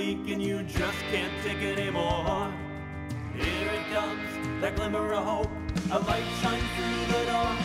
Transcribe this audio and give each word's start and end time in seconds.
bleak 0.00 0.32
and 0.32 0.42
you 0.42 0.62
just 0.62 0.98
can't 1.10 1.32
take 1.44 1.60
it 1.60 1.78
anymore. 1.78 2.50
Here 3.34 3.70
it 3.78 3.84
comes, 3.92 4.30
that 4.60 4.74
glimmer 4.76 5.12
of 5.12 5.24
hope. 5.24 5.50
A 5.92 5.98
light 5.98 6.24
shines 6.40 6.64
through 6.74 7.04
the 7.12 7.24
dark. 7.26 7.58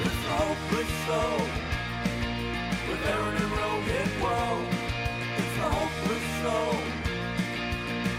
It's 0.00 0.20
the 0.24 0.32
hopeless 0.42 0.90
show. 1.06 1.30
With 2.88 3.02
Aaron 3.12 3.36
and 3.42 3.52
Rohit, 3.60 4.10
whoa. 4.22 4.48
It's 5.38 5.54
the 5.60 5.68
hopeless 5.78 6.26
show. 6.40 6.66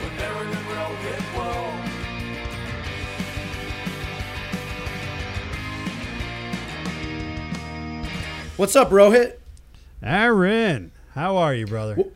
With 0.02 0.18
Aaron 0.28 0.50
and 0.58 0.68
Rohit, 0.76 1.24
whoa. 1.36 1.60
What's 8.56 8.76
up, 8.78 8.90
Rohit? 8.90 9.40
Aaron, 10.02 10.92
how 11.14 11.36
are 11.36 11.54
you, 11.54 11.66
brother? 11.66 11.96
Well, 11.98 12.12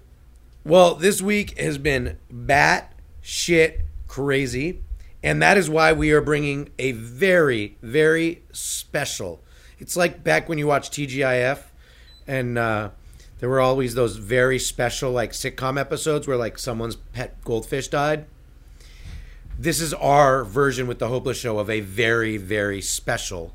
this 0.95 1.21
week 1.21 1.57
has 1.57 1.77
been 1.77 2.17
bat 2.29 2.93
shit 3.21 3.83
crazy, 4.09 4.81
and 5.23 5.41
that 5.41 5.57
is 5.57 5.69
why 5.69 5.93
we 5.93 6.11
are 6.11 6.19
bringing 6.19 6.71
a 6.77 6.91
very, 6.91 7.77
very 7.81 8.43
special. 8.51 9.41
It's 9.79 9.95
like 9.95 10.25
back 10.25 10.49
when 10.49 10.57
you 10.57 10.67
watched 10.67 10.91
TGIF, 10.91 11.59
and 12.27 12.57
uh, 12.57 12.89
there 13.39 13.47
were 13.47 13.61
always 13.61 13.95
those 13.95 14.17
very 14.17 14.59
special 14.59 15.09
like 15.09 15.31
sitcom 15.31 15.79
episodes 15.79 16.27
where 16.27 16.35
like 16.35 16.59
someone's 16.59 16.97
pet 16.97 17.41
goldfish 17.45 17.87
died. 17.87 18.25
This 19.57 19.79
is 19.79 19.93
our 19.93 20.43
version 20.43 20.85
with 20.85 20.99
the 20.99 21.07
Hopeless 21.07 21.37
Show 21.37 21.59
of 21.59 21.69
a 21.69 21.79
very, 21.79 22.35
very 22.35 22.81
special 22.81 23.53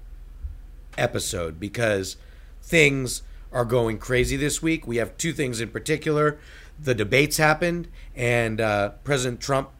episode 0.96 1.60
because 1.60 2.16
things 2.62 3.20
are 3.52 3.66
going 3.66 3.98
crazy 3.98 4.36
this 4.36 4.62
week. 4.62 4.86
We 4.86 4.96
have 4.96 5.18
two 5.18 5.34
things 5.34 5.60
in 5.60 5.68
particular. 5.68 6.38
The 6.82 6.94
debates 6.94 7.36
happened, 7.36 7.88
and 8.16 8.60
uh, 8.60 8.90
President 9.04 9.40
Trump 9.40 9.70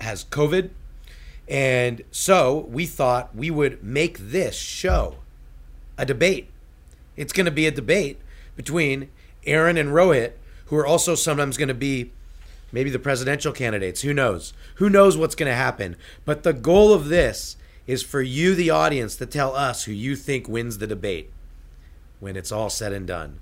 has 0.00 0.24
COVID. 0.24 0.70
And 1.48 2.02
so 2.10 2.66
we 2.70 2.86
thought 2.86 3.34
we 3.34 3.50
would 3.50 3.82
make 3.82 4.18
this 4.18 4.56
show 4.56 5.16
a 5.98 6.06
debate. 6.06 6.48
It's 7.16 7.32
going 7.32 7.46
to 7.46 7.50
be 7.50 7.66
a 7.66 7.70
debate 7.70 8.18
between 8.56 9.10
Aaron 9.44 9.76
and 9.76 9.90
Rohit, 9.90 10.32
who 10.66 10.76
are 10.76 10.86
also 10.86 11.14
sometimes 11.14 11.56
going 11.56 11.68
to 11.68 11.74
be 11.74 12.12
maybe 12.72 12.90
the 12.90 12.98
presidential 12.98 13.52
candidates. 13.52 14.02
Who 14.02 14.14
knows? 14.14 14.52
Who 14.76 14.88
knows 14.88 15.16
what's 15.16 15.34
going 15.34 15.50
to 15.50 15.56
happen? 15.56 15.96
But 16.24 16.44
the 16.44 16.52
goal 16.52 16.94
of 16.94 17.08
this 17.08 17.56
is 17.86 18.02
for 18.02 18.22
you, 18.22 18.54
the 18.54 18.70
audience, 18.70 19.16
to 19.16 19.26
tell 19.26 19.54
us 19.56 19.84
who 19.84 19.92
you 19.92 20.14
think 20.14 20.48
wins 20.48 20.78
the 20.78 20.86
debate 20.86 21.30
when 22.20 22.36
it's 22.36 22.52
all 22.52 22.70
said 22.70 22.92
and 22.92 23.06
done. 23.06 23.40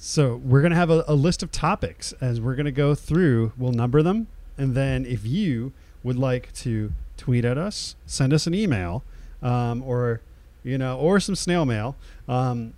So 0.00 0.36
we're 0.36 0.62
gonna 0.62 0.76
have 0.76 0.90
a, 0.90 1.04
a 1.08 1.14
list 1.14 1.42
of 1.42 1.50
topics 1.50 2.12
as 2.20 2.40
we're 2.40 2.54
gonna 2.54 2.70
go 2.70 2.94
through. 2.94 3.52
We'll 3.58 3.72
number 3.72 4.02
them, 4.02 4.28
and 4.56 4.74
then 4.74 5.04
if 5.04 5.26
you 5.26 5.72
would 6.02 6.16
like 6.16 6.52
to 6.54 6.92
tweet 7.16 7.44
at 7.44 7.58
us, 7.58 7.96
send 8.06 8.32
us 8.32 8.46
an 8.46 8.54
email, 8.54 9.02
um, 9.42 9.82
or 9.82 10.20
you 10.62 10.78
know, 10.78 10.96
or 10.98 11.18
some 11.18 11.34
snail 11.34 11.64
mail. 11.64 11.96
Um, 12.28 12.74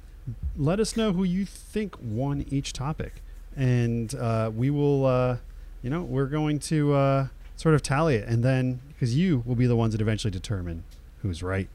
let 0.57 0.81
us 0.81 0.97
know 0.97 1.13
who 1.13 1.25
you 1.25 1.45
think 1.45 1.95
won 2.01 2.47
each 2.51 2.73
topic, 2.73 3.23
and 3.55 4.15
uh, 4.15 4.51
we 4.55 4.71
will. 4.71 5.05
Uh, 5.07 5.37
you 5.83 5.91
know, 5.91 6.03
we're 6.03 6.27
going 6.27 6.59
to 6.59 6.93
uh, 6.95 7.27
sort 7.57 7.75
of 7.75 7.83
tally 7.83 8.17
it, 8.17 8.29
and 8.29 8.43
then 8.43 8.81
because 8.89 9.15
you 9.17 9.43
will 9.47 9.55
be 9.55 9.67
the 9.67 9.77
ones 9.77 9.93
that 9.93 10.01
eventually 10.01 10.31
determine 10.31 10.85
who's 11.23 11.43
right 11.43 11.69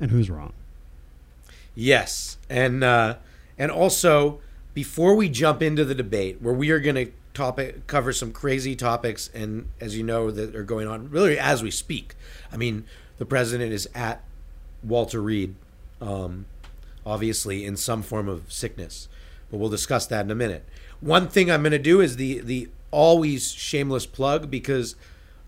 and 0.00 0.10
who's 0.10 0.28
wrong. 0.28 0.52
Yes, 1.74 2.38
and 2.50 2.82
uh, 2.82 3.16
and 3.56 3.70
also 3.70 4.40
before 4.78 5.16
we 5.16 5.28
jump 5.28 5.60
into 5.60 5.84
the 5.84 5.92
debate, 5.92 6.40
where 6.40 6.54
we 6.54 6.70
are 6.70 6.78
going 6.78 6.94
to 6.94 7.10
topic 7.34 7.84
cover 7.88 8.12
some 8.12 8.30
crazy 8.30 8.76
topics, 8.76 9.28
and 9.34 9.68
as 9.80 9.96
you 9.96 10.04
know, 10.04 10.30
that 10.30 10.54
are 10.54 10.62
going 10.62 10.86
on 10.86 11.10
really 11.10 11.36
as 11.36 11.64
we 11.64 11.70
speak. 11.72 12.14
I 12.52 12.56
mean, 12.56 12.84
the 13.16 13.26
president 13.26 13.72
is 13.72 13.88
at 13.92 14.22
Walter 14.84 15.20
Reed, 15.20 15.56
um, 16.00 16.46
obviously 17.04 17.64
in 17.64 17.76
some 17.76 18.02
form 18.02 18.28
of 18.28 18.52
sickness, 18.52 19.08
but 19.50 19.56
we'll 19.56 19.68
discuss 19.68 20.06
that 20.06 20.24
in 20.24 20.30
a 20.30 20.36
minute. 20.36 20.64
One 21.00 21.26
thing 21.26 21.50
I'm 21.50 21.62
going 21.62 21.72
to 21.72 21.80
do 21.80 22.00
is 22.00 22.14
the 22.14 22.38
the 22.38 22.68
always 22.92 23.50
shameless 23.50 24.06
plug 24.06 24.48
because 24.48 24.94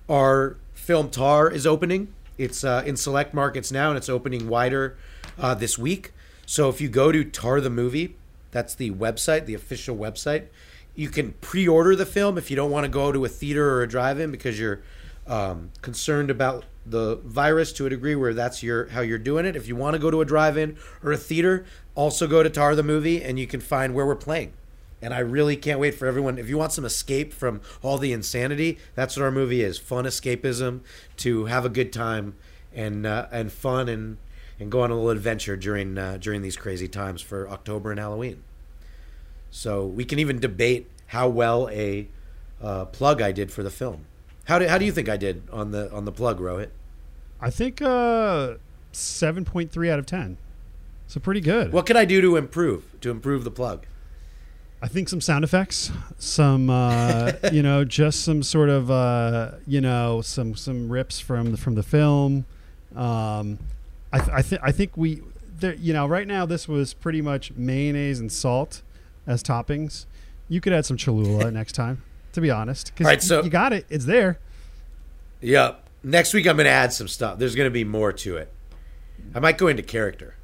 our 0.08 0.56
film 0.72 1.08
Tar 1.08 1.48
is 1.48 1.69
opening. 1.69 2.12
It's 2.36 2.64
uh, 2.64 2.82
in 2.84 2.96
select 2.96 3.32
markets 3.32 3.70
now, 3.70 3.90
and 3.90 3.96
it's 3.96 4.08
opening 4.08 4.48
wider 4.48 4.96
uh, 5.38 5.54
this 5.54 5.78
week. 5.78 6.10
So 6.46 6.69
if 6.69 6.80
you 6.80 6.88
go 6.88 7.12
to 7.12 7.22
Tar 7.22 7.60
the 7.60 7.70
movie, 7.70 8.16
that's 8.50 8.75
the 8.75 8.91
website, 8.91 9.47
the 9.47 9.55
official 9.55 9.97
website. 9.97 10.47
You 10.94 11.09
can 11.09 11.33
pre-order 11.41 11.94
the 11.94 12.06
film 12.06 12.37
if 12.37 12.50
you 12.50 12.56
don't 12.56 12.71
want 12.71 12.84
to 12.84 12.91
go 12.91 13.12
to 13.12 13.25
a 13.25 13.28
theater 13.28 13.71
or 13.71 13.83
a 13.83 13.88
drive-in 13.88 14.31
because 14.31 14.59
you're 14.59 14.81
um, 15.27 15.71
concerned 15.83 16.31
about 16.31 16.65
the 16.84 17.16
virus 17.16 17.72
to 17.75 17.87
a 17.87 17.91
degree 17.91 18.16
where 18.16 18.34
that's 18.34 18.62
your 18.62 18.88
how 18.88 19.00
you're 19.00 19.19
doing 19.19 19.47
it. 19.47 19.55
If 19.55 19.69
you 19.69 19.77
want 19.77 19.94
to 19.94 19.99
go 19.99 20.11
to 20.11 20.21
a 20.21 20.25
drive-in 20.25 20.77
or 21.03 21.12
a 21.12 21.16
theater, 21.16 21.65
also 21.94 22.27
go 22.27 22.43
to 22.43 22.50
Tar 22.50 22.75
the 22.75 22.83
movie 22.83 23.22
and 23.22 23.38
you 23.38 23.47
can 23.47 23.61
find 23.61 23.94
where 23.94 24.06
we're 24.06 24.16
playing. 24.16 24.53
And 25.03 25.15
I 25.15 25.21
really 25.21 25.56
can't 25.56 25.81
wait 25.81 25.94
for 25.94 26.06
everyone. 26.06 26.37
If 26.38 26.49
you 26.49 26.59
want 26.59 26.72
some 26.72 26.84
escape 26.84 27.32
from 27.32 27.62
all 27.81 27.97
the 27.97 28.12
insanity, 28.12 28.78
that's 28.94 29.17
what 29.17 29.22
our 29.22 29.31
movie 29.31 29.62
is: 29.62 29.78
fun 29.78 30.05
escapism 30.05 30.81
to 31.19 31.47
have 31.47 31.65
a 31.65 31.71
good 31.71 31.93
time 31.93 32.34
and 32.75 33.06
uh, 33.06 33.27
and 33.32 33.53
fun 33.53 33.88
and 33.88 34.19
and 34.60 34.71
go 34.71 34.82
on 34.82 34.91
a 34.91 34.94
little 34.94 35.10
adventure 35.10 35.56
during 35.56 35.97
uh, 35.98 36.19
during 36.21 36.43
these 36.43 36.56
crazy 36.56 36.87
times 36.87 37.22
for 37.22 37.48
October 37.48 37.91
and 37.91 37.98
Halloween. 37.98 38.44
So 39.50 39.84
we 39.87 40.04
can 40.04 40.19
even 40.19 40.38
debate 40.38 40.88
how 41.06 41.28
well 41.28 41.69
a 41.71 42.06
uh, 42.62 42.84
plug 42.84 43.20
I 43.22 43.32
did 43.32 43.50
for 43.50 43.62
the 43.62 43.70
film. 43.70 44.04
How 44.44 44.59
do 44.59 44.69
how 44.69 44.78
do 44.78 44.84
you 44.84 44.93
think 44.93 45.09
I 45.09 45.16
did 45.16 45.43
on 45.50 45.70
the 45.72 45.91
on 45.93 46.04
the 46.04 46.12
plug, 46.12 46.38
Rohit? 46.38 46.69
I 47.41 47.50
think 47.50 47.81
uh, 47.81 48.54
seven 48.93 49.44
point 49.44 49.72
three 49.72 49.91
out 49.91 49.99
of 49.99 50.06
ten. 50.06 50.37
So 51.06 51.19
pretty 51.19 51.41
good. 51.41 51.72
What 51.72 51.87
can 51.87 51.97
I 51.97 52.04
do 52.04 52.20
to 52.20 52.37
improve 52.37 52.84
to 53.00 53.10
improve 53.10 53.43
the 53.44 53.50
plug? 53.50 53.87
I 54.82 54.88
think 54.88 55.09
some 55.09 55.20
sound 55.20 55.44
effects, 55.44 55.91
some 56.19 56.70
uh, 56.70 57.32
you 57.53 57.62
know, 57.62 57.84
just 57.84 58.22
some 58.25 58.43
sort 58.43 58.69
of 58.69 58.91
uh, 58.91 59.53
you 59.66 59.81
know, 59.81 60.20
some 60.20 60.54
some 60.54 60.91
rips 60.91 61.19
from 61.19 61.53
the, 61.53 61.56
from 61.56 61.75
the 61.75 61.82
film. 61.82 62.44
Um, 62.94 63.59
I 64.12 64.19
th- 64.19 64.31
I, 64.32 64.43
th- 64.43 64.60
I 64.65 64.72
think 64.72 64.97
we 64.97 65.22
there 65.59 65.75
you 65.75 65.93
know 65.93 66.06
right 66.06 66.26
now 66.26 66.47
this 66.47 66.66
was 66.69 66.94
pretty 66.94 67.22
much 67.22 67.53
mayonnaise 67.54 68.19
and 68.21 68.31
salt 68.31 68.82
as 69.26 69.43
toppings. 69.43 70.06
You 70.48 70.60
could 70.60 70.72
add 70.72 70.84
some 70.87 70.97
Cholula 70.97 71.50
next 71.53 71.72
time, 71.72 72.03
to 72.32 72.41
be 72.41 72.50
honest, 72.50 72.93
All 73.00 73.06
right, 73.06 73.22
so- 73.22 73.43
you 73.43 73.50
got 73.50 73.72
it. 73.72 73.87
It's 73.88 74.04
there. 74.06 74.38
Yep. 75.41 75.84
Next 76.03 76.34
week 76.34 76.47
I'm 76.47 76.56
going 76.56 76.65
to 76.65 76.70
add 76.70 76.93
some 76.93 77.09
stuff. 77.09 77.38
There's 77.38 77.54
going 77.54 77.66
to 77.66 77.70
be 77.72 77.84
more 77.84 78.12
to 78.12 78.37
it. 78.37 78.53
I 79.34 79.38
might 79.41 79.59
go 79.59 79.69
into 79.69 79.82
character. 79.82 80.34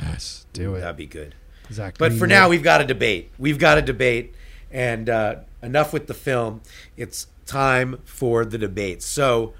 Yes, 0.00 0.46
do 0.52 0.74
it. 0.74 0.80
That'd 0.80 0.96
be 0.96 1.06
good. 1.06 1.34
Exactly. 1.68 2.08
But 2.08 2.16
for 2.18 2.26
now, 2.26 2.48
we've 2.48 2.62
got 2.62 2.80
a 2.80 2.84
debate. 2.84 3.30
We've 3.38 3.58
got 3.58 3.78
a 3.78 3.82
debate, 3.82 4.34
and 4.70 5.08
uh, 5.08 5.36
enough 5.62 5.92
with 5.92 6.06
the 6.06 6.14
film. 6.14 6.62
It's 6.96 7.26
time 7.46 8.00
for 8.04 8.44
the 8.44 8.58
debate. 8.58 9.02
So, 9.02 9.54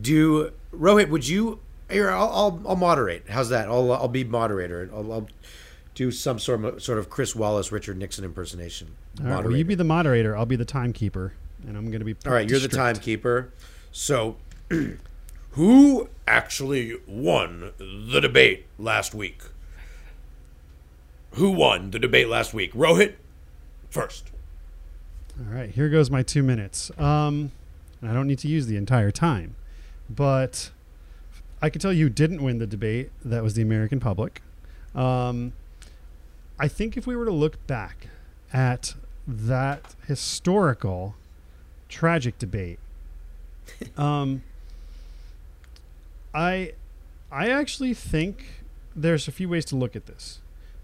do 0.00 0.52
Rohit? 0.72 1.08
Would 1.10 1.28
you? 1.28 1.60
Here, 1.90 2.10
I'll, 2.10 2.30
I'll, 2.30 2.62
I'll 2.68 2.76
moderate. 2.76 3.28
How's 3.28 3.48
that? 3.50 3.68
I'll, 3.68 3.92
I'll 3.92 4.08
be 4.08 4.24
moderator. 4.24 4.88
I'll, 4.92 5.12
I'll 5.12 5.28
do 5.94 6.10
some 6.10 6.38
sort 6.38 6.64
of 6.64 6.82
sort 6.82 6.98
of 6.98 7.10
Chris 7.10 7.34
Wallace, 7.34 7.72
Richard 7.72 7.98
Nixon 7.98 8.24
impersonation. 8.24 8.94
All 9.20 9.26
right, 9.26 9.44
well, 9.44 9.56
you 9.56 9.64
be 9.64 9.74
the 9.74 9.84
moderator. 9.84 10.36
I'll 10.36 10.46
be 10.46 10.56
the 10.56 10.64
timekeeper, 10.64 11.34
and 11.66 11.76
I'm 11.76 11.90
going 11.90 12.00
to 12.00 12.04
be. 12.04 12.16
All 12.26 12.32
right, 12.32 12.48
you're 12.48 12.60
the 12.60 12.68
timekeeper. 12.68 13.52
So, 13.92 14.36
who 15.50 16.08
actually 16.26 16.96
won 17.06 17.72
the 17.78 18.20
debate 18.20 18.66
last 18.78 19.14
week? 19.14 19.42
Who 21.32 21.50
won 21.50 21.90
the 21.90 21.98
debate 21.98 22.28
last 22.28 22.54
week? 22.54 22.72
Rohit, 22.72 23.14
first. 23.90 24.30
All 25.38 25.54
right, 25.54 25.70
here 25.70 25.88
goes 25.88 26.10
my 26.10 26.22
two 26.22 26.42
minutes. 26.42 26.90
Um, 26.98 27.52
I 28.02 28.12
don't 28.12 28.26
need 28.26 28.38
to 28.40 28.48
use 28.48 28.66
the 28.66 28.76
entire 28.76 29.10
time, 29.10 29.56
but 30.08 30.70
I 31.62 31.70
can 31.70 31.80
tell 31.80 31.92
you 31.92 32.08
didn't 32.08 32.42
win 32.42 32.58
the 32.58 32.66
debate. 32.66 33.10
That 33.24 33.42
was 33.42 33.54
the 33.54 33.62
American 33.62 34.00
public. 34.00 34.42
Um, 34.94 35.52
I 36.58 36.68
think 36.68 36.96
if 36.96 37.06
we 37.06 37.16
were 37.16 37.24
to 37.24 37.30
look 37.30 37.64
back 37.66 38.08
at 38.52 38.94
that 39.26 39.94
historical, 40.06 41.14
tragic 41.88 42.38
debate, 42.38 42.78
um, 43.96 44.42
I, 46.34 46.72
I 47.30 47.48
actually 47.48 47.94
think 47.94 48.64
there's 48.96 49.28
a 49.28 49.32
few 49.32 49.48
ways 49.48 49.64
to 49.66 49.76
look 49.76 49.94
at 49.94 50.06
this. 50.06 50.40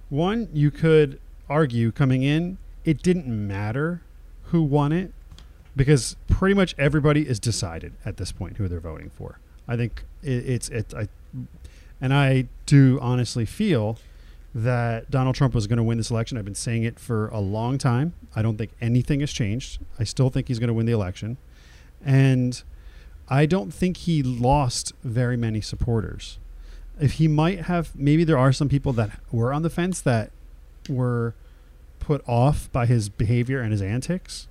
One, 0.09 0.49
you 0.53 0.71
could 0.71 1.19
argue 1.49 1.91
coming 1.91 2.23
in, 2.23 2.59
it 2.85 3.03
didn't 3.03 3.27
matter 3.27 4.03
who 4.45 4.63
won 4.63 4.93
it 4.93 5.13
because 5.75 6.17
pretty 6.29 6.55
much 6.55 6.75
everybody 6.79 7.29
is 7.29 7.41
decided 7.41 7.95
at 8.05 8.17
this 8.17 8.33
point 8.33 8.57
who 8.57 8.69
they're 8.69 8.81
voting 8.81 9.11
for. 9.11 9.39
I 9.69 9.77
think 9.77 10.05
it, 10.23 10.49
it's 10.49 10.69
it. 10.69 10.95
I 10.95 11.09
and 12.01 12.13
I 12.13 12.47
do 12.67 12.99
honestly 13.01 13.45
feel 13.45 13.99
that 14.55 15.11
Donald 15.11 15.37
Trump 15.37 15.55
was 15.55 15.67
going 15.67 15.77
to 15.77 15.83
win 15.83 15.99
this 15.99 16.11
election. 16.11 16.39
I've 16.39 16.45
been 16.45 16.55
saying 16.55 16.83
it 16.83 16.99
for 16.99 17.29
a 17.29 17.41
long 17.41 17.77
time. 17.77 18.15
I 18.35 18.43
don't 18.43 18.57
think 18.57 18.71
anything 18.81 19.21
has 19.21 19.31
changed. 19.31 19.81
I 19.99 20.05
still 20.05 20.31
think 20.31 20.49
he's 20.49 20.59
going 20.59 20.69
to 20.69 20.75
win 20.75 20.87
the 20.87 20.93
election. 20.93 21.37
And 22.05 22.63
I 23.29 23.45
don't 23.45 23.73
think 23.73 23.99
he 23.99 24.23
lost 24.23 24.93
very 25.05 25.37
many 25.37 25.61
supporters. 25.61 26.39
If 26.99 27.13
he 27.13 27.29
might 27.29 27.63
have, 27.63 27.95
maybe 27.95 28.25
there 28.25 28.39
are 28.39 28.53
some 28.53 28.69
people 28.71 28.95
that 28.95 29.21
were 29.31 29.53
on 29.53 29.61
the 29.61 29.69
fence 29.69 30.01
that 30.01 30.31
were 30.89 31.35
put 31.99 32.27
off 32.27 32.71
by 32.73 32.87
his 32.87 33.11
behavior 33.11 33.61
and 33.61 33.73
his 33.73 33.83
antics. 33.83 34.49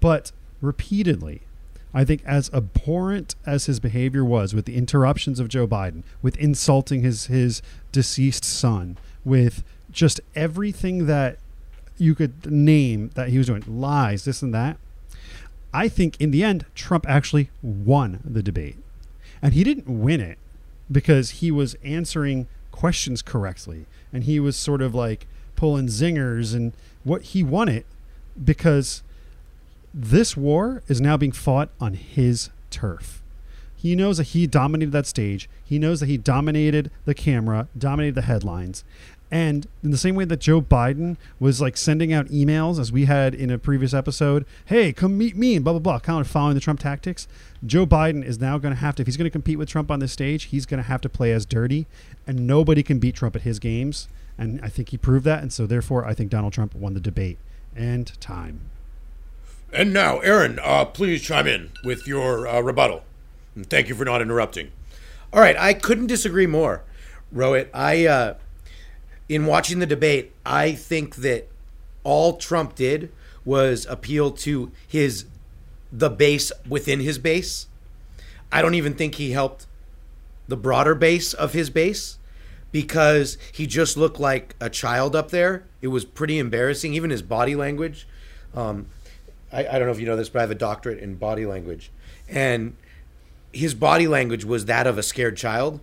But 0.00 0.32
repeatedly, 0.60 1.42
I 1.94 2.04
think 2.04 2.22
as 2.24 2.50
abhorrent 2.52 3.34
as 3.46 3.66
his 3.66 3.80
behavior 3.80 4.24
was 4.24 4.54
with 4.54 4.66
the 4.66 4.76
interruptions 4.76 5.40
of 5.40 5.48
Joe 5.48 5.66
Biden, 5.66 6.02
with 6.22 6.36
insulting 6.36 7.02
his 7.02 7.26
his 7.26 7.62
deceased 7.92 8.44
son, 8.44 8.98
with 9.24 9.62
just 9.90 10.20
everything 10.34 11.06
that 11.06 11.38
you 11.96 12.14
could 12.14 12.50
name 12.50 13.10
that 13.14 13.28
he 13.28 13.38
was 13.38 13.46
doing, 13.46 13.64
lies, 13.66 14.24
this 14.24 14.42
and 14.42 14.54
that. 14.54 14.76
I 15.72 15.88
think 15.88 16.20
in 16.20 16.30
the 16.30 16.44
end, 16.44 16.64
Trump 16.74 17.08
actually 17.08 17.50
won 17.62 18.20
the 18.24 18.42
debate. 18.42 18.76
And 19.42 19.54
he 19.54 19.64
didn't 19.64 19.88
win 19.88 20.20
it 20.20 20.38
because 20.90 21.30
he 21.30 21.50
was 21.50 21.76
answering 21.84 22.46
questions 22.70 23.22
correctly 23.22 23.86
and 24.12 24.24
he 24.24 24.40
was 24.40 24.56
sort 24.56 24.80
of 24.80 24.94
like 24.94 25.26
pulling 25.56 25.86
zingers 25.86 26.54
and 26.54 26.72
what 27.04 27.22
he 27.22 27.42
won 27.42 27.68
it 27.68 27.84
because 28.42 29.02
this 30.00 30.36
war 30.36 30.82
is 30.86 31.00
now 31.00 31.16
being 31.16 31.32
fought 31.32 31.70
on 31.80 31.94
his 31.94 32.50
turf. 32.70 33.20
He 33.74 33.96
knows 33.96 34.18
that 34.18 34.28
he 34.28 34.46
dominated 34.46 34.92
that 34.92 35.06
stage. 35.06 35.48
He 35.64 35.78
knows 35.78 35.98
that 36.00 36.06
he 36.06 36.16
dominated 36.16 36.90
the 37.04 37.14
camera, 37.14 37.68
dominated 37.76 38.14
the 38.14 38.22
headlines. 38.22 38.84
And 39.30 39.66
in 39.82 39.90
the 39.90 39.98
same 39.98 40.14
way 40.14 40.24
that 40.24 40.40
Joe 40.40 40.62
Biden 40.62 41.16
was 41.40 41.60
like 41.60 41.76
sending 41.76 42.12
out 42.12 42.28
emails, 42.28 42.78
as 42.78 42.92
we 42.92 43.06
had 43.06 43.34
in 43.34 43.50
a 43.50 43.58
previous 43.58 43.92
episode, 43.92 44.46
hey, 44.66 44.92
come 44.92 45.18
meet 45.18 45.36
me, 45.36 45.56
and 45.56 45.64
blah, 45.64 45.74
blah, 45.74 45.80
blah, 45.80 45.98
kind 45.98 46.20
of 46.20 46.28
following 46.28 46.54
the 46.54 46.60
Trump 46.60 46.80
tactics, 46.80 47.26
Joe 47.66 47.84
Biden 47.84 48.24
is 48.24 48.40
now 48.40 48.56
going 48.56 48.74
to 48.74 48.80
have 48.80 48.94
to, 48.96 49.02
if 49.02 49.06
he's 49.06 49.16
going 49.16 49.24
to 49.24 49.30
compete 49.30 49.58
with 49.58 49.68
Trump 49.68 49.90
on 49.90 49.98
this 49.98 50.12
stage, 50.12 50.44
he's 50.44 50.64
going 50.64 50.82
to 50.82 50.88
have 50.88 51.00
to 51.02 51.08
play 51.08 51.32
as 51.32 51.44
dirty, 51.44 51.86
and 52.26 52.46
nobody 52.46 52.84
can 52.84 53.00
beat 53.00 53.16
Trump 53.16 53.34
at 53.34 53.42
his 53.42 53.58
games. 53.58 54.08
And 54.38 54.60
I 54.62 54.68
think 54.68 54.90
he 54.90 54.96
proved 54.96 55.24
that. 55.24 55.42
And 55.42 55.52
so, 55.52 55.66
therefore, 55.66 56.04
I 56.06 56.14
think 56.14 56.30
Donald 56.30 56.52
Trump 56.52 56.74
won 56.74 56.94
the 56.94 57.00
debate. 57.00 57.38
And 57.76 58.06
time. 58.20 58.60
And 59.72 59.92
now, 59.92 60.18
Aaron, 60.20 60.58
uh, 60.62 60.86
please 60.86 61.22
chime 61.22 61.46
in 61.46 61.70
with 61.84 62.06
your 62.06 62.46
uh, 62.48 62.60
rebuttal. 62.60 63.02
And 63.54 63.68
thank 63.68 63.88
you 63.88 63.94
for 63.94 64.04
not 64.04 64.22
interrupting. 64.22 64.72
All 65.32 65.40
right, 65.40 65.56
I 65.58 65.74
couldn't 65.74 66.06
disagree 66.06 66.46
more, 66.46 66.82
Rohit. 67.34 67.68
I, 67.74 68.06
uh, 68.06 68.34
in 69.28 69.44
watching 69.44 69.78
the 69.78 69.86
debate, 69.86 70.32
I 70.46 70.72
think 70.72 71.16
that 71.16 71.48
all 72.02 72.38
Trump 72.38 72.74
did 72.74 73.12
was 73.44 73.86
appeal 73.86 74.30
to 74.30 74.70
his 74.86 75.26
the 75.90 76.10
base 76.10 76.52
within 76.68 77.00
his 77.00 77.18
base. 77.18 77.66
I 78.52 78.62
don't 78.62 78.74
even 78.74 78.94
think 78.94 79.16
he 79.16 79.32
helped 79.32 79.66
the 80.46 80.56
broader 80.56 80.94
base 80.94 81.32
of 81.34 81.52
his 81.52 81.70
base 81.70 82.18
because 82.72 83.38
he 83.52 83.66
just 83.66 83.96
looked 83.96 84.20
like 84.20 84.54
a 84.60 84.68
child 84.70 85.16
up 85.16 85.30
there. 85.30 85.64
It 85.80 85.88
was 85.88 86.04
pretty 86.04 86.38
embarrassing, 86.38 86.94
even 86.94 87.10
his 87.10 87.22
body 87.22 87.54
language. 87.54 88.06
Um, 88.54 88.86
I, 89.52 89.66
I 89.66 89.78
don't 89.78 89.86
know 89.86 89.92
if 89.92 90.00
you 90.00 90.06
know 90.06 90.16
this, 90.16 90.28
but 90.28 90.40
I 90.40 90.42
have 90.42 90.50
a 90.50 90.56
doctorate 90.56 90.98
in 90.98 91.14
body 91.16 91.46
language, 91.46 91.90
and 92.28 92.76
his 93.52 93.74
body 93.74 94.06
language 94.06 94.44
was 94.44 94.66
that 94.66 94.86
of 94.86 94.98
a 94.98 95.02
scared 95.02 95.36
child. 95.36 95.80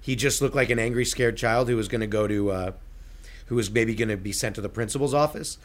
He 0.00 0.16
just 0.16 0.40
looked 0.40 0.56
like 0.56 0.70
an 0.70 0.78
angry, 0.78 1.04
scared 1.04 1.36
child 1.36 1.68
who 1.68 1.76
was 1.76 1.88
going 1.88 2.00
to 2.00 2.06
go 2.06 2.26
to, 2.26 2.50
uh, 2.50 2.72
who 3.46 3.56
was 3.56 3.70
maybe 3.70 3.94
going 3.94 4.08
to 4.08 4.16
be 4.16 4.32
sent 4.32 4.54
to 4.54 4.60
the 4.60 4.68
principal's 4.68 5.14
office. 5.14 5.58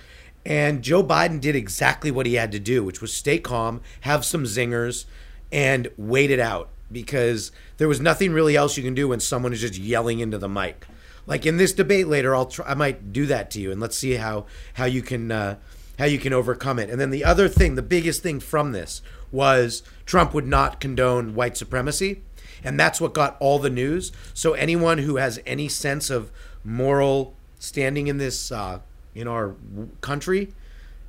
And 0.46 0.82
Joe 0.82 1.04
Biden 1.04 1.40
did 1.40 1.56
exactly 1.56 2.12
what 2.12 2.26
he 2.26 2.34
had 2.34 2.52
to 2.52 2.60
do, 2.60 2.84
which 2.84 3.02
was 3.02 3.16
stay 3.16 3.40
calm, 3.40 3.82
have 4.02 4.26
some 4.26 4.44
zingers, 4.44 5.06
and 5.52 5.88
wait 5.98 6.32
it 6.32 6.40
out 6.40 6.70
because 6.92 7.52
there 7.78 7.88
was 7.88 8.02
nothing 8.02 8.34
really 8.34 8.56
else 8.56 8.78
you 8.78 8.84
can 8.84 8.94
do 8.94 9.08
when 9.08 9.20
someone 9.20 9.54
is 9.54 9.62
just 9.62 9.78
yelling 9.78 10.20
into 10.20 10.38
the 10.38 10.50
mic. 10.50 10.86
Like 11.26 11.46
in 11.46 11.58
this 11.58 11.74
debate 11.74 12.08
later, 12.08 12.36
I'll 12.36 12.48
try, 12.48 12.66
I 12.68 12.74
might 12.74 13.14
do 13.14 13.26
that 13.28 13.50
to 13.52 13.62
you, 13.62 13.72
and 13.72 13.80
let's 13.80 13.98
see 13.98 14.16
how 14.16 14.46
how 14.74 14.86
you 14.86 15.02
can 15.02 15.32
uh, 15.32 15.56
how 16.00 16.06
you 16.06 16.20
can 16.20 16.34
overcome 16.34 16.80
it. 16.80 16.90
And 16.90 17.00
then 17.00 17.12
the 17.12 17.24
other 17.24 17.48
thing, 17.48 17.76
the 17.76 17.82
biggest 17.82 18.24
thing 18.24 18.40
from 18.40 18.72
this 18.72 19.02
was 19.32 19.84
Trump 20.06 20.34
would 20.34 20.48
not 20.48 20.80
condone 20.80 21.36
white 21.36 21.58
supremacy, 21.58 22.22
and 22.64 22.80
that's 22.80 23.02
what 23.02 23.14
got 23.14 23.38
all 23.40 23.60
the 23.60 23.70
news. 23.70 24.12
So 24.34 24.54
anyone 24.54 25.00
who 25.00 25.18
has 25.18 25.40
any 25.46 25.68
sense 25.68 26.10
of 26.10 26.32
moral 26.64 27.36
standing 27.60 28.08
in 28.08 28.18
this 28.18 28.52
uh, 28.52 28.80
in 29.16 29.28
our 29.28 29.56
country, 30.02 30.54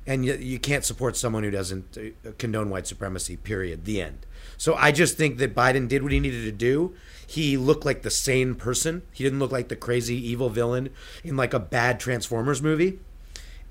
and 0.07 0.25
you, 0.25 0.35
you 0.35 0.59
can't 0.59 0.85
support 0.85 1.15
someone 1.15 1.43
who 1.43 1.51
doesn't 1.51 1.97
uh, 1.97 2.31
condone 2.37 2.69
white 2.69 2.87
supremacy. 2.87 3.37
Period. 3.37 3.85
The 3.85 4.01
end. 4.01 4.25
So 4.57 4.75
I 4.75 4.91
just 4.91 5.17
think 5.17 5.37
that 5.39 5.55
Biden 5.55 5.87
did 5.87 6.03
what 6.03 6.11
he 6.11 6.19
needed 6.19 6.43
to 6.45 6.51
do. 6.51 6.93
He 7.25 7.57
looked 7.57 7.85
like 7.85 8.03
the 8.03 8.11
sane 8.11 8.55
person. 8.55 9.01
He 9.11 9.23
didn't 9.23 9.39
look 9.39 9.51
like 9.51 9.67
the 9.67 9.75
crazy 9.75 10.15
evil 10.15 10.49
villain 10.49 10.89
in 11.23 11.35
like 11.35 11.53
a 11.53 11.59
bad 11.59 11.99
Transformers 11.99 12.61
movie, 12.61 12.99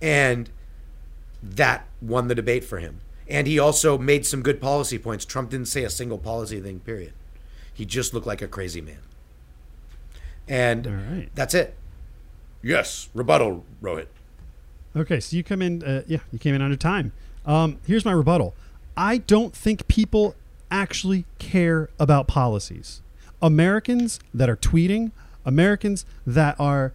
and 0.03 0.51
that 1.51 1.87
won 2.01 2.29
the 2.29 2.35
debate 2.35 2.65
for 2.65 2.79
him. 2.79 3.01
And 3.29 3.47
he 3.47 3.59
also 3.59 3.97
made 3.97 4.27
some 4.27 4.43
good 4.43 4.61
policy 4.61 4.99
points. 4.99 5.25
Trump 5.25 5.51
didn't 5.51 5.69
say 5.69 5.85
a 5.85 5.91
single 5.91 6.19
policy 6.19 6.61
thing. 6.61 6.81
Period. 6.81 7.13
He 7.73 7.85
just 7.85 8.15
looked 8.15 8.27
like 8.27 8.43
a 8.43 8.49
crazy 8.49 8.81
man. 8.81 8.99
And 10.47 10.87
All 10.87 10.93
right. 10.93 11.29
that's 11.35 11.55
it. 11.55 11.75
Yes, 12.63 13.09
rebuttal, 13.15 13.65
Rohit. 13.83 14.07
Okay, 14.97 15.21
so 15.21 15.37
you 15.37 15.43
come 15.43 15.61
in, 15.61 15.83
uh, 15.83 16.03
yeah, 16.07 16.19
you 16.33 16.39
came 16.39 16.55
in 16.55 16.63
under 16.63 16.77
time. 16.77 17.13
Um, 17.45 17.79
here's 17.87 18.05
my 18.05 18.13
rebuttal. 18.13 18.55
I 18.97 19.19
don't 19.19 19.55
think 19.55 19.89
people 19.89 20.35
actually 20.71 21.25
care 21.39 21.91
about 21.99 22.27
policies. 22.27 23.03
Americans 23.43 24.21
that 24.33 24.49
are 24.49 24.57
tweeting, 24.57 25.13
Americans 25.45 26.07
that 26.27 26.59
are, 26.59 26.93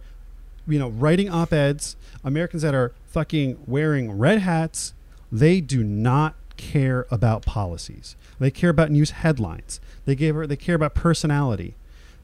you 0.66 0.78
know, 0.78 0.88
writing 0.88 1.28
op 1.28 1.52
eds, 1.52 1.96
Americans 2.24 2.62
that 2.62 2.74
are 2.74 2.92
fucking 3.10 3.58
wearing 3.66 4.12
red 4.12 4.38
hats, 4.40 4.94
they 5.30 5.60
do 5.60 5.82
not 5.82 6.34
care 6.56 7.06
about 7.10 7.44
policies. 7.44 8.16
They 8.38 8.50
care 8.50 8.70
about 8.70 8.90
news 8.90 9.10
headlines. 9.10 9.80
They 10.04 10.14
give 10.14 10.48
they 10.48 10.56
care 10.56 10.74
about 10.74 10.94
personality. 10.94 11.74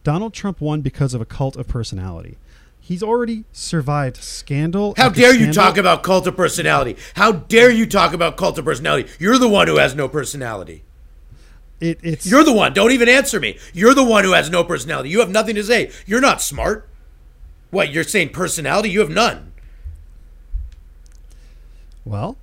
Donald 0.03 0.33
Trump 0.33 0.61
won 0.61 0.81
because 0.81 1.15
of 1.15 1.21
a 1.21 1.25
cult 1.25 1.57
of 1.57 1.67
personality. 1.67 2.39
He's 2.81 3.03
already 3.03 3.45
survived 3.51 4.19
scandal. 4.19 4.95
How 4.97 5.09
dare 5.09 5.35
you 5.35 5.53
talk 5.53 5.77
about 5.77 6.05
cult 6.05 6.29
of 6.29 6.37
personality? 6.37 6.97
How 7.15 7.33
dare 7.33 7.71
you 7.71 7.85
talk 7.85 8.13
about 8.13 8.37
cult 8.37 8.59
of 8.59 8.65
personality? 8.65 9.11
You're 9.19 9.39
the 9.39 9.49
one 9.49 9.67
who 9.67 9.79
has 9.79 9.97
no 9.97 10.09
personality. 10.09 10.85
It, 11.81 11.99
it's 12.03 12.27
You're 12.27 12.45
the 12.45 12.53
one. 12.53 12.73
Don't 12.73 12.93
even 12.93 13.09
answer 13.09 13.41
me. 13.41 13.59
You're 13.75 13.93
the 13.93 14.05
one 14.05 14.25
who 14.25 14.33
has 14.33 14.49
no 14.49 14.63
personality. 14.63 15.11
You 15.11 15.19
have 15.21 15.31
nothing 15.31 15.57
to 15.57 15.65
say. 15.65 15.91
You're 16.07 16.21
not 16.21 16.41
smart. 16.41 16.89
What, 17.71 17.93
you're 17.93 18.05
saying 18.05 18.31
personality? 18.31 18.91
You 18.91 19.01
have 19.01 19.11
none. 19.11 19.53
Well. 22.07 22.37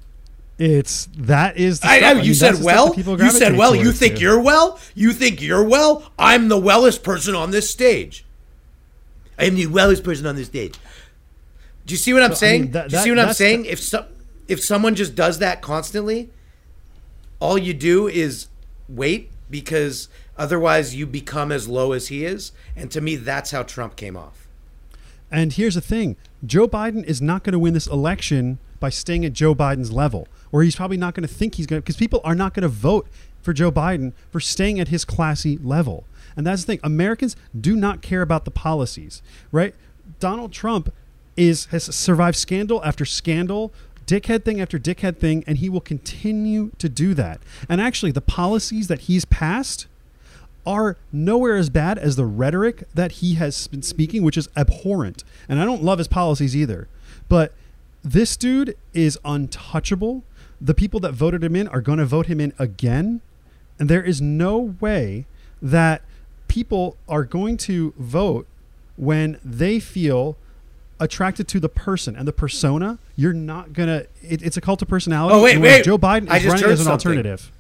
It's 0.60 1.10
that 1.17 1.58
is. 1.58 1.79
The 1.79 1.88
I 1.88 1.98
stuff. 1.98 2.10
know. 2.12 2.15
mean, 2.20 2.25
You 2.25 2.34
said 2.36 2.63
well. 2.63 2.93
You 2.96 3.32
said 3.32 3.58
well. 3.58 3.75
You 3.75 3.91
think 3.91 4.15
too. 4.15 4.22
you're 4.22 4.39
well? 4.39 4.79
You 4.93 5.12
think 5.12 5.41
you're 5.41 5.63
well? 5.63 6.12
I'm 6.20 6.48
the 6.48 6.60
wellest 6.60 7.03
person 7.03 7.34
on 7.34 7.50
this 7.50 7.72
stage. 7.72 8.24
I'm 9.39 9.55
the 9.55 9.65
wellest 9.67 10.03
person 10.03 10.27
on 10.27 10.36
this 10.36 10.48
stage. 10.48 10.75
Do 11.88 11.93
you 11.93 11.98
see 11.98 12.13
what 12.13 12.22
I'm 12.22 12.36
So, 12.36 12.46
I 12.46 12.51
mean, 12.51 12.60
saying? 12.62 12.72
that- 12.74 12.89
Do 12.91 12.96
you 12.98 13.01
see 13.03 13.10
that- 13.10 13.15
what 13.17 13.27
I'm 13.29 13.34
saying? 13.34 13.65
if 13.65 13.79
so, 13.82 14.05
if 14.48 14.63
someone 14.63 14.93
just 14.96 15.15
does 15.15 15.39
that 15.39 15.62
constantly, 15.62 16.29
all 17.39 17.58
you 17.58 17.74
do 17.74 18.08
is 18.08 18.48
wait 18.88 19.32
because 19.50 20.08
otherwise 20.38 20.96
you 20.96 21.05
become 21.08 21.51
as 21.51 21.67
low 21.67 21.91
as 21.93 22.08
he 22.08 22.25
is. 22.25 22.51
And 22.75 22.91
to 22.91 23.01
me, 23.01 23.15
that's 23.15 23.51
how 23.51 23.63
Trump 23.63 23.96
came 23.96 24.15
off. 24.15 24.48
And 25.32 25.51
here's 25.53 25.74
the 25.75 25.82
thing: 25.82 26.15
Joe 26.46 26.67
Biden 26.67 27.03
is 27.05 27.22
not 27.24 27.43
going 27.43 27.53
to 27.53 27.60
win 27.60 27.74
this 27.74 27.88
election 27.88 28.60
by 28.83 28.89
staying 28.89 29.23
at 29.23 29.31
Joe 29.31 29.55
Biden's 29.55 29.93
level, 29.93 30.27
or 30.51 30.61
he's 30.61 30.75
probably 30.75 30.97
not 30.97 31.13
going 31.13 31.25
to 31.25 31.33
think 31.33 31.55
he's 31.55 31.65
going 31.65 31.81
to, 31.81 31.81
because 31.81 31.95
people 31.95 32.19
are 32.25 32.35
not 32.35 32.53
going 32.53 32.63
to 32.63 32.67
vote 32.67 33.07
for 33.41 33.53
Joe 33.53 33.71
Biden 33.71 34.11
for 34.29 34.41
staying 34.41 34.77
at 34.77 34.89
his 34.89 35.05
classy 35.05 35.57
level. 35.63 36.03
And 36.35 36.45
that's 36.45 36.63
the 36.63 36.73
thing: 36.73 36.79
Americans 36.83 37.37
do 37.57 37.77
not 37.77 38.01
care 38.01 38.21
about 38.21 38.43
the 38.43 38.51
policies, 38.51 39.21
right? 39.53 39.73
Donald 40.19 40.51
Trump 40.51 40.93
is 41.37 41.67
has 41.67 41.83
survived 41.95 42.35
scandal 42.35 42.83
after 42.83 43.05
scandal. 43.05 43.71
Dickhead 44.05 44.43
thing 44.43 44.59
after 44.59 44.77
dickhead 44.77 45.15
thing, 45.15 45.45
and 45.47 45.59
he 45.59 45.69
will 45.69 45.79
continue 45.79 46.71
to 46.77 46.89
do 46.89 47.13
that. 47.13 47.39
And 47.69 47.79
actually, 47.79 48.11
the 48.11 48.19
policies 48.19 48.89
that 48.89 49.01
he's 49.07 49.23
passed 49.23 49.87
are 50.65 50.97
nowhere 51.09 51.55
as 51.55 51.69
bad 51.69 51.97
as 51.97 52.17
the 52.17 52.25
rhetoric 52.25 52.83
that 52.93 53.13
he 53.13 53.35
has 53.35 53.67
been 53.67 53.81
speaking, 53.81 54.23
which 54.23 54.35
is 54.35 54.49
abhorrent. 54.57 55.23
And 55.47 55.61
I 55.61 55.63
don't 55.63 55.83
love 55.83 55.99
his 55.99 56.09
policies 56.09 56.53
either. 56.53 56.89
But 57.29 57.53
this 58.03 58.38
dude 58.38 58.75
is 58.93 59.17
untouchable. 59.24 60.24
The 60.60 60.74
people 60.74 61.00
that 61.01 61.13
voted 61.13 61.43
him 61.43 61.55
in 61.55 61.67
are 61.69 61.81
going 61.81 62.00
to 62.00 62.05
vote 62.05 62.27
him 62.27 62.39
in 62.39 62.53
again. 62.60 63.22
And 63.79 63.89
there 63.89 64.03
is 64.03 64.22
no 64.22 64.75
way 64.79 65.25
that 65.62 66.03
people 66.48 66.98
are 67.07 67.24
going 67.24 67.57
to 67.57 67.93
vote 67.98 68.48
when 68.95 69.39
they 69.43 69.79
feel 69.79 70.38
attracted 71.00 71.48
to 71.50 71.60
the 71.60 71.69
person 71.69 72.15
and 72.15 72.27
the 72.27 72.33
persona, 72.33 73.00
you're 73.15 73.33
not 73.33 73.74
gonna. 73.74 74.05
It's 74.22 74.57
a 74.57 74.62
cult 74.62 74.81
of 74.81 74.88
personality. 74.88 75.36
Oh, 75.36 75.43
wait, 75.43 75.57
wait. 75.57 75.83
Joe 75.83 75.98
Biden 75.98 76.33
is 76.33 76.45
running 76.45 76.65
as 76.65 76.79
an 76.79 76.86
something. 76.86 76.91
alternative. 76.91 77.51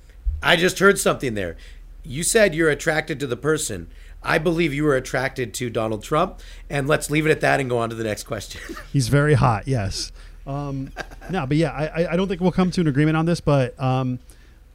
I 0.41 0.55
just 0.55 0.79
heard 0.79 0.99
something 0.99 1.33
there. 1.33 1.57
You 2.03 2.23
said 2.23 2.53
you're 2.53 2.69
attracted 2.69 3.19
to 3.21 3.27
the 3.27 3.37
person. 3.37 3.87
I 4.21 4.37
believe 4.37 4.73
you 4.73 4.83
were 4.83 4.95
attracted 4.95 5.53
to 5.55 5.69
Donald 5.69 6.03
Trump. 6.03 6.39
And 6.69 6.87
let's 6.87 7.09
leave 7.09 7.25
it 7.25 7.31
at 7.31 7.41
that 7.41 7.59
and 7.59 7.69
go 7.69 7.77
on 7.77 7.89
to 7.89 7.95
the 7.95 8.03
next 8.03 8.23
question. 8.23 8.61
He's 8.93 9.09
very 9.09 9.33
hot. 9.33 9.67
Yes. 9.67 10.11
Um, 10.45 10.91
no, 11.29 11.45
but 11.45 11.57
yeah, 11.57 11.71
I, 11.71 12.13
I- 12.13 12.15
don't 12.17 12.27
think 12.27 12.41
we'll 12.41 12.51
come 12.51 12.69
to 12.71 12.81
an 12.81 12.87
agreement 12.87 13.15
on 13.17 13.25
this, 13.25 13.39
but 13.39 13.79
um, 13.81 14.19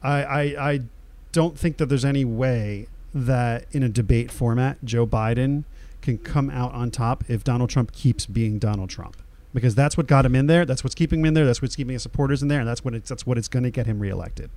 I, 0.01 0.23
I, 0.23 0.41
I 0.71 0.79
don't 1.31 1.57
think 1.57 1.77
that 1.77 1.87
there's 1.87 2.05
any 2.05 2.25
way 2.25 2.87
that 3.13 3.65
in 3.71 3.83
a 3.83 3.89
debate 3.89 4.31
format, 4.31 4.77
Joe 4.83 5.05
Biden 5.05 5.63
can 6.01 6.17
come 6.17 6.49
out 6.49 6.73
on 6.73 6.89
top 6.91 7.23
if 7.27 7.43
Donald 7.43 7.69
Trump 7.69 7.91
keeps 7.91 8.25
being 8.25 8.57
Donald 8.59 8.89
Trump. 8.89 9.17
Because 9.53 9.73
that's 9.75 9.97
what 9.97 10.05
got 10.05 10.25
him 10.25 10.35
in 10.35 10.45
there. 10.45 10.63
That's 10.63 10.83
what's 10.83 10.95
keeping 10.95 11.21
him 11.21 11.25
in 11.25 11.33
there. 11.33 11.45
That's 11.45 11.59
what's 11.61 11.75
keeping 11.75 11.93
his 11.93 12.03
supporters 12.03 12.41
in 12.43 12.49
there, 12.49 12.59
and 12.59 12.67
that's 12.69 12.85
what 12.85 12.93
it's 12.93 13.09
that's 13.09 13.25
what 13.25 13.35
it's 13.37 13.47
going 13.47 13.63
to 13.63 13.71
get 13.71 13.87
him 13.87 13.99
reelected. 13.99 14.51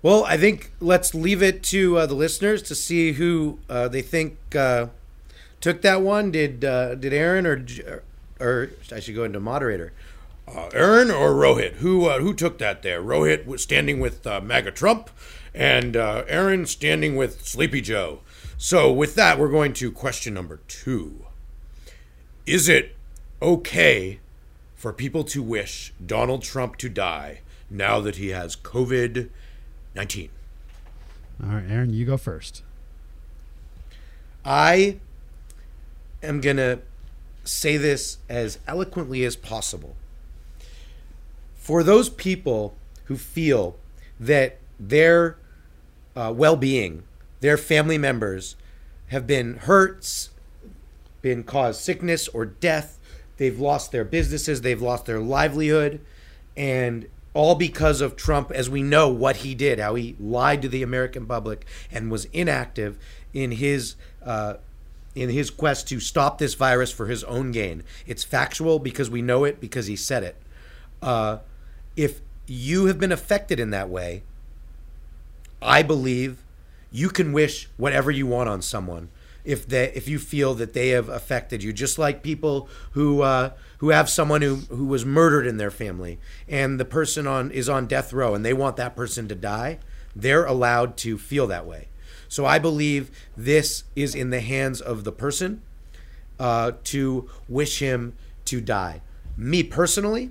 well, 0.00 0.24
I 0.24 0.38
think 0.38 0.72
let's 0.80 1.14
leave 1.14 1.42
it 1.42 1.62
to 1.64 1.98
uh, 1.98 2.06
the 2.06 2.14
listeners 2.14 2.62
to 2.62 2.74
see 2.74 3.12
who 3.12 3.58
uh, 3.68 3.88
they 3.88 4.00
think 4.02 4.38
uh, 4.56 4.86
took 5.60 5.82
that 5.82 6.00
one. 6.00 6.30
Did 6.30 6.64
uh, 6.64 6.94
did 6.94 7.12
Aaron 7.12 7.46
or 7.46 7.62
or 8.42 8.70
I 8.92 9.00
should 9.00 9.14
go 9.14 9.24
into 9.24 9.40
moderator? 9.40 9.92
Uh, 10.46 10.68
Aaron 10.74 11.10
or 11.10 11.32
Rohit? 11.32 11.74
Who 11.76 12.06
uh, 12.06 12.18
who 12.18 12.34
took 12.34 12.58
that 12.58 12.82
there? 12.82 13.00
Rohit 13.00 13.46
was 13.46 13.62
standing 13.62 14.00
with 14.00 14.26
uh, 14.26 14.40
MAGA 14.40 14.72
Trump, 14.72 15.08
and 15.54 15.96
uh, 15.96 16.24
Aaron 16.26 16.66
standing 16.66 17.16
with 17.16 17.46
Sleepy 17.46 17.80
Joe. 17.80 18.20
So 18.58 18.92
with 18.92 19.14
that, 19.14 19.38
we're 19.38 19.48
going 19.48 19.72
to 19.74 19.90
question 19.92 20.34
number 20.34 20.60
two. 20.68 21.24
Is 22.46 22.68
it 22.68 22.96
okay 23.40 24.20
for 24.74 24.92
people 24.92 25.24
to 25.24 25.42
wish 25.42 25.92
Donald 26.04 26.42
Trump 26.42 26.76
to 26.78 26.88
die 26.88 27.40
now 27.70 28.00
that 28.00 28.16
he 28.16 28.28
has 28.28 28.56
COVID 28.56 29.30
19? 29.94 30.28
All 31.42 31.50
right, 31.50 31.64
Aaron, 31.68 31.92
you 31.92 32.04
go 32.04 32.16
first. 32.16 32.62
I 34.44 34.98
am 36.22 36.40
going 36.40 36.56
to 36.56 36.80
say 37.44 37.76
this 37.76 38.18
as 38.28 38.58
eloquently 38.66 39.24
as 39.24 39.36
possible. 39.36 39.96
For 41.54 41.82
those 41.82 42.08
people 42.08 42.74
who 43.04 43.16
feel 43.16 43.76
that 44.18 44.58
their 44.78 45.36
uh, 46.16 46.32
well 46.34 46.56
being, 46.56 47.04
their 47.40 47.56
family 47.56 47.98
members 47.98 48.56
have 49.08 49.26
been 49.26 49.56
hurt, 49.56 50.28
been 51.20 51.44
caused 51.44 51.80
sickness 51.80 52.28
or 52.28 52.44
death, 52.44 52.98
they've 53.36 53.58
lost 53.58 53.92
their 53.92 54.04
businesses, 54.04 54.62
they've 54.62 54.82
lost 54.82 55.06
their 55.06 55.20
livelihood, 55.20 56.00
and 56.56 57.06
all 57.34 57.54
because 57.54 58.00
of 58.00 58.16
Trump, 58.16 58.50
as 58.50 58.68
we 58.68 58.82
know 58.82 59.08
what 59.08 59.36
he 59.36 59.54
did, 59.54 59.78
how 59.78 59.94
he 59.94 60.16
lied 60.20 60.62
to 60.62 60.68
the 60.68 60.82
American 60.82 61.26
public 61.26 61.64
and 61.90 62.10
was 62.10 62.26
inactive 62.26 62.98
in 63.32 63.52
his 63.52 63.94
uh, 64.24 64.54
in 65.14 65.28
his 65.28 65.50
quest 65.50 65.88
to 65.88 66.00
stop 66.00 66.38
this 66.38 66.54
virus 66.54 66.90
for 66.90 67.06
his 67.06 67.24
own 67.24 67.52
gain. 67.52 67.82
It's 68.06 68.24
factual 68.24 68.78
because 68.78 69.10
we 69.10 69.22
know 69.22 69.44
it 69.44 69.60
because 69.60 69.86
he 69.86 69.96
said 69.96 70.22
it. 70.22 70.36
Uh, 71.00 71.38
if 71.96 72.20
you 72.46 72.86
have 72.86 72.98
been 72.98 73.12
affected 73.12 73.60
in 73.60 73.70
that 73.70 73.88
way, 73.88 74.22
I 75.60 75.82
believe 75.82 76.42
you 76.90 77.08
can 77.08 77.32
wish 77.32 77.68
whatever 77.76 78.10
you 78.10 78.26
want 78.26 78.48
on 78.48 78.62
someone 78.62 79.08
if 79.44 79.66
they 79.66 79.90
if 79.94 80.08
you 80.08 80.18
feel 80.18 80.54
that 80.54 80.72
they 80.72 80.90
have 80.90 81.08
affected 81.08 81.62
you 81.62 81.72
just 81.72 81.98
like 81.98 82.22
people 82.22 82.68
who 82.92 83.22
uh, 83.22 83.50
who 83.78 83.88
have 83.90 84.08
someone 84.08 84.42
who 84.42 84.56
who 84.70 84.86
was 84.86 85.04
murdered 85.04 85.46
in 85.46 85.56
their 85.56 85.70
family 85.70 86.18
and 86.48 86.78
the 86.78 86.84
person 86.84 87.26
on 87.26 87.50
is 87.50 87.68
on 87.68 87.86
death 87.86 88.12
row 88.12 88.34
and 88.34 88.44
they 88.44 88.52
want 88.52 88.76
that 88.76 88.94
person 88.94 89.26
to 89.28 89.34
die 89.34 89.78
they're 90.14 90.44
allowed 90.44 90.96
to 90.96 91.18
feel 91.18 91.46
that 91.46 91.66
way 91.66 91.88
so 92.32 92.46
I 92.46 92.58
believe 92.58 93.10
this 93.36 93.84
is 93.94 94.14
in 94.14 94.30
the 94.30 94.40
hands 94.40 94.80
of 94.80 95.04
the 95.04 95.12
person 95.12 95.62
uh, 96.38 96.72
to 96.84 97.28
wish 97.48 97.78
him 97.78 98.14
to 98.46 98.60
die 98.60 99.02
me 99.36 99.62
personally 99.62 100.30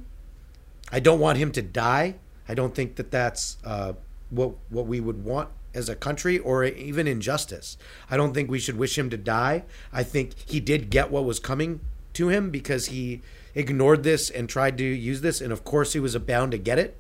I 0.92 1.00
don't 1.00 1.20
want 1.20 1.38
him 1.38 1.52
to 1.54 1.62
die. 1.62 2.16
I 2.48 2.54
don't 2.54 2.76
think 2.76 2.96
that 2.96 3.12
that's 3.12 3.58
uh, 3.64 3.94
what 4.30 4.54
what 4.70 4.86
we 4.86 5.00
would 5.00 5.24
want 5.24 5.50
as 5.74 5.88
a 5.88 5.96
country 5.96 6.38
or 6.38 6.66
even 6.66 7.08
injustice. 7.08 7.78
I 8.10 8.18
don't 8.18 8.34
think 8.34 8.52
we 8.52 8.60
should 8.60 8.78
wish 8.78 8.98
him 8.98 9.10
to 9.10 9.18
die. 9.18 9.64
I 9.94 10.04
think 10.04 10.34
he 10.46 10.60
did 10.60 10.90
get 10.90 11.10
what 11.10 11.24
was 11.24 11.40
coming 11.40 11.80
to 12.14 12.28
him 12.28 12.50
because 12.50 12.88
he 12.88 13.22
ignored 13.56 14.04
this 14.04 14.30
and 14.30 14.50
tried 14.50 14.78
to 14.80 14.84
use 14.84 15.22
this, 15.22 15.40
and 15.40 15.54
of 15.54 15.64
course 15.64 15.94
he 15.94 16.00
was 16.00 16.18
bound 16.18 16.52
to 16.52 16.58
get 16.58 16.78
it. 16.78 16.98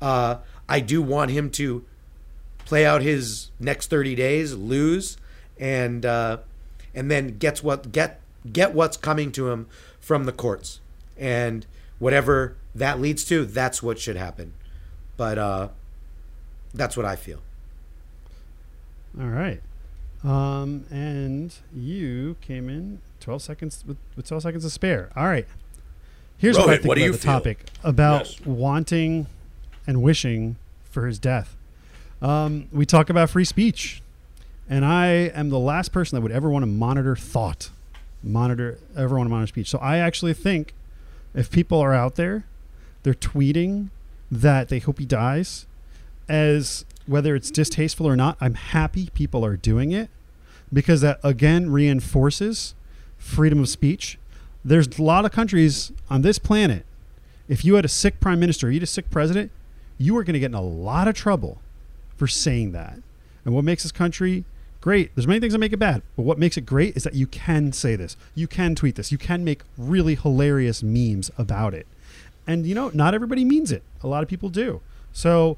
Uh, 0.00 0.36
I 0.68 0.80
do 0.80 1.02
want 1.02 1.32
him 1.32 1.50
to 1.50 1.84
play 2.66 2.84
out 2.84 3.00
his 3.00 3.50
next 3.58 3.88
30 3.88 4.14
days, 4.14 4.52
lose, 4.54 5.16
and 5.58 6.04
uh, 6.04 6.38
and 6.94 7.10
then 7.10 7.38
gets 7.38 7.62
what 7.62 7.90
get 7.92 8.20
get 8.52 8.74
what's 8.74 8.98
coming 8.98 9.32
to 9.32 9.48
him 9.48 9.66
from 10.00 10.24
the 10.24 10.32
courts, 10.32 10.80
and 11.16 11.64
whatever 11.98 12.56
that 12.74 13.00
leads 13.00 13.24
to, 13.24 13.46
that's 13.46 13.82
what 13.82 13.98
should 13.98 14.16
happen. 14.16 14.52
But 15.16 15.38
uh, 15.38 15.68
that's 16.74 16.94
what 16.96 17.06
I 17.06 17.16
feel. 17.16 17.40
All 19.18 19.28
right. 19.28 19.62
Um, 20.22 20.84
and 20.90 21.54
you 21.74 22.36
came 22.40 22.68
in 22.68 23.00
12 23.20 23.42
seconds 23.42 23.84
with, 23.86 23.96
with 24.16 24.26
12 24.28 24.42
seconds 24.42 24.64
to 24.64 24.70
spare. 24.70 25.10
All 25.16 25.26
right. 25.26 25.46
Here's 26.36 26.58
what 26.58 26.68
I 26.68 26.72
think 26.76 26.86
what 26.88 26.96
do 26.96 27.00
about 27.00 27.06
you 27.06 27.12
the 27.12 27.18
feel? 27.18 27.32
topic 27.32 27.70
about 27.82 28.26
Yes. 28.26 28.40
wanting 28.44 29.26
and 29.86 30.02
wishing 30.02 30.56
for 30.84 31.06
his 31.06 31.18
death. 31.18 31.55
Um, 32.26 32.66
we 32.72 32.84
talk 32.84 33.08
about 33.08 33.30
free 33.30 33.44
speech, 33.44 34.02
and 34.68 34.84
I 34.84 35.06
am 35.32 35.48
the 35.48 35.60
last 35.60 35.92
person 35.92 36.16
that 36.16 36.22
would 36.22 36.32
ever 36.32 36.50
want 36.50 36.64
to 36.64 36.66
monitor 36.66 37.14
thought, 37.14 37.70
monitor 38.20 38.80
ever 38.96 39.16
want 39.16 39.28
to 39.28 39.30
monitor 39.30 39.46
speech. 39.46 39.70
So 39.70 39.78
I 39.78 39.98
actually 39.98 40.34
think 40.34 40.74
if 41.34 41.52
people 41.52 41.78
are 41.78 41.94
out 41.94 42.16
there, 42.16 42.44
they're 43.04 43.14
tweeting 43.14 43.90
that 44.28 44.70
they 44.70 44.80
hope 44.80 44.98
he 44.98 45.06
dies, 45.06 45.66
as 46.28 46.84
whether 47.06 47.36
it's 47.36 47.48
distasteful 47.48 48.08
or 48.08 48.16
not, 48.16 48.36
I'm 48.40 48.54
happy 48.54 49.08
people 49.14 49.44
are 49.44 49.56
doing 49.56 49.92
it 49.92 50.10
because 50.72 51.02
that 51.02 51.20
again 51.22 51.70
reinforces 51.70 52.74
freedom 53.18 53.60
of 53.60 53.68
speech. 53.68 54.18
There's 54.64 54.88
a 54.98 55.00
lot 55.00 55.24
of 55.24 55.30
countries 55.30 55.92
on 56.10 56.22
this 56.22 56.40
planet. 56.40 56.86
If 57.46 57.64
you 57.64 57.76
had 57.76 57.84
a 57.84 57.88
sick 57.88 58.18
prime 58.18 58.40
minister, 58.40 58.66
you 58.66 58.80
had 58.80 58.82
a 58.82 58.86
sick 58.86 59.10
president, 59.10 59.52
you 59.96 60.16
are 60.16 60.24
going 60.24 60.34
to 60.34 60.40
get 60.40 60.46
in 60.46 60.54
a 60.54 60.60
lot 60.60 61.06
of 61.06 61.14
trouble 61.14 61.60
for 62.16 62.26
saying 62.26 62.72
that. 62.72 62.98
And 63.44 63.54
what 63.54 63.64
makes 63.64 63.82
this 63.82 63.92
country 63.92 64.44
great? 64.80 65.14
There's 65.14 65.26
many 65.26 65.40
things 65.40 65.52
that 65.52 65.58
make 65.58 65.72
it 65.72 65.78
bad, 65.78 66.02
but 66.16 66.22
what 66.22 66.38
makes 66.38 66.56
it 66.56 66.66
great 66.66 66.96
is 66.96 67.04
that 67.04 67.14
you 67.14 67.26
can 67.26 67.72
say 67.72 67.96
this. 67.96 68.16
You 68.34 68.46
can 68.46 68.74
tweet 68.74 68.96
this. 68.96 69.12
You 69.12 69.18
can 69.18 69.44
make 69.44 69.62
really 69.76 70.14
hilarious 70.14 70.82
memes 70.82 71.30
about 71.38 71.74
it. 71.74 71.86
And 72.46 72.66
you 72.66 72.74
know, 72.74 72.90
not 72.94 73.14
everybody 73.14 73.44
means 73.44 73.72
it. 73.72 73.82
A 74.02 74.08
lot 74.08 74.22
of 74.22 74.28
people 74.28 74.48
do. 74.48 74.80
So, 75.12 75.56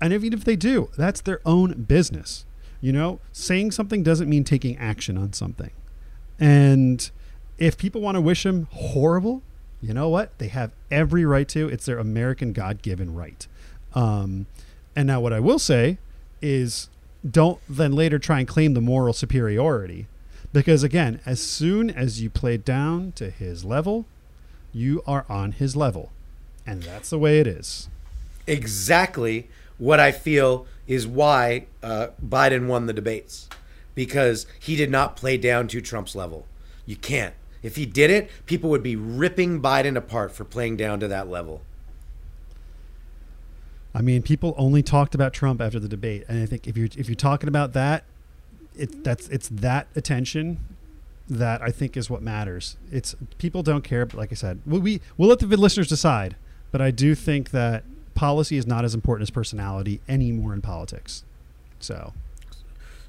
and 0.00 0.12
even 0.12 0.32
if 0.32 0.44
they 0.44 0.56
do, 0.56 0.90
that's 0.96 1.20
their 1.20 1.40
own 1.44 1.82
business. 1.82 2.44
You 2.80 2.92
know, 2.92 3.20
saying 3.32 3.72
something 3.72 4.02
doesn't 4.02 4.28
mean 4.28 4.44
taking 4.44 4.76
action 4.78 5.18
on 5.18 5.32
something. 5.32 5.70
And 6.38 7.10
if 7.58 7.76
people 7.76 8.00
want 8.00 8.14
to 8.14 8.20
wish 8.20 8.46
him 8.46 8.68
horrible, 8.70 9.42
you 9.80 9.92
know 9.92 10.08
what? 10.08 10.36
They 10.38 10.48
have 10.48 10.72
every 10.90 11.24
right 11.24 11.48
to. 11.48 11.68
It's 11.68 11.86
their 11.86 11.98
American 11.98 12.52
God 12.52 12.82
given 12.82 13.14
right. 13.14 13.46
Um, 13.94 14.46
and 14.98 15.06
now, 15.06 15.20
what 15.20 15.32
I 15.32 15.38
will 15.38 15.60
say 15.60 15.98
is 16.42 16.88
don't 17.24 17.60
then 17.68 17.92
later 17.92 18.18
try 18.18 18.40
and 18.40 18.48
claim 18.48 18.74
the 18.74 18.80
moral 18.80 19.12
superiority. 19.12 20.08
Because 20.52 20.82
again, 20.82 21.20
as 21.24 21.40
soon 21.40 21.88
as 21.88 22.20
you 22.20 22.28
play 22.28 22.56
down 22.56 23.12
to 23.12 23.30
his 23.30 23.64
level, 23.64 24.06
you 24.72 25.04
are 25.06 25.24
on 25.28 25.52
his 25.52 25.76
level. 25.76 26.10
And 26.66 26.82
that's 26.82 27.10
the 27.10 27.18
way 27.18 27.38
it 27.38 27.46
is. 27.46 27.88
Exactly 28.48 29.48
what 29.78 30.00
I 30.00 30.10
feel 30.10 30.66
is 30.88 31.06
why 31.06 31.66
uh, 31.80 32.08
Biden 32.20 32.66
won 32.66 32.86
the 32.86 32.92
debates 32.92 33.48
because 33.94 34.46
he 34.58 34.74
did 34.74 34.90
not 34.90 35.14
play 35.14 35.36
down 35.36 35.68
to 35.68 35.80
Trump's 35.80 36.16
level. 36.16 36.44
You 36.86 36.96
can't. 36.96 37.34
If 37.62 37.76
he 37.76 37.86
did 37.86 38.10
it, 38.10 38.32
people 38.46 38.68
would 38.70 38.82
be 38.82 38.96
ripping 38.96 39.62
Biden 39.62 39.96
apart 39.96 40.32
for 40.32 40.42
playing 40.42 40.76
down 40.76 40.98
to 40.98 41.06
that 41.06 41.28
level. 41.28 41.62
I 43.98 44.00
mean, 44.00 44.22
people 44.22 44.54
only 44.56 44.80
talked 44.80 45.16
about 45.16 45.32
Trump 45.32 45.60
after 45.60 45.80
the 45.80 45.88
debate, 45.88 46.24
and 46.28 46.40
I 46.40 46.46
think 46.46 46.68
if 46.68 46.76
you're 46.76 46.88
if 46.96 47.08
you're 47.08 47.16
talking 47.16 47.48
about 47.48 47.72
that, 47.72 48.04
it 48.76 49.02
that's 49.02 49.26
it's 49.28 49.48
that 49.48 49.88
attention 49.96 50.60
that 51.28 51.60
I 51.60 51.70
think 51.72 51.96
is 51.96 52.08
what 52.08 52.22
matters. 52.22 52.76
It's 52.92 53.16
people 53.38 53.64
don't 53.64 53.82
care, 53.82 54.06
but 54.06 54.16
like 54.16 54.30
I 54.30 54.36
said, 54.36 54.60
we, 54.64 54.78
we 54.78 55.00
we'll 55.16 55.28
let 55.28 55.40
the 55.40 55.48
listeners 55.48 55.88
decide. 55.88 56.36
But 56.70 56.80
I 56.80 56.92
do 56.92 57.16
think 57.16 57.50
that 57.50 57.82
policy 58.14 58.56
is 58.56 58.68
not 58.68 58.84
as 58.84 58.94
important 58.94 59.22
as 59.22 59.30
personality 59.30 60.00
anymore 60.08 60.54
in 60.54 60.62
politics. 60.62 61.24
So 61.80 62.12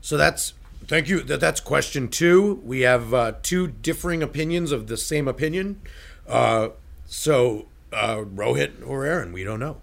So 0.01 0.17
that's 0.17 0.55
thank 0.88 1.08
you. 1.08 1.22
That, 1.22 1.39
that's 1.39 1.60
question 1.60 2.08
two. 2.08 2.62
We 2.65 2.81
have 2.81 3.13
uh, 3.13 3.34
two 3.43 3.67
differing 3.67 4.24
opinions 4.24 4.72
of 4.72 4.88
the 4.88 4.98
same 4.98 5.27
opinion. 5.27 5.81
Uh, 6.27 6.69
so 7.05 7.67
uh, 7.93 8.24
Rohit 8.24 8.84
or 8.84 9.05
Aaron, 9.05 9.31
we 9.31 9.43
don't 9.43 9.60
know. 9.60 9.81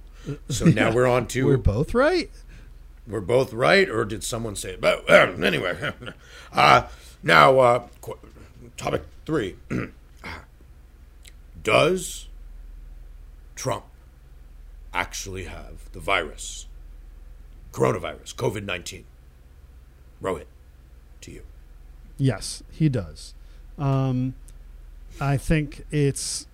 So 0.49 0.65
now 0.67 0.93
we're 0.93 1.07
on 1.07 1.27
to 1.29 1.47
We're 1.47 1.57
both 1.57 1.95
right. 1.95 2.31
we're 3.07 3.21
both 3.21 3.53
right, 3.53 3.89
or 3.89 4.05
did 4.05 4.25
someone 4.25 4.57
say? 4.57 4.77
But 4.77 5.09
uh, 5.09 5.33
anyway, 5.43 5.93
uh, 6.53 6.89
now 7.23 7.59
uh, 7.59 7.89
qu- 8.01 8.19
topic 8.77 9.05
three: 9.25 9.57
Does 11.63 12.29
Trump 13.55 13.85
actually 14.93 15.45
have 15.45 15.91
the 15.93 16.01
virus, 16.01 16.67
coronavirus, 17.73 18.35
COVID 18.35 18.65
nineteen? 18.65 19.05
Rohit, 20.23 20.47
to 21.21 21.31
you. 21.31 21.43
Yes, 22.17 22.63
he 22.73 22.89
does. 22.89 23.35
Um, 23.79 24.35
I 25.21 25.37
think 25.37 25.85
it's 25.91 26.47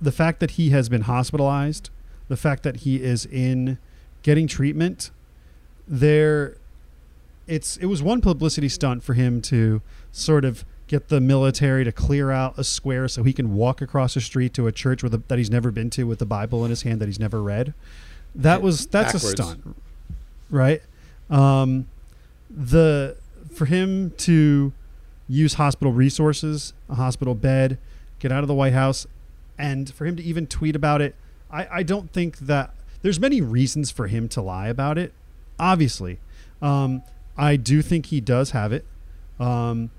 the 0.00 0.12
fact 0.12 0.40
that 0.40 0.52
he 0.52 0.70
has 0.70 0.88
been 0.88 1.02
hospitalized, 1.02 1.90
the 2.28 2.36
fact 2.36 2.62
that 2.62 2.78
he 2.78 3.02
is 3.02 3.26
in 3.26 3.78
getting 4.22 4.46
treatment. 4.46 5.10
There, 5.86 6.56
it's 7.46 7.76
it 7.78 7.86
was 7.86 8.02
one 8.02 8.20
publicity 8.20 8.68
stunt 8.68 9.02
for 9.02 9.14
him 9.14 9.40
to 9.42 9.80
sort 10.12 10.44
of 10.44 10.64
get 10.86 11.08
the 11.08 11.20
military 11.20 11.84
to 11.84 11.92
clear 11.92 12.30
out 12.30 12.58
a 12.58 12.64
square 12.64 13.08
so 13.08 13.22
he 13.22 13.32
can 13.32 13.54
walk 13.54 13.82
across 13.82 14.14
the 14.14 14.20
street 14.20 14.54
to 14.54 14.66
a 14.66 14.72
church 14.72 15.02
with 15.02 15.14
a, 15.14 15.22
that 15.28 15.38
he's 15.38 15.50
never 15.50 15.70
been 15.70 15.90
to 15.90 16.04
with 16.04 16.18
the 16.18 16.26
Bible 16.26 16.64
in 16.64 16.70
his 16.70 16.82
hand 16.82 17.00
that 17.00 17.06
he's 17.06 17.20
never 17.20 17.42
read. 17.42 17.74
That 18.34 18.62
was 18.62 18.86
that's 18.86 19.14
a 19.14 19.18
stunt, 19.18 19.76
right? 20.50 20.82
Um, 21.30 21.88
the 22.50 23.16
for 23.52 23.66
him 23.66 24.12
to 24.18 24.72
use 25.28 25.54
hospital 25.54 25.92
resources, 25.92 26.72
a 26.88 26.94
hospital 26.94 27.34
bed, 27.34 27.78
get 28.18 28.32
out 28.32 28.42
of 28.42 28.48
the 28.48 28.54
White 28.54 28.72
House, 28.72 29.06
and 29.58 29.92
for 29.92 30.06
him 30.06 30.16
to 30.16 30.22
even 30.22 30.46
tweet 30.46 30.74
about 30.74 31.02
it, 31.02 31.14
I, 31.50 31.66
I 31.70 31.82
don't 31.82 32.12
think 32.12 32.38
that 32.38 32.74
there's 33.02 33.20
many 33.20 33.40
reasons 33.40 33.90
for 33.90 34.06
him 34.06 34.28
to 34.30 34.42
lie 34.42 34.68
about 34.68 34.98
it. 34.98 35.12
Obviously, 35.58 36.18
um, 36.60 37.02
I 37.36 37.56
do 37.56 37.82
think 37.82 38.06
he 38.06 38.20
does 38.20 38.50
have 38.50 38.72
it. 38.72 38.84
Um, 39.38 39.90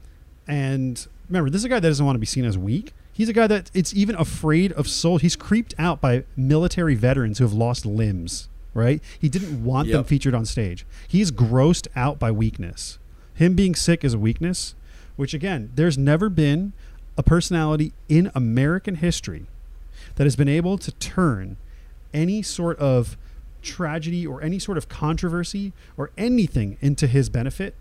and 0.47 1.05
remember, 1.29 1.49
this 1.49 1.61
is 1.61 1.65
a 1.65 1.69
guy 1.69 1.79
that 1.79 1.87
doesn't 1.87 2.05
want 2.05 2.15
to 2.15 2.19
be 2.19 2.25
seen 2.25 2.45
as 2.45 2.57
weak. 2.57 2.93
He's 3.13 3.29
a 3.29 3.33
guy 3.33 3.47
that 3.47 3.69
it's 3.73 3.93
even 3.93 4.15
afraid 4.15 4.71
of 4.73 4.87
soul. 4.87 5.17
He's 5.17 5.35
creeped 5.35 5.73
out 5.77 6.01
by 6.01 6.23
military 6.37 6.95
veterans 6.95 7.37
who 7.37 7.43
have 7.45 7.53
lost 7.53 7.85
limbs. 7.85 8.47
Right? 8.73 9.01
He 9.19 9.29
didn't 9.29 9.63
want 9.63 9.89
them 9.97 10.03
featured 10.05 10.35
on 10.35 10.45
stage. 10.45 10.85
He's 11.07 11.31
grossed 11.31 11.87
out 11.95 12.19
by 12.19 12.31
weakness. 12.31 12.99
Him 13.33 13.55
being 13.55 13.73
sick 13.73 14.03
is 14.03 14.13
a 14.13 14.19
weakness, 14.19 14.75
which 15.15 15.33
again, 15.33 15.71
there's 15.75 15.97
never 15.97 16.29
been 16.29 16.73
a 17.17 17.23
personality 17.23 17.93
in 18.07 18.31
American 18.35 18.95
history 18.95 19.47
that 20.19 20.25
has 20.25 20.35
been 20.35 20.49
able 20.49 20.77
to 20.77 20.91
turn 20.91 21.55
any 22.13 22.41
sort 22.41 22.77
of 22.77 23.17
tragedy 23.61 24.27
or 24.27 24.43
any 24.43 24.59
sort 24.59 24.77
of 24.77 24.89
controversy 24.89 25.71
or 25.95 26.11
anything 26.17 26.77
into 26.81 27.07
his 27.07 27.29
benefit. 27.29 27.73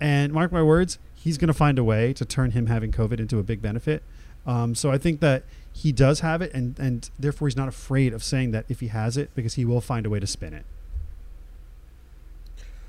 And 0.00 0.32
mark 0.32 0.50
my 0.50 0.64
words, 0.64 0.98
he's 1.14 1.38
going 1.38 1.46
to 1.46 1.54
find 1.54 1.78
a 1.78 1.84
way 1.84 2.12
to 2.14 2.24
turn 2.24 2.50
him 2.50 2.66
having 2.66 2.90
COVID 2.90 3.20
into 3.20 3.38
a 3.38 3.44
big 3.44 3.62
benefit. 3.62 4.02
Um, 4.44 4.74
so 4.74 4.90
I 4.90 4.98
think 4.98 5.20
that 5.20 5.44
he 5.72 5.92
does 5.92 6.20
have 6.20 6.42
it, 6.42 6.52
and, 6.52 6.76
and 6.76 7.08
therefore 7.20 7.46
he's 7.46 7.56
not 7.56 7.68
afraid 7.68 8.12
of 8.12 8.24
saying 8.24 8.50
that 8.50 8.64
if 8.68 8.80
he 8.80 8.88
has 8.88 9.16
it, 9.16 9.30
because 9.36 9.54
he 9.54 9.64
will 9.64 9.80
find 9.80 10.04
a 10.06 10.10
way 10.10 10.18
to 10.18 10.26
spin 10.26 10.52
it. 10.52 10.64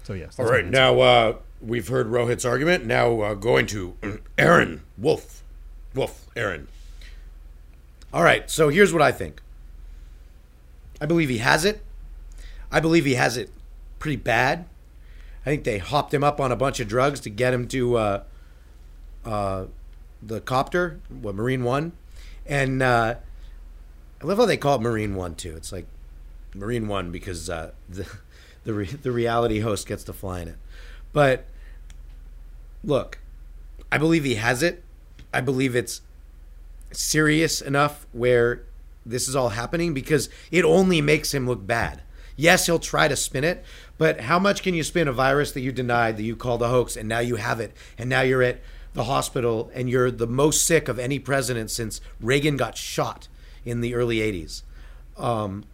So 0.02 0.14
yes. 0.14 0.40
All 0.40 0.46
right, 0.46 0.66
now 0.66 1.00
uh, 1.00 1.36
we've 1.62 1.88
heard 1.88 2.08
Rohit's 2.08 2.46
argument. 2.46 2.88
Now 2.88 3.22
uh, 3.22 3.34
going 3.36 3.68
to 3.68 3.96
Aaron 4.40 4.82
Wolf. 4.98 5.44
Wolf, 5.94 6.26
Aaron. 6.36 6.68
All 8.14 8.24
right, 8.24 8.50
so 8.50 8.70
here's 8.70 8.92
what 8.92 9.02
I 9.02 9.12
think. 9.12 9.42
I 11.00 11.06
believe 11.06 11.30
he 11.30 11.38
has 11.38 11.66
it. 11.66 11.84
I 12.72 12.80
believe 12.80 13.06
he 13.06 13.16
has 13.16 13.38
it 13.38 13.50
pretty 14.00 14.18
bad. 14.18 14.66
I 15.46 15.50
think 15.50 15.64
they 15.64 15.78
hopped 15.78 16.14
him 16.14 16.24
up 16.24 16.40
on 16.40 16.52
a 16.52 16.56
bunch 16.56 16.80
of 16.80 16.88
drugs 16.88 17.20
to 17.22 17.30
get 17.30 17.54
him 17.54 17.68
to 17.70 17.98
uh, 17.98 18.24
uh, 19.26 19.66
the 20.22 20.42
copter, 20.42 21.00
what 21.10 21.36
Marine 21.36 21.64
One, 21.64 21.94
and 22.46 22.84
uh, 22.84 23.16
I 24.22 24.26
love 24.26 24.38
how 24.38 24.46
they 24.46 24.58
call 24.58 24.76
it 24.76 24.82
Marine 24.82 25.16
One 25.16 25.36
too. 25.36 25.56
It's 25.56 25.72
like 25.72 25.88
Marine 26.54 26.88
One 26.88 27.12
because 27.12 27.50
uh, 27.50 27.72
the 27.90 28.08
the 28.64 28.74
re- 28.74 28.86
the 28.86 29.12
reality 29.12 29.62
host 29.62 29.88
gets 29.88 30.04
to 30.04 30.14
fly 30.14 30.42
in 30.42 30.50
it. 30.50 30.58
But 31.14 31.46
look, 32.84 33.20
I 33.92 33.98
believe 33.98 34.24
he 34.24 34.36
has 34.36 34.62
it. 34.62 34.84
I 35.34 35.42
believe 35.42 35.76
it's 35.76 36.02
serious 36.92 37.62
enough 37.62 38.06
where 38.12 38.64
this 39.06 39.28
is 39.28 39.36
all 39.36 39.50
happening 39.50 39.94
because 39.94 40.30
it 40.52 40.64
only 40.64 41.02
makes 41.02 41.34
him 41.34 41.48
look 41.48 41.66
bad. 41.66 42.02
Yes, 42.36 42.66
he'll 42.66 42.80
try 42.80 43.08
to 43.08 43.16
spin 43.16 43.44
it, 43.44 43.64
but 43.98 44.22
how 44.22 44.40
much 44.40 44.64
can 44.64 44.74
you 44.74 44.84
spin 44.84 45.08
a 45.08 45.14
virus 45.14 45.52
that 45.52 45.62
you 45.62 45.72
denied, 45.72 46.18
that 46.18 46.24
you 46.24 46.36
called 46.36 46.62
a 46.62 46.70
hoax, 46.70 46.96
and 46.96 47.08
now 47.08 47.20
you 47.20 47.36
have 47.36 47.60
it, 47.60 47.74
and 47.98 48.10
now 48.10 48.22
you're 48.22 48.42
at 48.42 48.62
the 48.94 49.06
hospital 49.06 49.72
and 49.74 49.90
you're 49.90 50.12
the 50.12 50.28
most 50.28 50.64
sick 50.64 50.88
of 50.88 51.00
any 51.00 51.20
president 51.20 51.72
since 51.72 52.02
Reagan 52.20 52.58
got 52.58 52.78
shot 52.78 53.28
in 53.64 53.82
the 53.82 53.96
early 53.96 54.18
80s. 54.18 54.64
Um, 55.18 55.66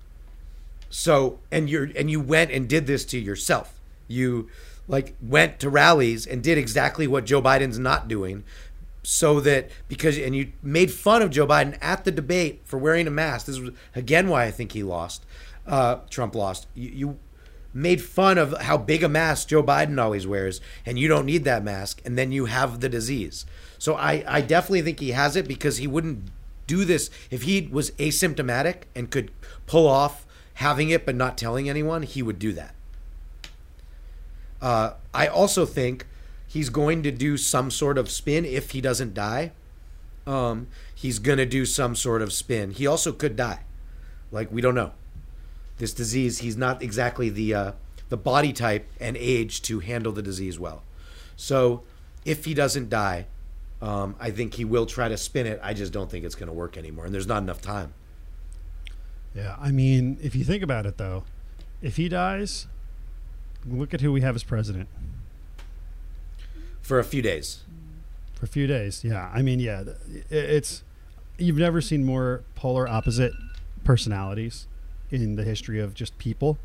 so 0.90 1.40
and 1.52 1.70
you're 1.70 1.90
and 1.96 2.10
you 2.10 2.20
went 2.20 2.52
and 2.52 2.68
did 2.68 2.88
this 2.88 3.06
to 3.06 3.20
yourself. 3.20 3.80
You 4.08 4.50
like 4.88 5.16
went 5.22 5.60
to 5.60 5.70
rallies 5.70 6.26
and 6.26 6.42
did 6.42 6.58
exactly 6.58 7.08
what 7.08 7.26
Joe 7.26 7.42
Biden's 7.42 7.80
not 7.80 8.08
doing 8.08 8.44
so 9.10 9.40
that 9.40 9.70
because 9.88 10.18
and 10.18 10.36
you 10.36 10.52
made 10.62 10.92
fun 10.92 11.22
of 11.22 11.30
Joe 11.30 11.48
Biden 11.48 11.78
at 11.80 12.04
the 12.04 12.12
debate 12.12 12.60
for 12.66 12.78
wearing 12.78 13.08
a 13.08 13.10
mask. 13.10 13.46
This 13.46 13.58
was 13.58 13.72
again 13.96 14.28
why 14.28 14.44
I 14.44 14.52
think 14.52 14.74
he 14.74 14.84
lost. 14.84 15.26
Uh, 15.66 16.00
Trump 16.10 16.36
lost. 16.36 16.68
You, 16.76 16.90
you 16.90 17.20
made 17.74 18.02
fun 18.02 18.38
of 18.38 18.52
how 18.64 18.76
big 18.76 19.06
a 19.06 19.08
mask 19.08 19.48
Joe 19.48 19.64
Biden 19.64 19.98
always 19.98 20.28
wears, 20.28 20.60
and 20.86 21.00
you 21.00 21.08
don't 21.08 21.26
need 21.26 21.46
that 21.46 21.64
mask, 21.64 22.02
and 22.04 22.18
then 22.18 22.34
you 22.34 22.48
have 22.48 22.82
the 22.82 22.90
disease. 22.90 23.46
So 23.78 23.96
I, 23.96 24.26
I 24.28 24.42
definitely 24.42 24.82
think 24.82 25.00
he 25.00 25.12
has 25.12 25.38
it 25.38 25.48
because 25.48 25.78
he 25.78 25.88
wouldn't 25.88 26.30
do 26.66 26.84
this 26.84 27.10
if 27.32 27.44
he 27.44 27.70
was 27.72 27.92
asymptomatic 27.92 28.84
and 28.94 29.10
could 29.10 29.32
pull 29.68 29.88
off 29.88 30.26
having 30.56 30.90
it 30.90 31.06
but 31.06 31.16
not 31.16 31.38
telling 31.38 31.70
anyone. 31.70 32.04
He 32.04 32.22
would 32.22 32.40
do 32.40 32.52
that. 32.52 32.76
Uh, 34.62 34.96
I 35.14 35.28
also 35.28 35.66
think 35.66 36.06
he's 36.58 36.70
going 36.70 37.04
to 37.04 37.12
do 37.12 37.38
some 37.38 37.70
sort 37.70 38.00
of 38.00 38.10
spin 38.10 38.44
if 38.44 38.72
he 38.72 38.82
doesn't 38.82 39.14
die. 39.14 39.52
Um, 40.26 40.66
he's 40.94 41.20
going 41.20 41.38
to 41.38 41.46
do 41.46 41.68
some 41.68 41.96
sort 41.96 42.24
of 42.24 42.34
spin. 42.34 42.72
He 42.72 42.88
also 42.88 43.12
could 43.12 43.36
die. 43.36 43.60
Like 44.32 44.52
we 44.52 44.60
don't 44.60 44.74
know. 44.74 44.94
This 45.78 45.94
disease, 45.94 46.40
he's 46.40 46.58
not 46.58 46.82
exactly 46.82 47.30
the 47.30 47.54
uh, 47.54 47.72
the 48.10 48.18
body 48.18 48.54
type 48.54 48.90
and 49.00 49.16
age 49.16 49.62
to 49.64 49.82
handle 49.82 50.12
the 50.12 50.24
disease 50.24 50.58
well. 50.58 50.82
So 51.36 51.84
if 52.26 52.46
he 52.46 52.56
doesn't 52.56 52.90
die, 52.90 53.28
um, 53.80 54.16
I 54.20 54.32
think 54.32 54.56
he 54.56 54.66
will 54.66 54.88
try 54.88 55.08
to 55.10 55.18
spin 55.18 55.46
it. 55.46 55.60
I 55.62 55.76
just 55.76 55.94
don't 55.94 56.10
think 56.10 56.26
it's 56.26 56.34
going 56.34 56.48
to 56.48 56.54
work 56.54 56.76
anymore, 56.76 57.06
and 57.06 57.14
there's 57.14 57.28
not 57.28 57.44
enough 57.44 57.62
time. 57.62 57.94
Yeah, 59.36 59.56
I 59.60 59.70
mean, 59.70 60.18
if 60.24 60.36
you 60.36 60.44
think 60.44 60.64
about 60.64 60.88
it, 60.88 60.98
though, 60.98 61.24
if 61.84 61.98
he 61.98 62.10
dies, 62.10 62.66
look 63.64 63.94
at 63.94 64.02
who 64.02 64.12
we 64.12 64.22
have 64.22 64.36
as 64.36 64.44
president 64.44 64.90
For 66.88 67.00
a 67.00 67.04
few 67.04 67.22
days, 67.22 67.64
for 68.36 68.46
a 68.46 68.48
few 68.48 68.66
days. 68.66 69.04
Yeah, 69.04 69.30
I 69.34 69.42
mean, 69.42 69.60
yeah, 69.60 69.84
it's 70.30 70.84
you've 71.38 71.58
never 71.58 71.82
seen 71.82 72.06
more 72.06 72.44
polar 72.56 72.88
opposite 72.88 73.34
personalities 73.84 74.68
in 75.12 75.36
the 75.36 75.44
history 75.44 75.80
of 75.82 75.94
just 75.94 76.18
people, 76.18 76.58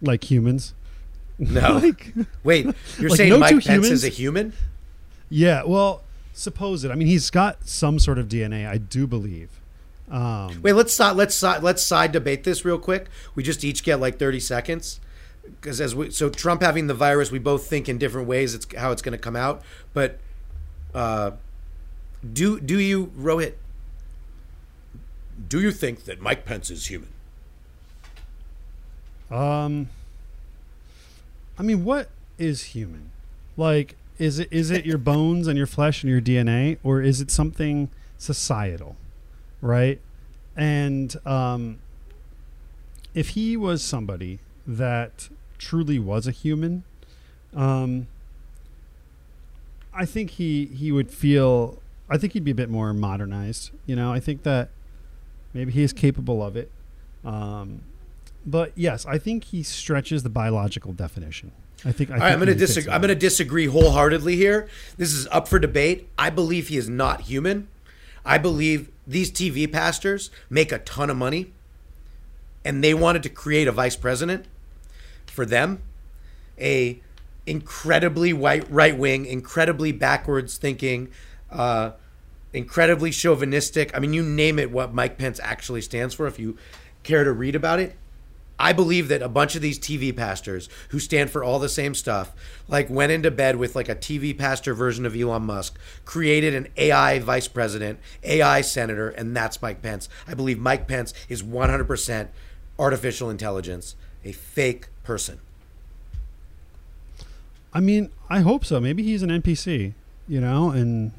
like 0.00 0.30
humans. 0.30 0.72
No. 1.38 1.76
like, 1.82 2.14
wait, 2.44 2.64
you're 2.98 3.10
Like, 3.10 3.16
saying 3.18 3.30
no 3.30 3.38
Mike 3.38 3.50
Pence 3.52 3.66
humans- 3.66 3.90
is 3.92 4.04
a 4.04 4.08
human? 4.08 4.54
yeah, 5.28 5.62
well, 5.64 6.02
suppose 6.32 6.82
it. 6.84 6.90
I 6.90 6.94
mean, 6.94 7.08
he's 7.08 7.28
got 7.28 7.68
some 7.68 7.98
sort 7.98 8.18
of 8.18 8.28
DNA, 8.28 8.66
I 8.66 8.78
do 8.78 9.06
believe. 9.06 9.50
Um, 10.10 10.62
Wait, 10.62 10.72
let's 10.72 10.98
let's 10.98 11.34
side, 11.34 11.62
let's 11.62 11.82
side 11.82 12.12
debate 12.12 12.44
this 12.44 12.64
real 12.64 12.78
quick. 12.78 13.08
We 13.34 13.42
just 13.42 13.64
each 13.64 13.82
get 13.82 14.00
like 14.00 14.18
30 14.18 14.40
seconds. 14.40 15.00
Because 15.60 15.80
as 15.80 15.94
we 15.94 16.10
so 16.10 16.28
Trump 16.28 16.62
having 16.62 16.86
the 16.86 16.94
virus, 16.94 17.30
we 17.30 17.38
both 17.38 17.66
think 17.66 17.88
in 17.88 17.98
different 17.98 18.28
ways 18.28 18.54
it's 18.54 18.66
how 18.76 18.92
it's 18.92 19.02
going 19.02 19.12
to 19.12 19.18
come 19.18 19.36
out. 19.36 19.62
But 19.92 20.18
uh, 20.94 21.32
do 22.32 22.60
do 22.60 22.78
you 22.78 23.12
Rohit? 23.18 23.54
Do 25.48 25.60
you 25.60 25.70
think 25.70 26.04
that 26.04 26.20
Mike 26.20 26.44
Pence 26.44 26.70
is 26.70 26.86
human? 26.86 27.10
Um, 29.30 29.88
I 31.58 31.62
mean, 31.62 31.84
what 31.84 32.08
is 32.38 32.62
human? 32.64 33.10
Like, 33.56 33.96
is 34.18 34.38
it 34.38 34.48
is 34.50 34.70
it 34.70 34.86
your 34.86 34.98
bones 34.98 35.46
and 35.46 35.56
your 35.56 35.66
flesh 35.66 36.02
and 36.02 36.10
your 36.10 36.20
DNA, 36.20 36.78
or 36.82 37.02
is 37.02 37.20
it 37.20 37.30
something 37.30 37.90
societal, 38.18 38.96
right? 39.60 40.00
And 40.56 41.14
um, 41.26 41.78
if 43.14 43.30
he 43.30 43.56
was 43.56 43.82
somebody 43.82 44.38
that 44.66 45.28
truly 45.58 45.98
was 45.98 46.26
a 46.26 46.30
human, 46.30 46.84
um, 47.54 48.06
I 49.96 50.04
think 50.04 50.32
he 50.32 50.66
he 50.66 50.92
would 50.92 51.10
feel. 51.10 51.80
I 52.08 52.18
think 52.18 52.34
he'd 52.34 52.44
be 52.44 52.50
a 52.50 52.54
bit 52.54 52.68
more 52.68 52.92
modernized. 52.92 53.70
You 53.86 53.96
know, 53.96 54.12
I 54.12 54.20
think 54.20 54.42
that 54.44 54.68
maybe 55.52 55.72
he 55.72 55.82
is 55.82 55.92
capable 55.92 56.42
of 56.42 56.56
it. 56.56 56.70
Um, 57.24 57.82
but 58.44 58.72
yes, 58.76 59.06
I 59.06 59.18
think 59.18 59.44
he 59.44 59.62
stretches 59.62 60.22
the 60.22 60.28
biological 60.28 60.92
definition. 60.92 61.50
I 61.84 61.92
think. 61.92 62.10
I 62.10 62.14
All 62.14 62.20
right, 62.20 62.32
I'm 62.32 62.38
going 62.38 62.48
to 62.48 62.54
disagree. 62.54 62.92
I'm 62.92 63.00
going 63.00 63.08
to 63.08 63.14
disagree 63.14 63.66
wholeheartedly 63.66 64.36
here. 64.36 64.68
This 64.98 65.12
is 65.12 65.26
up 65.28 65.48
for 65.48 65.58
debate. 65.58 66.08
I 66.18 66.30
believe 66.30 66.68
he 66.68 66.76
is 66.76 66.88
not 66.88 67.22
human. 67.22 67.68
I 68.24 68.38
believe 68.38 68.90
these 69.06 69.30
TV 69.30 69.70
pastors 69.70 70.30
make 70.50 70.72
a 70.72 70.78
ton 70.78 71.10
of 71.10 71.16
money, 71.16 71.52
and 72.64 72.84
they 72.84 72.92
wanted 72.92 73.22
to 73.22 73.28
create 73.28 73.66
a 73.66 73.72
vice 73.72 73.96
president 73.96 74.46
for 75.36 75.46
them, 75.46 75.82
a 76.58 77.00
incredibly 77.46 78.32
white 78.32 78.68
right 78.68 78.98
wing, 78.98 79.24
incredibly 79.24 79.92
backwards 79.92 80.58
thinking, 80.58 81.08
uh, 81.50 81.92
incredibly 82.52 83.12
chauvinistic. 83.12 83.94
I 83.94 84.00
mean, 84.00 84.12
you 84.12 84.22
name 84.24 84.58
it. 84.58 84.72
What 84.72 84.92
Mike 84.92 85.16
Pence 85.18 85.38
actually 85.42 85.82
stands 85.82 86.14
for, 86.14 86.26
if 86.26 86.40
you 86.40 86.56
care 87.04 87.22
to 87.22 87.32
read 87.32 87.54
about 87.54 87.78
it, 87.78 87.96
I 88.58 88.72
believe 88.72 89.08
that 89.08 89.20
a 89.20 89.28
bunch 89.28 89.54
of 89.54 89.60
these 89.60 89.78
TV 89.78 90.16
pastors 90.16 90.68
who 90.88 90.98
stand 90.98 91.30
for 91.30 91.44
all 91.44 91.58
the 91.58 91.68
same 91.68 91.94
stuff, 91.94 92.32
like 92.68 92.88
went 92.88 93.12
into 93.12 93.30
bed 93.30 93.56
with 93.56 93.76
like 93.76 93.90
a 93.90 93.94
TV 93.94 94.36
pastor 94.36 94.72
version 94.72 95.04
of 95.04 95.14
Elon 95.14 95.42
Musk, 95.42 95.78
created 96.06 96.54
an 96.54 96.68
AI 96.78 97.18
vice 97.18 97.48
president, 97.48 98.00
AI 98.22 98.62
senator, 98.62 99.10
and 99.10 99.36
that's 99.36 99.60
Mike 99.60 99.82
Pence. 99.82 100.08
I 100.26 100.32
believe 100.32 100.58
Mike 100.58 100.88
Pence 100.88 101.12
is 101.28 101.42
100% 101.42 102.28
artificial 102.78 103.28
intelligence, 103.28 103.94
a 104.24 104.32
fake 104.32 104.88
person. 105.06 105.38
I 107.72 107.80
mean, 107.80 108.10
I 108.28 108.40
hope 108.40 108.64
so. 108.64 108.80
Maybe 108.80 109.02
he's 109.02 109.22
an 109.22 109.30
NPC, 109.30 109.92
you 110.26 110.40
know, 110.40 110.70
and 110.70 111.12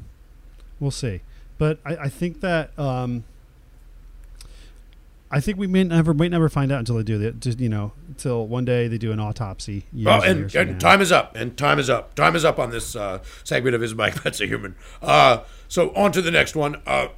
we'll 0.80 0.91
see. 0.91 1.21
But 1.58 1.80
I, 1.86 1.95
I 1.95 2.10
think 2.10 2.41
that 2.41 2.78
um, 2.78 3.23
I 5.30 5.39
think 5.39 5.58
we 5.58 5.67
may 5.67 5.84
never 5.84 6.13
might 6.13 6.32
never 6.32 6.50
find 6.50 6.71
out 6.71 6.80
until 6.80 6.95
they 6.95 7.04
do 7.04 7.21
it. 7.21 7.39
Just 7.39 7.60
you 7.60 7.69
know, 7.69 7.91
until 8.08 8.47
one 8.47 8.65
day 8.65 8.88
they 8.88 8.97
do 8.97 9.12
an 9.12 9.19
autopsy. 9.19 9.86
Oh, 10.06 10.21
and 10.21 10.54
and, 10.56 10.69
and 10.69 10.82
time 10.82 11.02
is 11.02 11.12
up. 11.12 11.36
And 11.36 11.58
time 11.58 11.80
is 11.80 11.89
up. 11.89 12.15
Time 12.15 12.36
is 12.36 12.45
up 12.45 12.60
on 12.60 12.71
this 12.71 12.95
uh, 12.95 13.19
segment 13.43 13.76
of 13.76 13.84
Is 13.84 13.93
Mike 13.93 14.23
That's 14.23 14.39
a 14.41 14.45
Human? 14.47 14.76
Uh, 15.02 15.43
so 15.67 15.93
on 15.95 16.12
to 16.13 16.21
the 16.21 16.32
next 16.32 16.56
one. 16.56 16.82
Uh, 16.86 17.10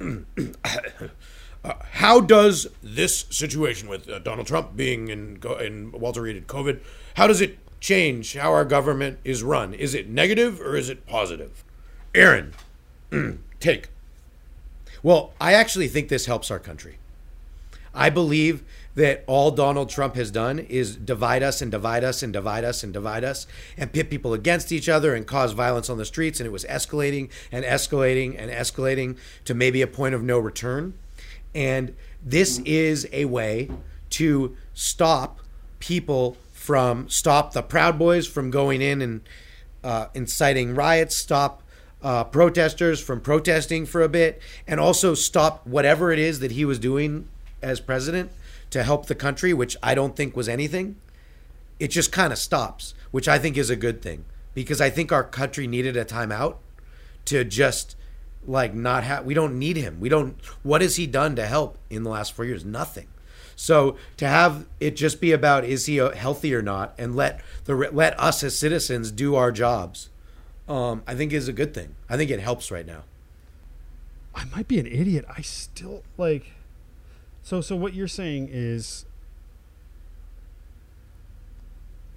uh, 1.64 1.74
how 1.92 2.20
does 2.20 2.66
this 2.82 3.26
situation 3.30 3.88
with 3.88 4.08
uh, 4.08 4.18
Donald 4.20 4.46
Trump 4.46 4.76
being 4.76 5.08
in, 5.08 5.40
in 5.60 5.92
Walter 5.92 6.22
Reed 6.22 6.46
COVID, 6.46 6.80
how 7.14 7.26
does 7.26 7.40
it 7.40 7.58
change 7.80 8.34
how 8.34 8.52
our 8.52 8.64
government 8.64 9.18
is 9.24 9.42
run? 9.42 9.74
Is 9.74 9.94
it 9.94 10.08
negative 10.08 10.60
or 10.60 10.76
is 10.76 10.88
it 10.88 11.06
positive? 11.06 11.64
Aaron, 12.14 12.54
take. 13.60 13.88
Well, 15.02 15.32
I 15.40 15.54
actually 15.54 15.88
think 15.88 16.08
this 16.08 16.26
helps 16.26 16.50
our 16.50 16.58
country. 16.58 16.98
I 17.94 18.10
believe 18.10 18.62
that 18.94 19.24
all 19.26 19.50
Donald 19.50 19.88
Trump 19.88 20.14
has 20.14 20.30
done 20.30 20.58
is 20.58 20.96
divide 20.96 21.42
us 21.42 21.62
and 21.62 21.70
divide 21.70 22.04
us 22.04 22.22
and 22.22 22.32
divide 22.32 22.64
us 22.64 22.82
and 22.82 22.92
divide 22.92 23.24
us 23.24 23.46
and 23.76 23.92
pit 23.92 24.10
people 24.10 24.34
against 24.34 24.72
each 24.72 24.88
other 24.88 25.14
and 25.14 25.26
cause 25.26 25.52
violence 25.52 25.88
on 25.88 25.98
the 25.98 26.04
streets. 26.04 26.40
And 26.40 26.46
it 26.46 26.50
was 26.50 26.64
escalating 26.64 27.30
and 27.50 27.64
escalating 27.64 28.36
and 28.38 28.50
escalating 28.50 29.16
to 29.44 29.54
maybe 29.54 29.82
a 29.82 29.86
point 29.86 30.14
of 30.14 30.22
no 30.22 30.38
return. 30.38 30.94
And 31.54 31.94
this 32.22 32.58
is 32.60 33.08
a 33.12 33.24
way 33.24 33.70
to 34.10 34.56
stop 34.74 35.40
people 35.78 36.36
from, 36.52 37.08
stop 37.08 37.52
the 37.52 37.62
Proud 37.62 37.98
Boys 37.98 38.26
from 38.26 38.50
going 38.50 38.82
in 38.82 39.00
and 39.00 39.20
uh, 39.82 40.06
inciting 40.14 40.74
riots, 40.74 41.16
stop 41.16 41.62
uh, 42.02 42.24
protesters 42.24 43.00
from 43.00 43.20
protesting 43.20 43.86
for 43.86 44.02
a 44.02 44.08
bit, 44.08 44.40
and 44.66 44.78
also 44.78 45.14
stop 45.14 45.66
whatever 45.66 46.12
it 46.12 46.18
is 46.18 46.40
that 46.40 46.52
he 46.52 46.64
was 46.64 46.78
doing 46.78 47.28
as 47.62 47.80
president 47.80 48.30
to 48.70 48.82
help 48.82 49.06
the 49.06 49.14
country, 49.14 49.52
which 49.52 49.76
I 49.82 49.94
don't 49.94 50.16
think 50.16 50.36
was 50.36 50.48
anything. 50.48 50.96
It 51.78 51.88
just 51.88 52.12
kind 52.12 52.32
of 52.32 52.38
stops, 52.38 52.94
which 53.10 53.28
I 53.28 53.38
think 53.38 53.56
is 53.56 53.70
a 53.70 53.76
good 53.76 54.02
thing 54.02 54.24
because 54.54 54.80
I 54.80 54.90
think 54.90 55.12
our 55.12 55.24
country 55.24 55.66
needed 55.66 55.96
a 55.96 56.04
timeout 56.04 56.56
to 57.26 57.44
just 57.44 57.96
like 58.46 58.74
not 58.74 59.04
have. 59.04 59.24
We 59.24 59.34
don't 59.34 59.58
need 59.58 59.76
him. 59.76 60.00
We 60.00 60.08
don't. 60.08 60.36
What 60.62 60.80
has 60.82 60.96
he 60.96 61.06
done 61.06 61.36
to 61.36 61.46
help 61.46 61.78
in 61.88 62.02
the 62.02 62.10
last 62.10 62.32
four 62.32 62.44
years? 62.44 62.64
Nothing. 62.64 63.08
So 63.56 63.96
to 64.16 64.26
have 64.26 64.66
it 64.80 64.96
just 64.96 65.20
be 65.20 65.32
about 65.32 65.64
is 65.64 65.86
he 65.86 66.00
uh, 66.00 66.12
healthy 66.12 66.54
or 66.54 66.62
not, 66.62 66.94
and 66.96 67.14
let 67.14 67.42
the 67.64 67.74
let 67.74 68.18
us 68.18 68.42
as 68.42 68.58
citizens 68.58 69.10
do 69.10 69.34
our 69.34 69.52
jobs, 69.52 70.08
um, 70.68 71.02
I 71.06 71.14
think 71.14 71.32
is 71.32 71.48
a 71.48 71.52
good 71.52 71.74
thing. 71.74 71.94
I 72.08 72.16
think 72.16 72.30
it 72.30 72.40
helps 72.40 72.70
right 72.70 72.86
now. 72.86 73.02
I 74.34 74.44
might 74.46 74.66
be 74.66 74.78
an 74.78 74.86
idiot. 74.86 75.24
I 75.28 75.42
still 75.42 76.02
like. 76.16 76.52
So 77.42 77.60
so 77.60 77.76
what 77.76 77.92
you're 77.92 78.08
saying 78.08 78.48
is 78.50 79.04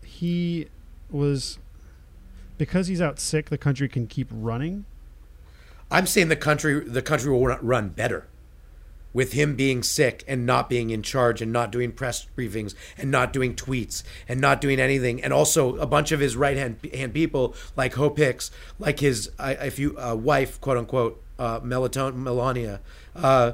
he 0.06 0.68
was 1.12 1.60
because 2.58 2.88
he's 2.88 3.02
out 3.02 3.20
sick. 3.20 3.50
The 3.50 3.58
country 3.58 3.90
can 3.90 4.08
keep 4.08 4.30
running. 4.32 4.86
I'm 5.94 6.08
saying 6.08 6.30
the 6.30 6.36
country 6.36 6.80
the 6.80 7.04
country 7.04 7.32
will 7.32 7.46
run- 7.46 7.90
better 7.90 8.28
with 9.14 9.34
him 9.34 9.56
being 9.56 9.84
sick 9.84 10.24
and 10.28 10.44
not 10.44 10.68
being 10.68 10.90
in 10.90 11.04
charge 11.04 11.40
and 11.40 11.54
not 11.54 11.72
doing 11.72 11.92
press 11.92 12.26
briefings 12.36 12.74
and 12.98 13.12
not 13.12 13.32
doing 13.32 13.56
tweets 13.56 14.02
and 14.28 14.42
not 14.42 14.60
doing 14.60 14.80
anything. 14.80 15.24
And 15.24 15.32
also 15.32 15.76
a 15.78 15.86
bunch 15.86 16.12
of 16.12 16.20
his 16.20 16.36
right 16.36 16.58
hand 16.58 16.78
hand 16.96 17.14
people 17.14 17.56
like 17.78 17.94
Hope 17.94 18.18
Hicks 18.18 18.50
like 18.80 19.00
his 19.00 19.30
if 19.40 19.78
you 19.78 19.96
uh, 20.00 20.16
wife 20.16 20.60
quote 20.60 20.78
unquote 20.78 21.22
uh, 21.38 21.60
Melaton 21.60 22.16
Melania 22.16 22.82
uh, 23.16 23.52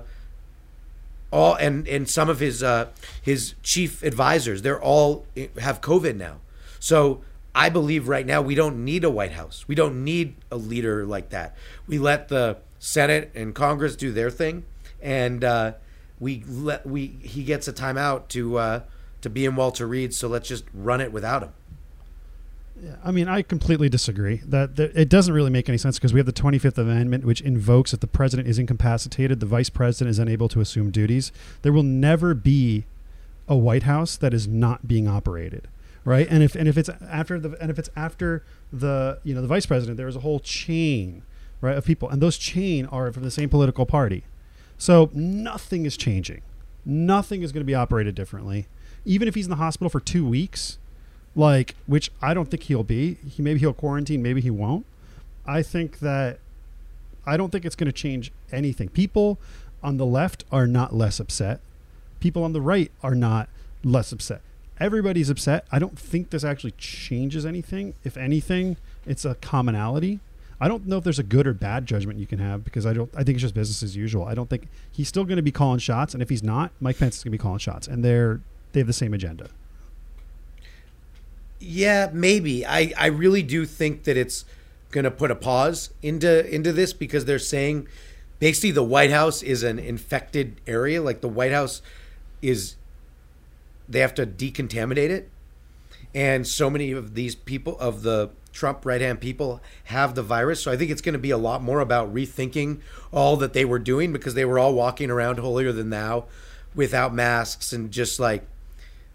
all 1.32 1.56
and 1.56 1.86
and 1.90 2.10
some 2.10 2.30
of 2.30 2.40
his 2.40 2.64
uh, 2.64 2.88
his 3.22 3.56
chief 3.62 4.02
advisors 4.02 4.62
they're 4.62 4.82
all 4.82 5.26
eh, 5.36 5.48
have 5.60 5.82
COVID 5.82 6.16
now. 6.16 6.38
So 6.80 7.22
I 7.54 7.70
believe 7.70 8.08
right 8.08 8.26
now 8.26 8.42
we 8.42 8.56
don't 8.56 8.84
need 8.84 9.04
a 9.04 9.10
White 9.10 9.32
House. 9.32 9.66
We 9.68 9.76
don't 9.76 10.04
need 10.04 10.36
a 10.52 10.56
leader 10.56 11.06
like 11.06 11.30
that. 11.30 11.56
We 11.88 11.98
let 11.98 12.28
the 12.28 12.58
Senate 12.80 13.32
and 13.36 13.54
Congress 13.54 13.96
do 13.96 14.12
their 14.12 14.30
thing, 14.30 14.66
and 15.02 15.44
uh, 15.44 15.74
we 16.20 16.44
let 16.48 16.86
we 16.86 17.18
he 17.22 17.44
gets 17.44 17.68
a 17.68 17.74
timeout 17.74 18.28
to 18.30 18.58
uh, 18.58 18.82
to 19.22 19.30
be 19.30 19.46
in 19.46 19.56
Walter 19.56 19.88
Reed. 19.88 20.14
So 20.14 20.28
let's 20.28 20.48
just 20.48 20.66
run 20.74 21.02
it 21.02 21.12
without 21.12 21.44
him. 21.44 21.54
I 23.04 23.12
mean, 23.12 23.28
I 23.28 23.42
completely 23.42 23.90
disagree. 23.90 24.38
That, 24.46 24.76
that 24.78 24.96
it 24.96 25.10
doesn't 25.10 25.34
really 25.34 25.50
make 25.50 25.68
any 25.68 25.78
sense 25.78 25.98
because 25.98 26.14
we 26.14 26.20
have 26.20 26.26
the 26.26 26.34
25th 26.34 26.78
Amendment, 26.78 27.26
which 27.26 27.42
invokes 27.42 27.94
if 27.94 28.00
the 28.00 28.08
president 28.08 28.48
is 28.48 28.58
incapacitated, 28.58 29.40
the 29.40 29.46
vice 29.46 29.70
president 29.70 30.12
is 30.12 30.20
unable 30.20 30.48
to 30.50 30.62
assume 30.62 30.92
duties. 30.92 31.32
There 31.62 31.74
will 31.74 31.84
never 31.84 32.34
be 32.34 32.86
a 33.48 33.58
White 33.58 33.84
House 33.84 34.16
that 34.18 34.34
is 34.34 34.48
not 34.48 34.88
being 34.88 35.08
operated, 35.08 35.68
right? 36.10 36.28
And 36.28 36.42
if 36.42 36.56
and 36.56 36.68
if 36.68 36.76
it's 36.76 36.90
after 37.08 37.40
the 37.40 37.56
and 37.62 37.70
if 37.70 37.78
it's 37.78 37.92
after 37.96 38.44
the 38.74 39.20
you 39.24 39.36
know 39.36 39.42
the 39.42 39.48
vice 39.48 39.68
president, 39.68 39.96
there 39.96 40.08
is 40.08 40.16
a 40.16 40.22
whole 40.22 40.40
chain, 40.40 41.22
right, 41.62 41.78
of 41.78 41.86
people, 41.86 42.10
and 42.10 42.20
those 42.20 42.36
chain 42.36 42.88
are 42.88 43.12
from 43.12 43.22
the 43.22 43.30
same 43.30 43.48
political 43.48 43.86
party. 43.86 44.24
So 44.80 45.12
nothing 45.14 45.86
is 45.86 45.96
changing. 45.96 46.42
Nothing 46.84 47.44
is 47.44 47.52
going 47.52 47.62
to 47.62 47.66
be 47.66 47.76
operated 47.76 48.16
differently. 48.16 48.66
Even 49.06 49.28
if 49.28 49.36
he's 49.36 49.46
in 49.46 49.52
the 49.52 49.58
hospital 49.58 49.88
for 49.88 50.00
two 50.00 50.28
weeks, 50.28 50.80
like 51.36 51.76
which 51.86 52.10
I 52.24 52.34
don't 52.34 52.50
think 52.50 52.64
he'll 52.64 52.84
be. 52.84 53.18
He 53.30 53.44
maybe 53.44 53.60
he'll 53.60 53.74
quarantine, 53.74 54.24
maybe 54.24 54.42
he 54.42 54.50
won't. 54.50 54.88
I 55.46 55.62
think 55.62 56.00
that 56.00 56.40
I 57.24 57.38
don't 57.38 57.52
think 57.52 57.66
it's 57.66 57.76
going 57.76 57.86
to 57.86 57.94
change 57.94 58.32
anything. 58.52 58.90
People 58.90 59.38
on 59.84 59.98
the 59.98 60.08
left 60.08 60.44
are 60.52 60.66
not 60.66 60.92
less 60.92 61.20
upset. 61.20 61.60
People 62.20 62.44
on 62.44 62.54
the 62.54 62.62
right 62.62 62.92
are 63.04 63.14
not 63.14 63.48
less 63.84 64.12
upset. 64.12 64.42
Everybody's 64.80 65.30
upset. 65.30 65.66
I 65.72 65.80
don't 65.80 65.98
think 65.98 66.30
this 66.30 66.44
actually 66.44 66.72
changes 66.72 67.46
anything. 67.46 67.96
If 68.04 68.16
anything, 68.16 68.78
it's 69.06 69.26
a 69.26 69.36
commonality. 69.36 70.20
I 70.62 70.68
don't 70.68 70.88
know 70.88 70.98
if 70.98 71.04
there's 71.04 71.20
a 71.20 71.24
good 71.24 71.48
or 71.48 71.54
bad 71.54 71.86
judgment 71.86 72.20
you 72.20 72.28
can 72.28 72.40
have 72.40 72.64
because 72.64 72.86
I 72.86 72.94
don't. 72.94 73.10
I 73.14 73.24
think 73.24 73.36
it's 73.36 73.42
just 73.42 73.54
business 73.54 73.82
as 73.82 73.96
usual. 73.96 74.26
I 74.26 74.36
don't 74.36 74.50
think 74.50 74.68
he's 74.92 75.08
still 75.08 75.24
going 75.24 75.38
to 75.38 75.42
be 75.44 75.52
calling 75.52 75.80
shots, 75.80 76.14
and 76.14 76.22
if 76.22 76.30
he's 76.30 76.44
not, 76.44 76.72
Mike 76.82 76.98
Pence 76.98 77.18
is 77.18 77.24
going 77.24 77.32
to 77.32 77.38
be 77.38 77.42
calling 77.42 77.60
shots, 77.60 77.88
and 77.88 78.04
they're 78.04 78.42
they 78.72 78.80
have 78.80 78.88
the 78.88 78.94
same 78.94 79.14
agenda. 79.14 79.50
Yeah, 81.60 82.10
maybe. 82.14 82.66
I, 82.66 82.94
I 82.98 83.08
really 83.08 83.44
do 83.44 83.66
think 83.66 84.04
that 84.04 84.16
it's 84.16 84.46
going 84.92 85.04
to 85.04 85.12
put 85.12 85.32
a 85.32 85.36
pause 85.36 85.92
into 86.02 86.54
into 86.54 86.72
this 86.72 86.94
because 86.94 87.26
they're 87.26 87.40
saying 87.40 87.88
basically 88.40 88.72
the 88.72 88.84
White 88.84 89.12
House 89.12 89.44
is 89.44 89.64
an 89.64 89.80
infected 89.80 90.60
area. 90.66 91.02
Like 91.02 91.22
the 91.22 91.30
White 91.30 91.52
House 91.52 91.82
is, 92.42 92.76
they 93.90 94.00
have 94.00 94.14
to 94.16 94.26
decontaminate 94.26 95.10
it, 95.10 95.30
and 96.14 96.48
so 96.48 96.70
many 96.70 96.92
of 96.92 97.16
these 97.16 97.36
people 97.36 97.78
of 97.80 98.04
the 98.04 98.30
Trump 98.52 98.86
right 98.86 99.02
hand 99.02 99.20
people 99.20 99.62
have 99.86 100.16
the 100.16 100.24
virus. 100.24 100.62
So 100.62 100.72
I 100.72 100.78
think 100.78 100.92
it's 100.92 101.02
going 101.02 101.14
to 101.14 101.20
be 101.20 101.32
a 101.32 101.38
lot 101.38 101.62
more 101.62 101.80
about 101.80 102.14
rethinking 102.14 102.82
all 103.12 103.38
that 103.38 103.54
they 103.54 103.66
were 103.66 103.80
doing 103.80 104.12
because 104.12 104.34
they 104.34 104.46
were 104.46 104.60
all 104.60 104.74
walking 104.74 105.10
around 105.10 105.40
holier 105.40 105.72
than 105.72 105.90
thou, 105.90 106.26
without 106.76 107.14
masks 107.14 107.74
and 107.74 107.92
just 107.92 108.20
like 108.20 108.46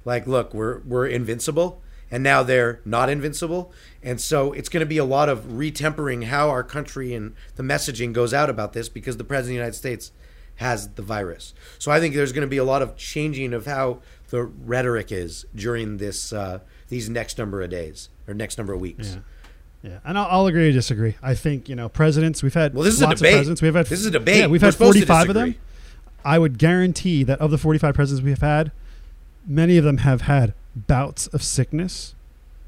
like 0.05 0.27
look 0.27 0.53
we're 0.53 0.81
we're 0.81 1.07
invincible 1.07 1.81
and 2.11 2.23
now 2.23 2.43
they're 2.43 2.81
not 2.85 3.09
invincible. 3.09 3.73
And 4.03 4.21
so 4.21 4.53
it's 4.53 4.69
going 4.69 4.83
to 4.83 4.87
be 4.87 4.99
a 4.99 5.05
lot 5.05 5.29
of 5.29 5.45
retempering 5.45 6.25
how 6.25 6.49
our 6.49 6.63
country 6.63 7.15
and 7.15 7.35
the 7.57 7.63
messaging 7.63 8.13
goes 8.13 8.33
out 8.33 8.49
about 8.49 8.73
this 8.73 8.89
because 8.89 9.17
the 9.17 9.25
president 9.25 9.47
of 9.47 9.49
the 9.49 9.55
United 9.55 9.77
States 9.77 10.13
has 10.57 10.89
the 10.91 11.03
virus. 11.03 11.55
So 11.79 11.91
I 11.91 12.01
think 12.01 12.15
there's 12.15 12.33
going 12.33 12.47
to 12.47 12.51
be 12.51 12.57
a 12.59 12.65
lot 12.65 12.83
of 12.83 12.97
changing 12.97 13.53
of 13.53 13.67
how 13.67 14.01
the 14.31 14.43
rhetoric 14.45 15.11
is 15.13 15.45
during 15.55 15.97
this 15.99 16.33
uh, 16.33 16.61
these 16.89 17.09
next 17.09 17.39
number 17.39 17.63
of 17.63 17.71
days 17.71 18.09
or 18.29 18.35
next 18.35 18.59
number 18.59 18.73
of 18.73 18.81
weeks. 18.81 19.15
Yeah. 19.15 19.21
Yeah, 19.91 19.99
and 20.03 20.17
I'll, 20.17 20.27
I'll 20.31 20.47
agree 20.47 20.69
to 20.69 20.73
disagree. 20.73 21.15
I 21.23 21.35
think 21.35 21.69
you 21.69 21.77
know 21.77 21.91
presidents. 21.91 22.43
We've 22.43 22.55
had 22.55 22.73
Well, 22.73 22.85
this 22.85 22.95
is 22.95 23.03
a 23.03 23.09
debate. 23.15 23.35
presidents. 23.35 23.61
We've 23.61 23.75
had 23.75 23.85
This 23.85 24.01
is 24.01 24.07
a 24.07 24.11
debate. 24.11 24.39
Yeah, 24.39 24.47
we've 24.47 24.63
We're 24.63 24.69
had 24.69 24.75
forty-five 24.75 25.29
of 25.29 25.35
them. 25.35 25.57
I 26.25 26.39
would 26.39 26.57
guarantee 26.57 27.23
that 27.25 27.39
of 27.39 27.51
the 27.51 27.59
forty-five 27.59 27.95
presidents 27.95 28.25
we 28.25 28.31
have 28.31 28.41
had, 28.41 28.73
many 29.47 29.77
of 29.77 29.85
them 29.85 29.99
have 29.99 30.23
had 30.23 30.55
bouts 30.75 31.27
of 31.29 31.43
sickness, 31.43 32.15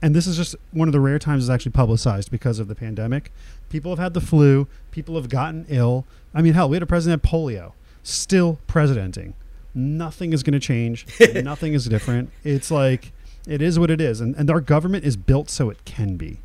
and 0.07 0.15
this 0.15 0.29
is 0.29 0.37
just 0.37 0.55
one 0.71 0.87
of 0.87 0.93
the 0.93 1.01
rare 1.01 1.19
times 1.19 1.43
it's 1.43 1.51
actually 1.51 1.73
publicized 1.73 2.31
because 2.31 2.61
of 2.61 2.69
the 2.69 2.77
pandemic. 2.77 3.33
People 3.71 3.91
have 3.91 3.99
had 3.99 4.15
the 4.15 4.21
flu. 4.21 4.69
People 4.93 5.17
have 5.17 5.29
gotten 5.29 5.67
ill. 5.69 6.07
I 6.33 6.43
mean, 6.43 6.55
hell, 6.55 6.69
we 6.69 6.77
had 6.77 6.83
a 6.85 6.87
president 6.87 7.25
polio, 7.25 7.73
still 8.05 8.61
presidenting. 8.69 9.35
Nothing 9.75 10.33
is 10.33 10.45
going 10.45 10.53
to 10.53 10.61
change. 10.61 11.09
Nothing 11.35 11.73
is 11.73 11.87
different. 11.87 12.31
It's 12.45 12.71
like 12.71 13.11
it 13.49 13.61
is 13.61 13.81
what 13.81 13.91
it 13.91 14.01
is, 14.01 14.21
and 14.21 14.37
and 14.37 14.49
our 14.49 14.61
government 14.61 15.05
is 15.05 15.17
built 15.17 15.51
so 15.51 15.71
it 15.71 15.85
can 15.85 16.17
be. 16.17 16.39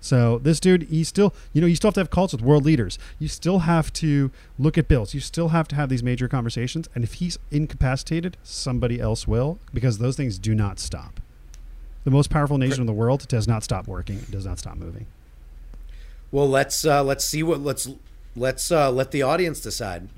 So 0.00 0.38
this 0.38 0.58
dude, 0.58 0.84
he 0.84 1.04
still, 1.04 1.34
you 1.52 1.60
know, 1.60 1.66
you 1.66 1.76
still 1.76 1.88
have 1.88 1.94
to 1.94 2.00
have 2.00 2.10
calls 2.10 2.32
with 2.32 2.40
world 2.40 2.64
leaders. 2.64 2.98
You 3.18 3.28
still 3.28 3.60
have 3.60 3.92
to 3.94 4.30
look 4.58 4.78
at 4.78 4.88
bills. 4.88 5.12
You 5.12 5.20
still 5.20 5.48
have 5.48 5.68
to 5.68 5.76
have 5.76 5.90
these 5.90 6.02
major 6.02 6.26
conversations. 6.26 6.88
And 6.94 7.04
if 7.04 7.14
he's 7.14 7.38
incapacitated, 7.50 8.38
somebody 8.42 8.98
else 8.98 9.28
will, 9.28 9.58
because 9.74 9.98
those 9.98 10.16
things 10.16 10.38
do 10.38 10.54
not 10.54 10.78
stop. 10.78 11.20
The 12.04 12.10
most 12.10 12.30
powerful 12.30 12.58
nation 12.58 12.80
in 12.80 12.86
the 12.86 12.92
world 12.92 13.26
does 13.28 13.48
not 13.48 13.64
stop 13.64 13.88
working. 13.88 14.18
It 14.18 14.30
does 14.30 14.44
not 14.44 14.58
stop 14.58 14.76
moving. 14.76 15.06
Well, 16.30 16.48
let's 16.48 16.84
uh, 16.84 17.02
let's 17.02 17.24
see 17.24 17.42
what 17.42 17.60
let's 17.60 17.88
let's 18.36 18.70
uh, 18.70 18.90
let 18.90 19.10
the 19.10 19.22
audience 19.22 19.60
decide. 19.60 20.08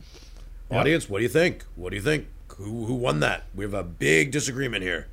Yep. 0.70 0.80
Audience, 0.80 1.08
what 1.08 1.18
do 1.18 1.22
you 1.22 1.28
think? 1.28 1.64
What 1.76 1.90
do 1.90 1.96
you 1.96 2.02
think? 2.02 2.26
Who 2.56 2.86
who 2.86 2.94
won 2.94 3.20
that? 3.20 3.44
We 3.54 3.64
have 3.64 3.74
a 3.74 3.84
big 3.84 4.32
disagreement 4.32 4.82
here. 4.82 5.06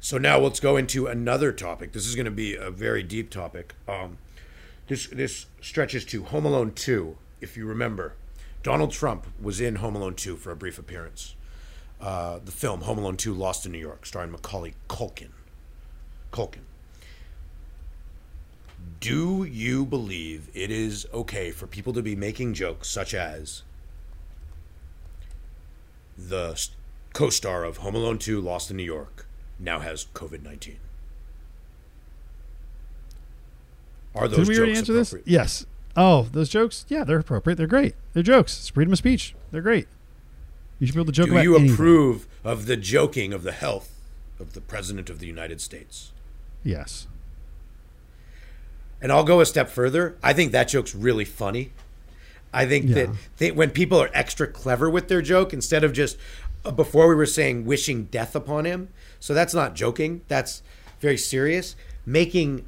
So 0.00 0.16
now 0.16 0.38
let's 0.38 0.60
go 0.60 0.76
into 0.76 1.06
another 1.06 1.52
topic. 1.52 1.92
This 1.92 2.06
is 2.06 2.14
going 2.14 2.26
to 2.26 2.30
be 2.30 2.54
a 2.54 2.70
very 2.70 3.02
deep 3.02 3.30
topic. 3.30 3.74
Um, 3.88 4.18
this 4.88 5.06
this 5.08 5.46
stretches 5.60 6.04
to 6.06 6.24
Home 6.24 6.46
Alone 6.46 6.72
two. 6.72 7.16
If 7.40 7.56
you 7.56 7.66
remember, 7.66 8.14
Donald 8.62 8.92
Trump 8.92 9.26
was 9.40 9.60
in 9.60 9.76
Home 9.76 9.96
Alone 9.96 10.14
two 10.14 10.36
for 10.36 10.52
a 10.52 10.56
brief 10.56 10.78
appearance. 10.78 11.34
Uh, 12.00 12.38
the 12.42 12.52
film 12.52 12.82
Home 12.82 12.98
Alone 12.98 13.16
two, 13.16 13.34
Lost 13.34 13.66
in 13.66 13.72
New 13.72 13.78
York, 13.78 14.06
starring 14.06 14.30
Macaulay 14.30 14.74
Culkin. 14.88 15.30
Culkin. 16.34 16.62
Do 18.98 19.44
you 19.44 19.86
believe 19.86 20.50
it 20.52 20.70
is 20.70 21.06
okay 21.14 21.52
for 21.52 21.66
people 21.68 21.92
to 21.92 22.02
be 22.02 22.16
making 22.16 22.54
jokes 22.54 22.88
such 22.90 23.14
as 23.14 23.62
the 26.18 26.60
co-star 27.12 27.64
of 27.64 27.78
Home 27.78 27.94
Alone 27.94 28.18
2 28.18 28.40
Lost 28.40 28.70
in 28.70 28.76
New 28.76 28.82
York 28.82 29.26
now 29.60 29.78
has 29.78 30.06
COVID-19? 30.14 30.76
Are 34.16 34.26
those 34.26 34.40
Did 34.40 34.48
we 34.48 34.56
jokes 34.56 34.78
answer 34.78 34.92
this? 34.92 35.14
Yes. 35.24 35.66
Oh, 35.96 36.22
those 36.32 36.48
jokes? 36.48 36.84
Yeah, 36.88 37.04
they're 37.04 37.18
appropriate. 37.18 37.56
They're 37.56 37.66
great. 37.66 37.94
They're 38.12 38.22
jokes. 38.22 38.58
It's 38.58 38.68
freedom 38.70 38.92
of 38.92 38.98
speech. 38.98 39.34
They're 39.52 39.62
great. 39.62 39.86
You 40.80 40.86
should 40.86 40.94
be 40.94 41.00
able 41.00 41.06
to 41.06 41.12
joke 41.12 41.28
Do 41.28 41.40
you 41.42 41.54
anything. 41.56 41.74
approve 41.74 42.26
of 42.42 42.66
the 42.66 42.76
joking 42.76 43.32
of 43.32 43.44
the 43.44 43.52
health 43.52 43.92
of 44.40 44.54
the 44.54 44.60
President 44.60 45.08
of 45.10 45.18
the 45.20 45.26
United 45.26 45.60
States? 45.60 46.10
Yes. 46.64 47.06
And 49.00 49.12
I'll 49.12 49.24
go 49.24 49.40
a 49.40 49.46
step 49.46 49.68
further. 49.68 50.16
I 50.22 50.32
think 50.32 50.50
that 50.52 50.68
joke's 50.68 50.94
really 50.94 51.24
funny. 51.26 51.72
I 52.52 52.66
think 52.66 52.86
Yeah. 52.88 52.94
that 52.94 53.10
they, 53.36 53.50
when 53.50 53.70
people 53.70 54.00
are 54.00 54.10
extra 54.14 54.46
clever 54.46 54.88
with 54.88 55.08
their 55.08 55.20
joke, 55.20 55.52
instead 55.52 55.84
of 55.84 55.92
just 55.92 56.16
uh, 56.64 56.70
before 56.70 57.08
we 57.08 57.14
were 57.14 57.26
saying 57.26 57.66
wishing 57.66 58.04
death 58.04 58.34
upon 58.34 58.64
him, 58.64 58.88
so 59.20 59.34
that's 59.34 59.52
not 59.54 59.74
joking. 59.74 60.22
That's 60.28 60.62
very 61.00 61.18
serious. 61.18 61.76
Making 62.06 62.64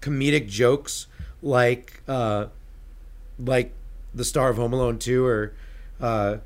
comedic 0.00 0.48
jokes 0.48 1.06
like 1.42 2.02
uh, 2.08 2.46
like 3.38 3.72
the 4.14 4.24
star 4.24 4.48
of 4.48 4.56
Home 4.56 4.72
Alone 4.72 4.98
two 4.98 5.26
or 5.26 5.52
uh, 6.00 6.36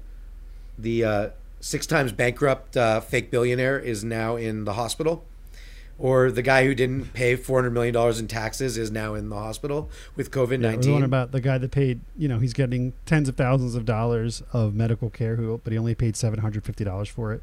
the 0.78 1.04
uh, 1.04 1.28
six 1.60 1.86
times 1.86 2.10
bankrupt 2.12 2.76
uh, 2.76 3.00
fake 3.00 3.30
billionaire 3.30 3.78
is 3.78 4.02
now 4.02 4.36
in 4.36 4.64
the 4.64 4.72
hospital 4.74 5.24
or 5.98 6.30
the 6.30 6.42
guy 6.42 6.64
who 6.66 6.74
didn't 6.74 7.12
pay 7.14 7.36
four 7.36 7.58
hundred 7.58 7.70
million 7.70 7.94
dollars 7.94 8.18
in 8.20 8.28
taxes 8.28 8.76
is 8.76 8.90
now 8.90 9.14
in 9.14 9.28
the 9.30 9.36
hospital 9.36 9.88
with 10.14 10.30
COVID 10.30 10.60
nineteen. 10.60 10.60
Yeah, 10.60 10.70
the 10.70 10.72
one 10.72 10.78
nineteen. 11.00 11.04
about 11.04 11.32
the 11.32 11.40
guy 11.40 11.58
that 11.58 11.70
paid, 11.70 12.00
you 12.18 12.28
know, 12.28 12.38
he's 12.38 12.52
getting 12.52 12.92
tens 13.06 13.28
of 13.28 13.36
thousands 13.36 13.74
of 13.74 13.84
dollars 13.84 14.42
of 14.52 14.74
medical 14.74 15.08
care, 15.10 15.36
who, 15.36 15.60
but 15.64 15.72
he 15.72 15.78
only 15.78 15.94
paid 15.94 16.14
seven 16.16 16.40
hundred 16.40 16.64
fifty 16.64 16.84
dollars 16.84 17.08
for 17.08 17.32
it. 17.32 17.42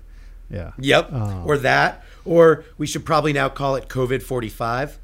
Yeah. 0.50 0.72
Yep, 0.78 1.10
Oh. 1.12 1.44
or 1.48 1.58
that, 1.60 2.04
or 2.26 2.64
we 2.78 2.86
should 2.86 3.06
probably 3.06 3.34
now 3.34 3.50
call 3.50 3.76
it 3.76 3.88
COVID 3.88 4.22
forty 4.22 4.50
five, 4.50 5.00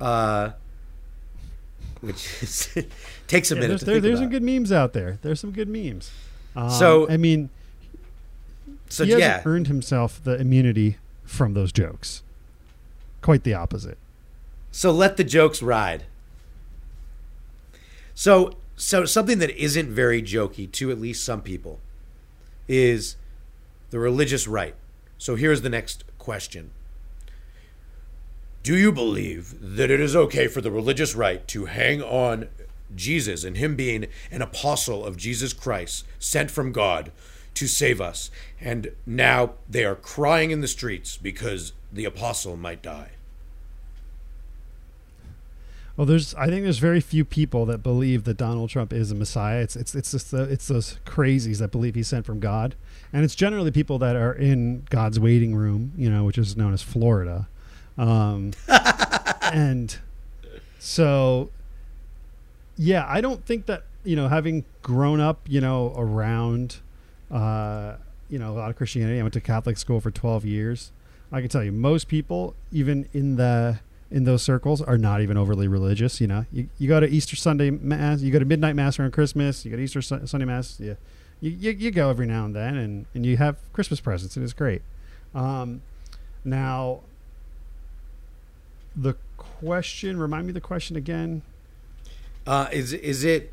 uh, 0.00 0.50
which 2.00 2.42
is, 2.42 2.68
takes 3.26 3.50
a 3.50 3.54
Yeah, 3.54 3.60
minute 3.62 3.68
there's 3.68 3.80
there, 3.82 4.00
there's 4.00 4.18
some 4.20 4.28
good 4.30 4.42
memes 4.42 4.70
out 4.70 4.92
there. 4.92 5.18
There's 5.22 5.40
some 5.40 5.50
good 5.50 5.68
memes. 5.68 6.10
Um, 6.56 6.70
So- 6.70 7.08
I 7.10 7.16
mean, 7.16 7.50
so 8.88 9.04
he 9.04 9.10
hasn't 9.10 9.28
yeah, 9.28 9.42
earned 9.44 9.66
himself 9.66 10.22
the 10.22 10.38
immunity 10.40 10.96
from 11.24 11.54
those 11.54 11.72
jokes. 11.72 12.22
Quite 13.22 13.44
the 13.44 13.54
opposite. 13.54 13.98
So 14.70 14.90
let 14.90 15.16
the 15.16 15.24
jokes 15.24 15.62
ride. 15.62 16.04
So 18.14 18.56
so 18.76 19.04
something 19.04 19.38
that 19.40 19.50
isn't 19.62 19.90
very 19.90 20.22
jokey 20.22 20.70
to 20.72 20.90
at 20.90 21.00
least 21.00 21.22
some 21.24 21.42
people 21.42 21.80
is 22.66 23.16
the 23.90 23.98
religious 23.98 24.48
right. 24.48 24.74
So 25.18 25.36
here's 25.36 25.60
the 25.60 25.68
next 25.68 26.04
question. 26.18 26.70
Do 28.62 28.76
you 28.76 28.92
believe 28.92 29.54
that 29.60 29.90
it 29.90 30.00
is 30.00 30.16
okay 30.16 30.46
for 30.46 30.60
the 30.60 30.70
religious 30.70 31.14
right 31.14 31.46
to 31.48 31.66
hang 31.66 32.02
on 32.02 32.48
Jesus 32.94 33.44
and 33.44 33.56
him 33.56 33.76
being 33.76 34.06
an 34.30 34.42
apostle 34.42 35.04
of 35.04 35.16
Jesus 35.16 35.52
Christ 35.52 36.06
sent 36.18 36.50
from 36.50 36.72
God 36.72 37.12
to 37.54 37.66
save 37.66 38.00
us 38.00 38.30
and 38.60 38.92
now 39.06 39.54
they 39.68 39.84
are 39.84 39.94
crying 39.94 40.50
in 40.50 40.60
the 40.60 40.68
streets 40.68 41.16
because 41.16 41.72
the 41.92 42.04
apostle 42.04 42.56
might 42.56 42.82
die? 42.82 43.10
Well, 45.96 46.06
there's 46.06 46.34
I 46.36 46.46
think 46.46 46.62
there's 46.62 46.78
very 46.78 47.00
few 47.00 47.26
people 47.26 47.66
that 47.66 47.82
believe 47.82 48.24
that 48.24 48.38
Donald 48.38 48.70
Trump 48.70 48.90
is 48.90 49.10
a 49.10 49.14
Messiah. 49.14 49.60
It's 49.60 49.76
it's 49.76 49.94
it's 49.94 50.12
just 50.12 50.30
the, 50.30 50.44
it's 50.44 50.66
those 50.68 50.98
crazies 51.04 51.58
that 51.58 51.70
believe 51.70 51.94
he's 51.94 52.08
sent 52.08 52.24
from 52.24 52.40
God, 52.40 52.74
and 53.12 53.22
it's 53.22 53.34
generally 53.34 53.70
people 53.70 53.98
that 53.98 54.16
are 54.16 54.32
in 54.32 54.86
God's 54.88 55.20
waiting 55.20 55.54
room, 55.54 55.92
you 55.98 56.08
know, 56.08 56.24
which 56.24 56.38
is 56.38 56.56
known 56.56 56.72
as 56.72 56.80
Florida, 56.80 57.48
um, 57.98 58.52
and 59.52 59.98
so 60.78 61.50
yeah, 62.78 63.04
I 63.06 63.20
don't 63.20 63.44
think 63.44 63.66
that 63.66 63.82
you 64.02 64.16
know 64.16 64.28
having 64.28 64.64
grown 64.82 65.20
up, 65.20 65.40
you 65.46 65.60
know, 65.60 65.92
around 65.98 66.78
uh, 67.30 67.96
you 68.28 68.38
know 68.38 68.52
a 68.52 68.56
lot 68.56 68.70
of 68.70 68.76
Christianity. 68.76 69.18
I 69.18 69.22
went 69.22 69.34
to 69.34 69.40
Catholic 69.40 69.78
school 69.78 70.00
for 70.00 70.10
12 70.10 70.44
years. 70.44 70.92
I 71.32 71.40
can 71.40 71.48
tell 71.48 71.62
you, 71.62 71.72
most 71.72 72.08
people, 72.08 72.54
even 72.72 73.08
in 73.12 73.36
the 73.36 73.80
in 74.10 74.24
those 74.24 74.42
circles, 74.42 74.82
are 74.82 74.98
not 74.98 75.20
even 75.20 75.36
overly 75.36 75.68
religious. 75.68 76.20
You 76.20 76.26
know, 76.26 76.44
you, 76.52 76.68
you 76.78 76.88
go 76.88 76.98
to 76.98 77.08
Easter 77.08 77.36
Sunday 77.36 77.70
mass, 77.70 78.20
you 78.20 78.32
go 78.32 78.38
to 78.38 78.44
midnight 78.44 78.74
mass 78.74 78.98
around 78.98 79.12
Christmas, 79.12 79.64
you 79.64 79.70
go 79.70 79.76
to 79.76 79.82
Easter 79.82 80.02
Sun- 80.02 80.26
Sunday 80.26 80.46
mass. 80.46 80.78
Yeah, 80.80 80.94
you, 81.40 81.50
you 81.50 81.70
you 81.72 81.90
go 81.90 82.10
every 82.10 82.26
now 82.26 82.44
and 82.44 82.54
then, 82.54 82.76
and 82.76 83.06
and 83.14 83.24
you 83.24 83.36
have 83.36 83.56
Christmas 83.72 84.00
presents, 84.00 84.36
and 84.36 84.44
it's 84.44 84.52
great. 84.52 84.82
Um, 85.34 85.82
now, 86.44 87.00
the 88.96 89.14
question. 89.36 90.18
Remind 90.18 90.46
me 90.46 90.52
the 90.52 90.60
question 90.60 90.96
again. 90.96 91.42
Uh, 92.46 92.68
is 92.72 92.92
is 92.92 93.22
it 93.22 93.52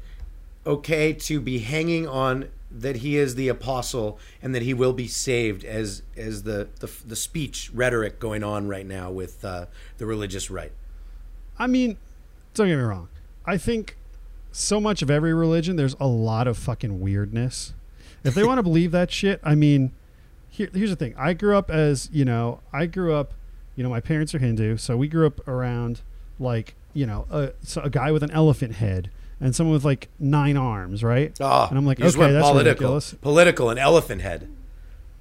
okay 0.65 1.13
to 1.13 1.39
be 1.39 1.59
hanging 1.59 2.07
on 2.07 2.49
that 2.69 2.97
he 2.97 3.17
is 3.17 3.35
the 3.35 3.47
apostle 3.47 4.19
and 4.41 4.53
that 4.53 4.61
he 4.61 4.73
will 4.73 4.93
be 4.93 5.07
saved 5.07 5.63
as 5.63 6.03
as 6.15 6.43
the 6.43 6.67
the, 6.79 6.91
the 7.05 7.15
speech 7.15 7.71
rhetoric 7.73 8.19
going 8.19 8.43
on 8.43 8.67
right 8.67 8.85
now 8.85 9.09
with 9.11 9.43
uh, 9.45 9.65
the 9.97 10.05
religious 10.05 10.49
right? 10.49 10.71
I 11.59 11.67
mean, 11.67 11.97
don't 12.53 12.67
get 12.67 12.77
me 12.77 12.83
wrong. 12.83 13.09
I 13.45 13.57
think 13.57 13.97
so 14.51 14.81
much 14.81 15.01
of 15.01 15.09
every 15.09 15.33
religion, 15.33 15.75
there's 15.75 15.95
a 15.99 16.07
lot 16.07 16.47
of 16.47 16.57
fucking 16.57 16.99
weirdness. 16.99 17.73
If 18.23 18.33
they 18.33 18.43
want 18.43 18.57
to 18.57 18.63
believe 18.71 18.91
that 18.91 19.11
shit, 19.11 19.39
I 19.43 19.55
mean, 19.55 19.91
here, 20.49 20.69
here's 20.73 20.89
the 20.89 20.95
thing. 20.95 21.15
I 21.17 21.33
grew 21.33 21.55
up 21.55 21.69
as, 21.69 22.09
you 22.11 22.25
know, 22.25 22.59
I 22.73 22.87
grew 22.87 23.13
up, 23.13 23.33
you 23.75 23.83
know, 23.83 23.89
my 23.89 23.99
parents 23.99 24.33
are 24.35 24.39
Hindu, 24.39 24.77
so 24.77 24.97
we 24.97 25.07
grew 25.07 25.27
up 25.27 25.47
around 25.47 26.01
like, 26.39 26.75
you 26.93 27.05
know, 27.05 27.27
a, 27.29 27.51
so 27.63 27.81
a 27.81 27.89
guy 27.89 28.11
with 28.11 28.23
an 28.23 28.31
elephant 28.31 28.75
head 28.75 29.11
and 29.39 29.55
someone 29.55 29.73
with 29.73 29.85
like 29.85 30.09
nine 30.19 30.57
arms, 30.57 31.03
right? 31.03 31.35
Oh, 31.39 31.67
And 31.69 31.77
I'm 31.77 31.85
like, 31.85 31.99
okay, 31.99 32.05
that's 32.05 32.15
political, 32.15 32.55
ridiculous. 32.57 33.13
political, 33.15 33.69
and 33.69 33.79
elephant 33.79 34.21
head. 34.21 34.49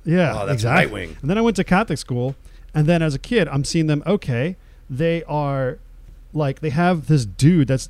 Yeah, 0.04 0.32
Oh, 0.34 0.46
that's 0.46 0.54
exactly. 0.58 0.84
right-wing. 0.86 1.16
And 1.20 1.28
then 1.30 1.36
I 1.38 1.40
went 1.40 1.56
to 1.56 1.64
Catholic 1.64 1.98
school, 1.98 2.36
And 2.74 2.86
then 2.86 3.02
as 3.02 3.14
a 3.14 3.18
kid, 3.18 3.48
I'm 3.48 3.64
seeing 3.64 3.86
them. 3.86 4.02
Okay, 4.06 4.56
they 4.90 5.22
are 5.24 5.78
like 6.34 6.60
they 6.60 6.70
have 6.70 7.06
this 7.08 7.24
dude 7.24 7.68
that's 7.68 7.88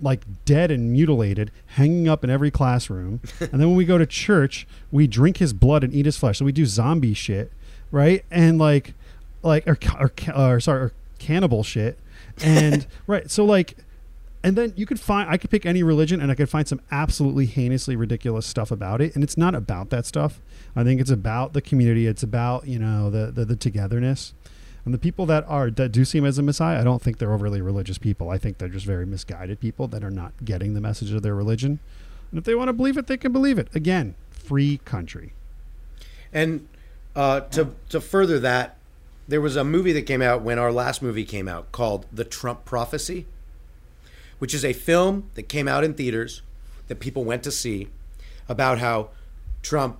like 0.00 0.22
dead 0.44 0.70
and 0.70 0.90
mutilated 0.90 1.50
hanging 1.66 2.08
up 2.08 2.24
in 2.24 2.30
every 2.30 2.50
classroom 2.50 3.20
and 3.40 3.52
then 3.52 3.68
when 3.68 3.76
we 3.76 3.84
go 3.84 3.96
to 3.98 4.04
church 4.06 4.66
we 4.90 5.06
drink 5.06 5.36
his 5.36 5.52
blood 5.52 5.84
and 5.84 5.94
eat 5.94 6.04
his 6.06 6.16
flesh 6.16 6.38
so 6.38 6.44
we 6.44 6.50
do 6.52 6.66
zombie 6.66 7.14
shit 7.14 7.52
right 7.92 8.24
and 8.30 8.58
like 8.58 8.94
like 9.42 9.66
or, 9.68 9.78
or, 10.00 10.12
or 10.34 10.60
sorry 10.60 10.80
or 10.80 10.92
cannibal 11.18 11.62
shit 11.62 11.98
and 12.42 12.86
right 13.06 13.30
so 13.30 13.44
like 13.44 13.76
and 14.44 14.56
then 14.56 14.72
you 14.76 14.86
could 14.86 15.00
find 15.00 15.28
i 15.28 15.36
could 15.36 15.50
pick 15.50 15.66
any 15.66 15.82
religion 15.82 16.20
and 16.20 16.30
i 16.30 16.34
could 16.34 16.48
find 16.48 16.68
some 16.68 16.80
absolutely 16.92 17.46
heinously 17.46 17.96
ridiculous 17.96 18.46
stuff 18.46 18.70
about 18.70 19.00
it. 19.00 19.14
And 19.14 19.24
it's 19.24 19.36
not 19.36 19.54
about 19.54 19.90
that 19.90 20.06
stuff. 20.06 20.40
I 20.76 20.84
think 20.84 21.00
it's 21.00 21.10
about 21.10 21.52
the 21.54 21.62
community. 21.62 22.06
It's 22.06 22.22
about 22.22 22.68
you 22.68 22.78
know 22.78 23.10
the 23.10 23.32
the, 23.32 23.44
the 23.44 23.56
togetherness. 23.56 24.34
And 24.84 24.92
the 24.92 24.98
people 24.98 25.24
that 25.26 25.44
are 25.48 25.70
that 25.70 25.92
do 25.92 26.04
see 26.04 26.18
him 26.18 26.26
as 26.26 26.38
a 26.38 26.42
messiah 26.42 26.78
i 26.78 26.84
don't 26.84 27.00
think 27.00 27.18
they're 27.18 27.32
overly 27.32 27.62
religious 27.62 27.98
people. 27.98 28.30
I 28.30 28.38
think 28.38 28.58
they're 28.58 28.68
just 28.68 28.86
very 28.86 29.06
misguided 29.06 29.58
people 29.58 29.88
that 29.88 30.04
are 30.04 30.10
not 30.10 30.32
getting 30.44 30.74
the 30.74 30.80
message 30.80 31.10
of 31.10 31.22
their 31.22 31.34
religion. 31.34 31.80
And 32.30 32.38
if 32.38 32.44
they 32.44 32.54
want 32.54 32.68
to 32.68 32.74
believe 32.74 32.98
it 32.98 33.06
they 33.06 33.16
can 33.16 33.32
believe 33.32 33.58
it. 33.58 33.68
Again 33.74 34.14
free 34.30 34.78
country. 34.84 35.32
And 36.32 36.68
uh, 37.16 37.40
to 37.40 37.70
to 37.88 38.00
further 38.00 38.38
that, 38.40 38.76
there 39.26 39.40
was 39.40 39.56
a 39.56 39.64
movie 39.64 39.92
that 39.92 40.02
came 40.02 40.20
out 40.20 40.42
when 40.42 40.58
our 40.58 40.72
last 40.72 41.00
movie 41.00 41.24
came 41.24 41.48
out 41.48 41.72
called 41.72 42.06
The 42.12 42.24
Trump 42.24 42.64
Prophecy, 42.64 43.26
which 44.38 44.54
is 44.54 44.64
a 44.64 44.72
film 44.72 45.30
that 45.34 45.44
came 45.48 45.68
out 45.68 45.84
in 45.84 45.94
theaters 45.94 46.42
that 46.88 47.00
people 47.00 47.24
went 47.24 47.42
to 47.42 47.50
see 47.50 47.88
about 48.48 48.78
how 48.78 49.10
Trump 49.62 49.98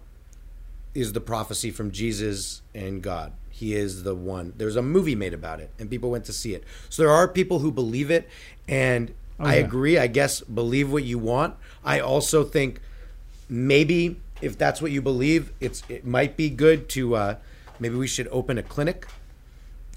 is 0.94 1.12
the 1.12 1.20
prophecy 1.20 1.70
from 1.70 1.90
Jesus 1.90 2.62
and 2.74 3.02
God. 3.02 3.32
He 3.50 3.74
is 3.74 4.02
the 4.02 4.14
one. 4.14 4.52
There's 4.56 4.76
a 4.76 4.82
movie 4.82 5.14
made 5.14 5.32
about 5.32 5.60
it, 5.60 5.70
and 5.78 5.88
people 5.88 6.10
went 6.10 6.24
to 6.26 6.32
see 6.32 6.54
it. 6.54 6.64
So 6.90 7.02
there 7.02 7.10
are 7.12 7.26
people 7.28 7.60
who 7.60 7.70
believe 7.72 8.10
it, 8.10 8.28
and 8.68 9.12
Oh, 9.40 9.46
I 9.46 9.56
yeah. 9.56 9.64
agree. 9.64 9.98
I 9.98 10.06
guess 10.06 10.40
believe 10.42 10.92
what 10.92 11.02
you 11.02 11.18
want. 11.18 11.56
I 11.84 11.98
also 11.98 12.44
think 12.44 12.80
maybe 13.48 14.20
if 14.40 14.56
that's 14.58 14.80
what 14.82 14.92
you 14.92 15.02
believe, 15.02 15.52
it's 15.60 15.82
it 15.88 16.04
might 16.06 16.36
be 16.36 16.50
good 16.50 16.88
to 16.90 17.14
uh, 17.16 17.36
maybe 17.80 17.96
we 17.96 18.06
should 18.06 18.28
open 18.28 18.58
a 18.58 18.62
clinic, 18.62 19.06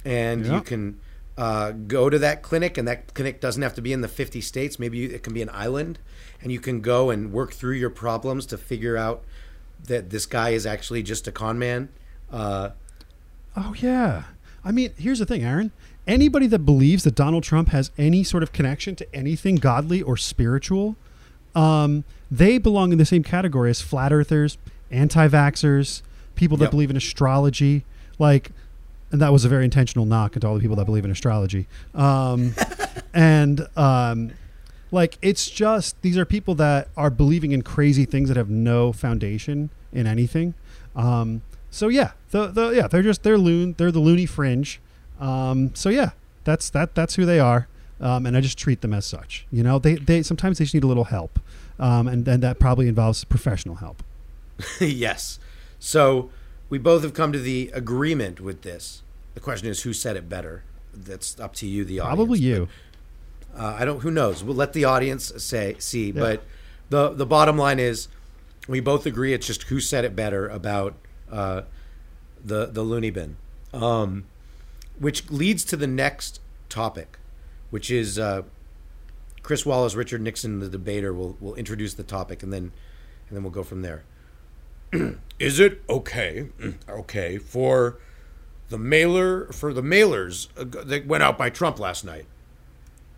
and 0.05 0.45
Yeah. 0.45 0.55
you 0.55 0.61
can 0.61 0.99
uh, 1.37 1.71
go 1.71 2.09
to 2.09 2.17
that 2.19 2.41
clinic, 2.41 2.77
and 2.77 2.87
that 2.87 3.13
clinic 3.13 3.39
doesn't 3.39 3.61
have 3.61 3.75
to 3.75 3.81
be 3.81 3.93
in 3.93 4.01
the 4.01 4.07
50 4.07 4.41
states. 4.41 4.79
Maybe 4.79 4.97
you, 4.97 5.09
it 5.09 5.23
can 5.23 5.33
be 5.33 5.41
an 5.41 5.49
island, 5.53 5.99
and 6.41 6.51
you 6.51 6.59
can 6.59 6.81
go 6.81 7.09
and 7.09 7.31
work 7.31 7.53
through 7.53 7.75
your 7.75 7.89
problems 7.91 8.45
to 8.47 8.57
figure 8.57 8.97
out 8.97 9.23
that 9.85 10.09
this 10.09 10.25
guy 10.25 10.49
is 10.49 10.65
actually 10.65 11.03
just 11.03 11.27
a 11.27 11.31
con 11.31 11.57
man. 11.59 11.89
Uh, 12.31 12.69
Oh 13.55 13.73
yeah. 13.79 14.23
I 14.63 14.71
mean, 14.71 14.91
here's 14.97 15.19
the 15.19 15.25
thing, 15.25 15.43
Aaron. 15.43 15.71
Anybody 16.05 16.45
that 16.47 16.59
believes 16.59 17.03
that 17.05 17.15
Donald 17.15 17.43
Trump 17.43 17.69
has 17.69 17.89
any 17.97 18.23
sort 18.23 18.43
of 18.43 18.51
connection 18.51 18.95
to 18.97 19.15
anything 19.15 19.55
godly 19.55 20.01
or 20.01 20.15
spiritual, 20.15 20.95
um, 21.55 22.03
they 22.29 22.57
belong 22.59 22.91
in 22.91 22.97
the 22.97 23.05
same 23.05 23.23
category 23.23 23.69
as 23.69 23.81
flat 23.81 24.13
earthers, 24.13 24.57
anti-vaxxers, 24.91 26.01
people 26.35 26.55
that 26.57 26.65
Yep. 26.65 26.71
believe 26.71 26.89
in 26.91 26.97
astrology. 26.97 27.83
Like, 28.19 28.51
and 29.11 29.21
that 29.21 29.31
was 29.31 29.45
a 29.45 29.49
very 29.49 29.63
intentional 29.63 30.05
knock 30.05 30.35
into 30.35 30.47
all 30.47 30.55
the 30.55 30.59
people 30.59 30.75
that 30.75 30.85
believe 30.85 31.05
in 31.05 31.11
astrology. 31.11 31.67
Um, 31.95 32.53
and 33.13 33.67
um, 33.75 34.31
like, 34.91 35.17
it's 35.21 35.49
just 35.49 36.01
these 36.01 36.17
are 36.17 36.25
people 36.25 36.55
that 36.55 36.89
are 36.97 37.09
believing 37.09 37.51
in 37.51 37.61
crazy 37.61 38.05
things 38.05 38.29
that 38.29 38.37
have 38.37 38.49
no 38.49 38.91
foundation 38.91 39.69
in 39.91 40.07
anything. 40.07 40.53
Um, 40.95 41.41
so 41.69 41.87
yeah, 41.89 42.11
the, 42.31 42.47
the 42.47 42.69
yeah 42.71 42.87
they're 42.87 43.03
just 43.03 43.23
they're 43.23 43.37
loon 43.37 43.75
they're 43.77 43.91
the 43.91 43.99
loony 43.99 44.25
fringe. 44.25 44.79
Um, 45.19 45.75
so 45.75 45.89
yeah, 45.89 46.11
that's 46.43 46.69
that 46.71 46.95
that's 46.95 47.15
who 47.15 47.25
they 47.25 47.39
are, 47.39 47.67
um, 47.99 48.25
and 48.25 48.35
I 48.35 48.41
just 48.41 48.57
treat 48.57 48.81
them 48.81 48.93
as 48.93 49.05
such. 49.05 49.45
You 49.51 49.63
know, 49.63 49.79
they 49.79 49.95
they 49.95 50.23
sometimes 50.23 50.57
they 50.57 50.65
just 50.65 50.73
need 50.73 50.83
a 50.83 50.87
little 50.87 51.05
help, 51.05 51.39
um, 51.79 52.07
and 52.07 52.27
and 52.27 52.41
that 52.41 52.59
probably 52.59 52.87
involves 52.87 53.23
professional 53.23 53.75
help. 53.75 54.03
yes. 54.79 55.39
So 55.79 56.29
we 56.69 56.77
both 56.77 57.03
have 57.03 57.13
come 57.13 57.31
to 57.31 57.39
the 57.39 57.71
agreement 57.73 58.39
with 58.39 58.61
this. 58.61 59.03
The 59.33 59.39
question 59.39 59.67
is, 59.67 59.83
who 59.83 59.93
said 59.93 60.17
it 60.17 60.27
better? 60.27 60.63
That's 60.93 61.39
up 61.39 61.53
to 61.55 61.67
you, 61.67 61.85
the 61.85 61.99
audience. 61.99 62.15
Probably 62.17 62.39
you. 62.39 62.67
Uh, 63.55 63.77
I 63.79 63.85
don't. 63.85 64.01
Who 64.01 64.11
knows? 64.11 64.43
We'll 64.43 64.55
let 64.55 64.73
the 64.73 64.85
audience 64.85 65.31
say 65.37 65.75
see. 65.79 66.11
But 66.11 66.43
the 66.89 67.09
the 67.09 67.25
bottom 67.25 67.57
line 67.57 67.79
is, 67.79 68.07
we 68.67 68.79
both 68.79 69.05
agree. 69.05 69.33
It's 69.33 69.47
just 69.47 69.63
who 69.63 69.79
said 69.79 70.05
it 70.05 70.15
better 70.15 70.47
about 70.47 70.95
uh, 71.31 71.61
the 72.43 72.67
the 72.67 72.81
loony 72.81 73.09
bin, 73.09 73.37
um, 73.73 74.25
which 74.99 75.29
leads 75.29 75.63
to 75.65 75.77
the 75.77 75.87
next 75.87 76.39
topic, 76.69 77.17
which 77.69 77.89
is 77.91 78.17
uh, 78.19 78.43
Chris 79.43 79.65
Wallace, 79.65 79.95
Richard 79.95 80.21
Nixon, 80.21 80.59
the 80.59 80.69
debater 80.69 81.13
will 81.13 81.37
will 81.39 81.55
introduce 81.55 81.93
the 81.93 82.03
topic, 82.03 82.43
and 82.43 82.51
then 82.51 82.71
and 83.29 83.35
then 83.35 83.43
we'll 83.43 83.51
go 83.51 83.63
from 83.63 83.81
there. 83.81 84.03
is 85.39 85.59
it 85.59 85.81
okay? 85.89 86.47
Okay 86.89 87.37
for 87.37 87.97
the 88.69 88.77
mailer 88.77 89.45
for 89.51 89.73
the 89.73 89.81
mailers 89.81 90.47
uh, 90.57 90.83
that 90.83 91.05
went 91.05 91.23
out 91.23 91.37
by 91.37 91.49
Trump 91.49 91.79
last 91.79 92.03
night 92.03 92.25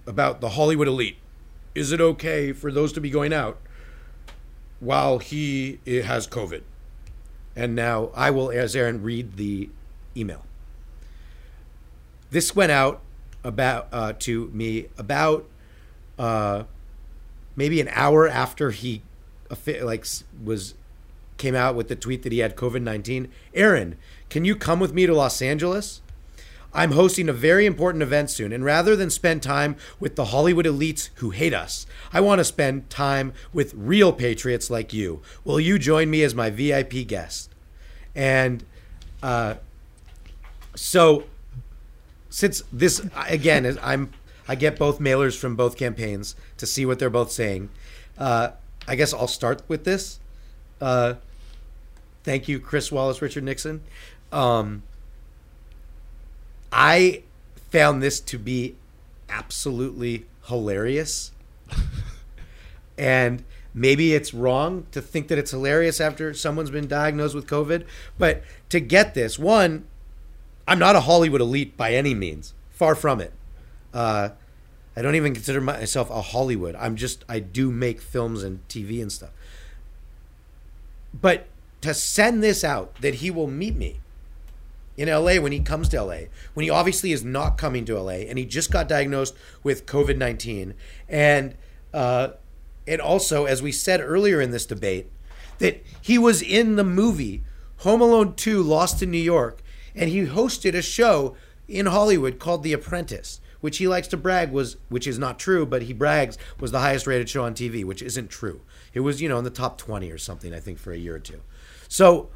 about 0.06 0.42
the 0.42 0.50
Hollywood 0.50 0.88
elite. 0.88 1.18
Is 1.76 1.92
it 1.92 2.02
okay 2.02 2.52
for 2.52 2.72
those 2.72 2.92
to 2.94 3.02
be 3.02 3.10
going 3.10 3.32
out 3.32 3.60
while 4.80 5.20
he 5.20 5.80
has 5.86 6.28
COVID? 6.28 6.64
And 7.56 7.76
now 7.76 8.10
I 8.16 8.32
will, 8.32 8.52
as 8.52 8.76
Aaron, 8.76 9.04
read 9.04 9.38
the 9.38 9.70
email. 10.16 10.46
This 12.32 12.56
went 12.56 12.72
out 12.72 13.02
about 13.44 13.88
uh, 13.92 14.14
to 14.20 14.48
me 14.48 14.88
about 14.98 15.48
uh, 16.18 16.64
maybe 17.56 17.82
an 17.82 17.90
hour 17.92 18.28
after 18.28 18.72
he 18.72 19.02
like 19.82 20.06
was 20.44 20.76
came 21.40 21.56
out 21.56 21.74
with 21.74 21.88
the 21.88 21.96
tweet 21.96 22.22
that 22.22 22.32
he 22.32 22.40
had 22.40 22.56
COVID 22.56 22.84
nineteen. 22.84 23.30
Aaron, 23.56 23.98
can 24.30 24.46
you 24.46 24.56
come 24.56 24.80
with 24.80 24.94
me 24.94 25.08
to 25.08 25.14
Los 25.16 25.42
Angeles? 25.42 26.02
I'm 26.72 26.92
hosting 26.92 27.28
a 27.28 27.34
very 27.34 27.66
important 27.66 28.04
event 28.04 28.30
soon, 28.30 28.54
and 28.54 28.64
rather 28.64 28.96
than 28.96 29.10
spend 29.10 29.42
time 29.42 29.76
with 30.00 30.16
the 30.16 30.26
Hollywood 30.26 30.68
elites 30.68 31.10
who 31.16 31.32
hate 31.32 31.54
us, 31.54 31.88
I 32.14 32.22
want 32.22 32.40
to 32.40 32.46
spend 32.46 32.92
time 32.92 33.34
with 33.52 33.74
real 33.74 34.14
patriots 34.14 34.70
like 34.70 34.94
you. 34.94 35.22
Will 35.44 35.60
you 35.60 35.80
join 35.80 36.12
me 36.12 36.22
as 36.22 36.36
my 36.36 36.52
VIP 36.52 37.08
guest? 37.08 37.50
And 38.14 38.64
uh, 39.24 39.56
so, 40.76 41.24
since 42.30 42.62
this 42.72 43.02
again 43.28 43.78
I'm 43.82 44.12
I 44.48 44.56
get 44.56 44.78
both 44.78 45.00
mailers 45.00 45.38
from 45.38 45.56
both 45.56 45.78
campaigns 45.78 46.36
to 46.58 46.66
see 46.66 46.86
what 46.86 47.00
they're 47.00 47.10
both 47.10 47.32
saying. 47.32 47.70
Uh, 48.18 48.50
I 48.88 48.96
guess 48.96 49.14
I'll 49.14 49.28
start 49.28 49.62
with 49.68 49.84
this. 49.84 50.20
Uh, 50.82 51.16
thank 52.30 52.48
you, 52.48 52.60
Chris 52.60 52.92
Wallace, 52.92 53.24
Richard 53.24 53.44
Nixon. 53.44 53.82
Um, 54.32 54.84
I 56.72 57.24
found 57.72 58.04
this 58.04 58.20
to 58.20 58.38
be 58.38 58.76
absolutely 59.28 60.28
hilarious. 60.46 61.32
and 63.00 63.44
maybe 63.74 64.14
it's 64.14 64.32
wrong 64.32 64.86
to 64.92 65.02
think 65.02 65.28
that 65.30 65.40
it's 65.40 65.50
hilarious 65.50 66.00
after 66.00 66.32
someone's 66.36 66.70
been 66.70 66.88
diagnosed 66.88 67.34
with 67.34 67.48
COVID. 67.48 67.88
But 68.20 68.44
to 68.70 68.80
get 68.80 69.16
this, 69.16 69.40
one, 69.40 69.88
I'm 70.68 70.78
not 70.78 70.96
a 70.96 71.02
Hollywood 71.02 71.42
elite 71.42 71.76
by 71.76 71.96
any 71.96 72.14
means. 72.14 72.54
Far 72.70 72.94
from 72.94 73.22
it. 73.22 73.34
Uh, 73.92 74.30
I 74.96 75.02
don't 75.02 75.16
even 75.16 75.34
consider 75.34 75.62
myself 75.62 76.12
a 76.12 76.22
Hollywood. 76.22 76.76
I'm 76.76 76.96
just, 76.96 77.26
I 77.28 77.40
do 77.40 77.72
make 77.72 78.00
films 78.00 78.44
and 78.44 78.60
TV 78.68 79.02
and 79.02 79.12
stuff. 79.12 79.32
But 81.12 81.48
to 81.82 81.94
send 81.94 82.44
this 82.44 82.64
out 82.64 82.96
that 83.02 83.16
he 83.16 83.32
will 83.32 83.48
meet 83.48 83.76
me 83.76 84.00
in 85.00 85.08
LA 85.08 85.36
when 85.36 85.54
he 85.54 85.62
comes 85.62 85.88
to 85.90 86.04
LA, 86.04 86.24
when 86.54 86.66
he 86.66 86.70
obviously 86.70 87.14
is 87.14 87.24
not 87.24 87.58
coming 87.58 87.86
to 87.86 87.98
LA, 87.98 88.26
and 88.28 88.38
he 88.38 88.46
just 88.46 88.70
got 88.70 88.90
diagnosed 88.90 89.34
with 89.64 89.86
COVID 89.86 90.18
nineteen, 90.18 90.74
and 91.08 91.56
uh, 91.94 92.32
and 92.86 93.00
also 93.00 93.46
as 93.46 93.62
we 93.62 93.72
said 93.72 94.02
earlier 94.02 94.42
in 94.42 94.52
this 94.52 94.66
debate, 94.66 95.10
that 95.60 95.82
he 96.02 96.18
was 96.18 96.42
in 96.42 96.76
the 96.76 96.84
movie 96.84 97.44
Home 97.78 98.02
Alone 98.02 98.36
Two: 98.36 98.62
Lost 98.62 99.02
in 99.02 99.10
New 99.10 99.18
York, 99.18 99.62
and 99.96 100.10
he 100.10 100.26
hosted 100.26 100.76
a 100.76 100.82
show 100.82 101.38
in 101.70 101.86
Hollywood 101.86 102.38
called 102.38 102.64
The 102.64 102.74
Apprentice, 102.74 103.40
which 103.62 103.78
he 103.78 103.88
likes 103.88 104.10
to 104.10 104.18
brag 104.18 104.52
was, 104.52 104.76
which 104.90 105.08
is 105.08 105.18
not 105.18 105.40
true, 105.40 105.66
but 105.66 105.84
he 105.84 105.94
brags 105.94 106.38
was 106.60 106.72
the 106.72 106.80
highest 106.80 107.08
rated 107.08 107.30
show 107.30 107.46
on 107.46 107.54
TV, 107.54 107.86
which 107.86 108.02
isn't 108.02 108.30
true. 108.30 108.60
It 108.94 109.00
was 109.00 109.22
you 109.22 109.30
know 109.30 109.38
in 109.38 109.46
the 109.46 109.50
top 109.50 109.78
twenty 109.78 110.12
or 110.12 110.18
something, 110.18 110.54
I 110.54 110.60
think, 110.60 110.78
for 110.78 110.92
a 110.92 110.98
year 110.98 111.16
or 111.16 111.20
two. 111.20 111.40
So 111.90 112.30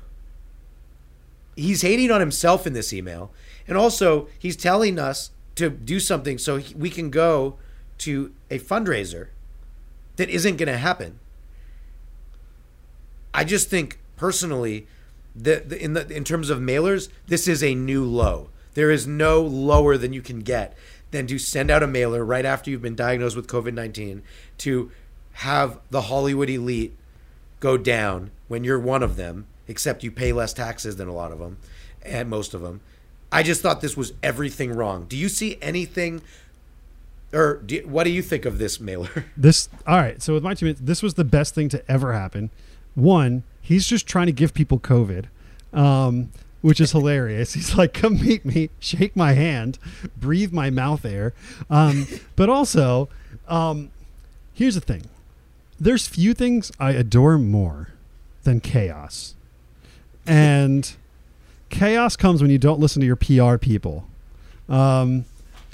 he's 1.56 1.84
hating 1.84 2.12
on 2.12 2.20
himself 2.20 2.68
in 2.68 2.74
this 2.74 2.92
email 2.92 3.32
and 3.68 3.78
also 3.78 4.28
he's 4.38 4.58
telling 4.58 5.00
us 5.00 5.32
to 5.56 5.70
do 5.70 6.00
something 6.00 6.38
so 6.38 6.60
we 6.76 6.90
can 6.90 7.10
go 7.10 7.58
to 8.00 8.34
a 8.50 8.60
fundraiser 8.60 9.28
that 10.16 10.30
isn't 10.30 10.58
going 10.58 10.68
to 10.68 10.78
happen. 10.78 11.20
I 13.34 13.44
just 13.44 13.70
think 13.70 14.00
personally 14.18 14.88
that 15.36 15.72
in 15.72 15.94
the 15.94 16.08
in 16.10 16.24
terms 16.24 16.50
of 16.50 16.60
mailers 16.60 17.10
this 17.28 17.48
is 17.48 17.64
a 17.64 17.74
new 17.76 18.04
low. 18.04 18.50
There 18.74 18.92
is 18.92 19.06
no 19.06 19.42
lower 19.42 19.98
than 19.98 20.14
you 20.14 20.22
can 20.22 20.40
get 20.40 20.76
than 21.12 21.28
to 21.28 21.38
send 21.38 21.70
out 21.70 21.84
a 21.84 21.88
mailer 21.88 22.26
right 22.26 22.46
after 22.46 22.72
you've 22.72 22.82
been 22.82 22.96
diagnosed 22.96 23.36
with 23.36 23.48
COVID 23.48 23.74
19 23.74 24.24
to 24.60 24.92
have 25.34 25.80
the 25.92 26.02
Hollywood 26.02 26.50
elite 26.50 26.96
go 27.60 27.78
down 27.78 28.32
when 28.54 28.64
you're 28.64 28.80
one 28.80 29.02
of 29.02 29.16
them, 29.16 29.48
except 29.68 30.04
you 30.04 30.12
pay 30.12 30.32
less 30.32 30.54
taxes 30.54 30.98
than 30.98 31.08
a 31.08 31.12
lot 31.12 31.32
of 31.32 31.40
them 31.40 31.58
and 32.04 32.30
most 32.30 32.54
of 32.54 32.62
them. 32.62 32.82
I 33.32 33.42
just 33.42 33.64
thought 33.64 33.82
this 33.82 33.98
was 33.98 34.14
everything 34.22 34.72
wrong. 34.72 35.06
Do 35.06 35.18
you 35.18 35.28
see 35.28 35.58
anything, 35.60 36.22
or 37.34 37.56
do, 37.66 37.82
what 37.88 38.04
do 38.04 38.12
you 38.12 38.22
think 38.22 38.46
of 38.46 38.60
this 38.60 38.80
mailer? 38.80 39.26
This 39.36 39.70
all 39.88 39.98
right. 39.98 40.22
So 40.22 40.36
with 40.36 40.44
my 40.44 40.54
two 40.54 40.68
minutes, 40.68 40.82
this 40.84 41.02
was 41.02 41.16
the 41.16 41.24
best 41.24 41.56
thing 41.56 41.68
to 41.70 41.92
ever 41.92 42.14
happen. 42.14 42.52
One, 42.94 43.42
he's 43.60 43.88
just 43.88 44.06
trying 44.06 44.28
to 44.28 44.32
give 44.32 44.54
people 44.54 44.80
COVID, 44.80 45.26
um, 45.74 46.30
which 46.62 46.80
is 46.80 46.92
hilarious. 46.92 47.54
He's 47.56 47.74
like, 47.76 47.96
"Come 47.96 48.22
meet 48.22 48.46
me, 48.46 48.70
shake 48.78 49.16
my 49.16 49.34
hand, 49.34 49.80
breathe 50.16 50.54
my 50.54 50.70
mouth 50.70 51.06
air." 51.06 51.34
Um, 51.72 52.06
but 52.36 52.52
also, 52.52 53.10
um, 53.48 53.90
here's 54.54 54.76
the 54.76 54.82
thing: 54.82 55.06
there's 55.80 56.06
few 56.06 56.36
things 56.36 56.72
I 56.80 56.92
adore 56.92 57.40
more 57.40 57.93
than 58.44 58.60
chaos, 58.60 59.36
and 60.26 60.96
chaos 61.70 62.16
comes 62.16 62.42
when 62.42 62.52
you 62.52 62.58
don't 62.58 62.80
listen 62.80 63.00
to 63.02 63.06
your 63.06 63.16
PR 63.16 63.58
people, 63.58 64.08
um, 64.70 65.26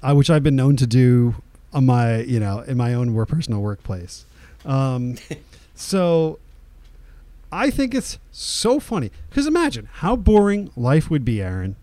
I, 0.02 0.14
which 0.14 0.30
I've 0.30 0.44
been 0.44 0.56
known 0.56 0.76
to 0.78 0.88
do 0.88 1.36
on 1.74 1.86
my, 1.86 2.22
you 2.22 2.40
know, 2.40 2.60
in 2.62 2.78
my 2.78 2.94
own 2.94 3.14
work, 3.14 3.30
personal 3.30 3.62
workplace. 3.62 4.26
Um, 4.66 5.16
so 5.76 6.40
I 7.52 7.70
think 7.70 7.94
it's 7.94 8.20
so 8.32 8.80
funny 8.80 9.12
because 9.30 9.48
imagine 9.48 9.90
how 9.92 10.16
boring 10.16 10.72
life 10.76 11.10
would 11.10 11.26
be, 11.26 11.42
Aaron, 11.42 11.76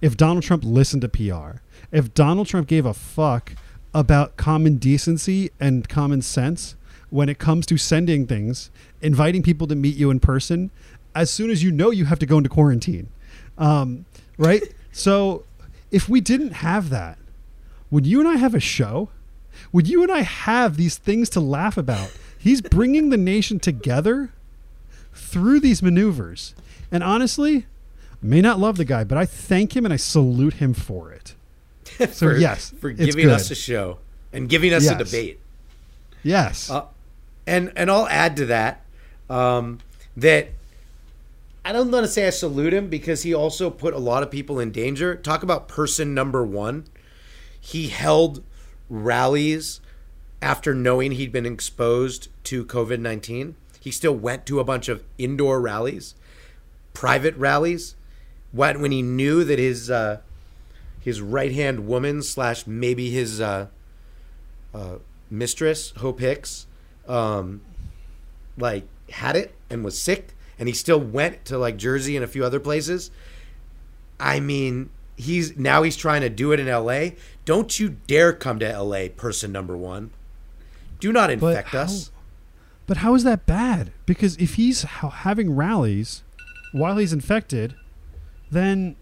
if 0.00 0.16
Donald 0.16 0.42
Trump 0.42 0.64
listened 0.64 1.02
to 1.02 1.08
PR. 1.08 1.60
If 1.90 2.14
Donald 2.14 2.46
Trump 2.46 2.66
gave 2.66 2.86
a 2.86 2.94
fuck 2.94 3.52
about 3.94 4.36
common 4.36 4.76
decency 4.76 5.50
and 5.60 5.88
common 5.88 6.22
sense 6.22 6.74
when 7.12 7.28
it 7.28 7.38
comes 7.38 7.66
to 7.66 7.76
sending 7.76 8.26
things, 8.26 8.70
inviting 9.02 9.42
people 9.42 9.66
to 9.66 9.74
meet 9.74 9.94
you 9.94 10.10
in 10.10 10.18
person, 10.18 10.70
as 11.14 11.30
soon 11.30 11.50
as 11.50 11.62
you 11.62 11.70
know 11.70 11.90
you 11.90 12.06
have 12.06 12.18
to 12.18 12.24
go 12.24 12.38
into 12.38 12.48
quarantine. 12.48 13.06
Um, 13.58 14.06
right? 14.38 14.62
so 14.92 15.44
if 15.90 16.08
we 16.08 16.22
didn't 16.22 16.52
have 16.52 16.88
that, 16.88 17.18
would 17.90 18.06
you 18.06 18.18
and 18.18 18.26
I 18.26 18.36
have 18.36 18.54
a 18.54 18.60
show? 18.60 19.10
Would 19.72 19.88
you 19.88 20.02
and 20.02 20.10
I 20.10 20.22
have 20.22 20.78
these 20.78 20.96
things 20.96 21.28
to 21.30 21.40
laugh 21.40 21.76
about? 21.76 22.16
He's 22.38 22.60
bringing 22.76 23.10
the 23.10 23.18
nation 23.18 23.60
together 23.60 24.30
through 25.12 25.60
these 25.60 25.82
maneuvers. 25.82 26.54
And 26.90 27.02
honestly, 27.02 27.66
I 28.10 28.26
may 28.26 28.40
not 28.40 28.58
love 28.58 28.78
the 28.78 28.86
guy, 28.86 29.04
but 29.04 29.18
I 29.18 29.26
thank 29.26 29.76
him 29.76 29.84
and 29.84 29.92
I 29.92 29.98
salute 29.98 30.54
him 30.54 30.72
for 30.72 31.12
it. 31.12 31.34
So 31.98 32.30
for, 32.30 32.36
yes, 32.38 32.72
for 32.80 32.90
giving 32.90 33.28
us 33.28 33.50
a 33.50 33.54
show 33.54 33.98
and 34.32 34.48
giving 34.48 34.72
us 34.72 34.88
a 34.88 34.96
debate. 34.96 35.38
Yes. 36.22 36.70
Uh, 36.70 36.86
and 37.46 37.72
and 37.76 37.90
I'll 37.90 38.08
add 38.08 38.36
to 38.36 38.46
that 38.46 38.84
um, 39.28 39.78
that 40.16 40.48
I 41.64 41.72
don't 41.72 41.90
want 41.90 42.04
to 42.04 42.10
say 42.10 42.26
I 42.26 42.30
salute 42.30 42.72
him 42.72 42.88
because 42.88 43.22
he 43.22 43.34
also 43.34 43.70
put 43.70 43.94
a 43.94 43.98
lot 43.98 44.22
of 44.22 44.30
people 44.30 44.58
in 44.58 44.72
danger. 44.72 45.14
Talk 45.14 45.42
about 45.42 45.68
person 45.68 46.14
number 46.14 46.44
one. 46.44 46.84
He 47.60 47.88
held 47.88 48.42
rallies 48.90 49.80
after 50.40 50.74
knowing 50.74 51.12
he'd 51.12 51.32
been 51.32 51.46
exposed 51.46 52.28
to 52.44 52.64
COVID 52.64 53.00
nineteen. 53.00 53.54
He 53.80 53.90
still 53.90 54.14
went 54.14 54.46
to 54.46 54.60
a 54.60 54.64
bunch 54.64 54.88
of 54.88 55.02
indoor 55.18 55.60
rallies, 55.60 56.14
private 56.94 57.36
rallies, 57.36 57.96
when 58.52 58.92
he 58.92 59.02
knew 59.02 59.44
that 59.44 59.58
his 59.58 59.90
uh, 59.90 60.20
his 61.00 61.20
right 61.20 61.52
hand 61.52 61.86
woman 61.86 62.22
slash 62.22 62.66
maybe 62.66 63.10
his 63.10 63.40
uh, 63.40 63.66
uh, 64.74 64.96
mistress 65.30 65.92
Hope 65.96 66.20
Hicks, 66.20 66.66
um, 67.08 67.60
like 68.56 68.84
had 69.10 69.36
it 69.36 69.54
and 69.70 69.84
was 69.84 70.00
sick, 70.00 70.34
and 70.58 70.68
he 70.68 70.74
still 70.74 71.00
went 71.00 71.44
to 71.46 71.58
like 71.58 71.76
Jersey 71.76 72.16
and 72.16 72.24
a 72.24 72.28
few 72.28 72.44
other 72.44 72.60
places. 72.60 73.10
I 74.20 74.40
mean, 74.40 74.90
he's 75.16 75.56
now 75.56 75.82
he's 75.82 75.96
trying 75.96 76.20
to 76.22 76.28
do 76.30 76.52
it 76.52 76.60
in 76.60 76.68
L.A. 76.68 77.16
Don't 77.44 77.78
you 77.80 77.96
dare 78.06 78.32
come 78.32 78.58
to 78.60 78.70
L.A. 78.70 79.08
Person 79.10 79.50
number 79.52 79.76
one. 79.76 80.10
Do 81.00 81.12
not 81.12 81.28
But 81.40 81.48
infect 81.50 81.68
how- 81.68 81.78
us. 81.80 82.10
But 82.86 82.98
how 82.98 83.14
is 83.14 83.24
that 83.24 83.46
bad? 83.46 83.92
Because 84.06 84.36
if 84.36 84.54
he's 84.54 84.82
having 84.82 85.54
rallies 85.54 86.22
while 86.72 86.96
he's 86.98 87.12
infected, 87.12 87.74
then 88.50 88.96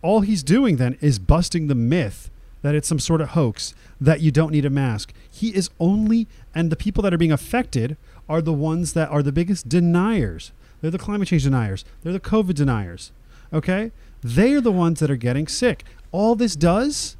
all 0.00 0.22
he's 0.22 0.42
doing 0.42 0.76
then 0.76 0.96
is 1.00 1.18
busting 1.18 1.66
the 1.68 1.74
myth 1.74 2.30
that 2.62 2.74
it's 2.74 2.88
some 2.88 2.98
sort 2.98 3.20
of 3.20 3.30
hoax 3.30 3.74
that 4.00 4.20
you 4.22 4.30
don't 4.30 4.50
need 4.50 4.64
a 4.64 4.70
mask. 4.70 5.12
He 5.30 5.54
is 5.54 5.68
only, 5.78 6.26
and 6.54 6.70
the 6.70 6.76
people 6.76 7.02
that 7.02 7.14
are 7.14 7.18
being 7.18 7.32
affected 7.32 7.96
are 8.28 8.42
the 8.42 8.52
ones 8.52 8.92
that 8.92 9.08
are 9.10 9.22
the 9.22 9.32
biggest 9.32 9.68
deniers. 9.68 10.52
They're 10.80 10.90
the 10.90 10.98
climate 10.98 11.28
change 11.28 11.44
deniers. 11.44 11.84
They're 12.02 12.12
the 12.12 12.20
COVID 12.20 12.54
deniers. 12.54 13.12
Okay? 13.52 13.92
They 14.22 14.52
are 14.54 14.60
the 14.60 14.72
ones 14.72 15.00
that 15.00 15.10
are 15.10 15.16
getting 15.16 15.46
sick. 15.46 15.84
All 16.10 16.34
this 16.34 16.56
does, 16.56 17.16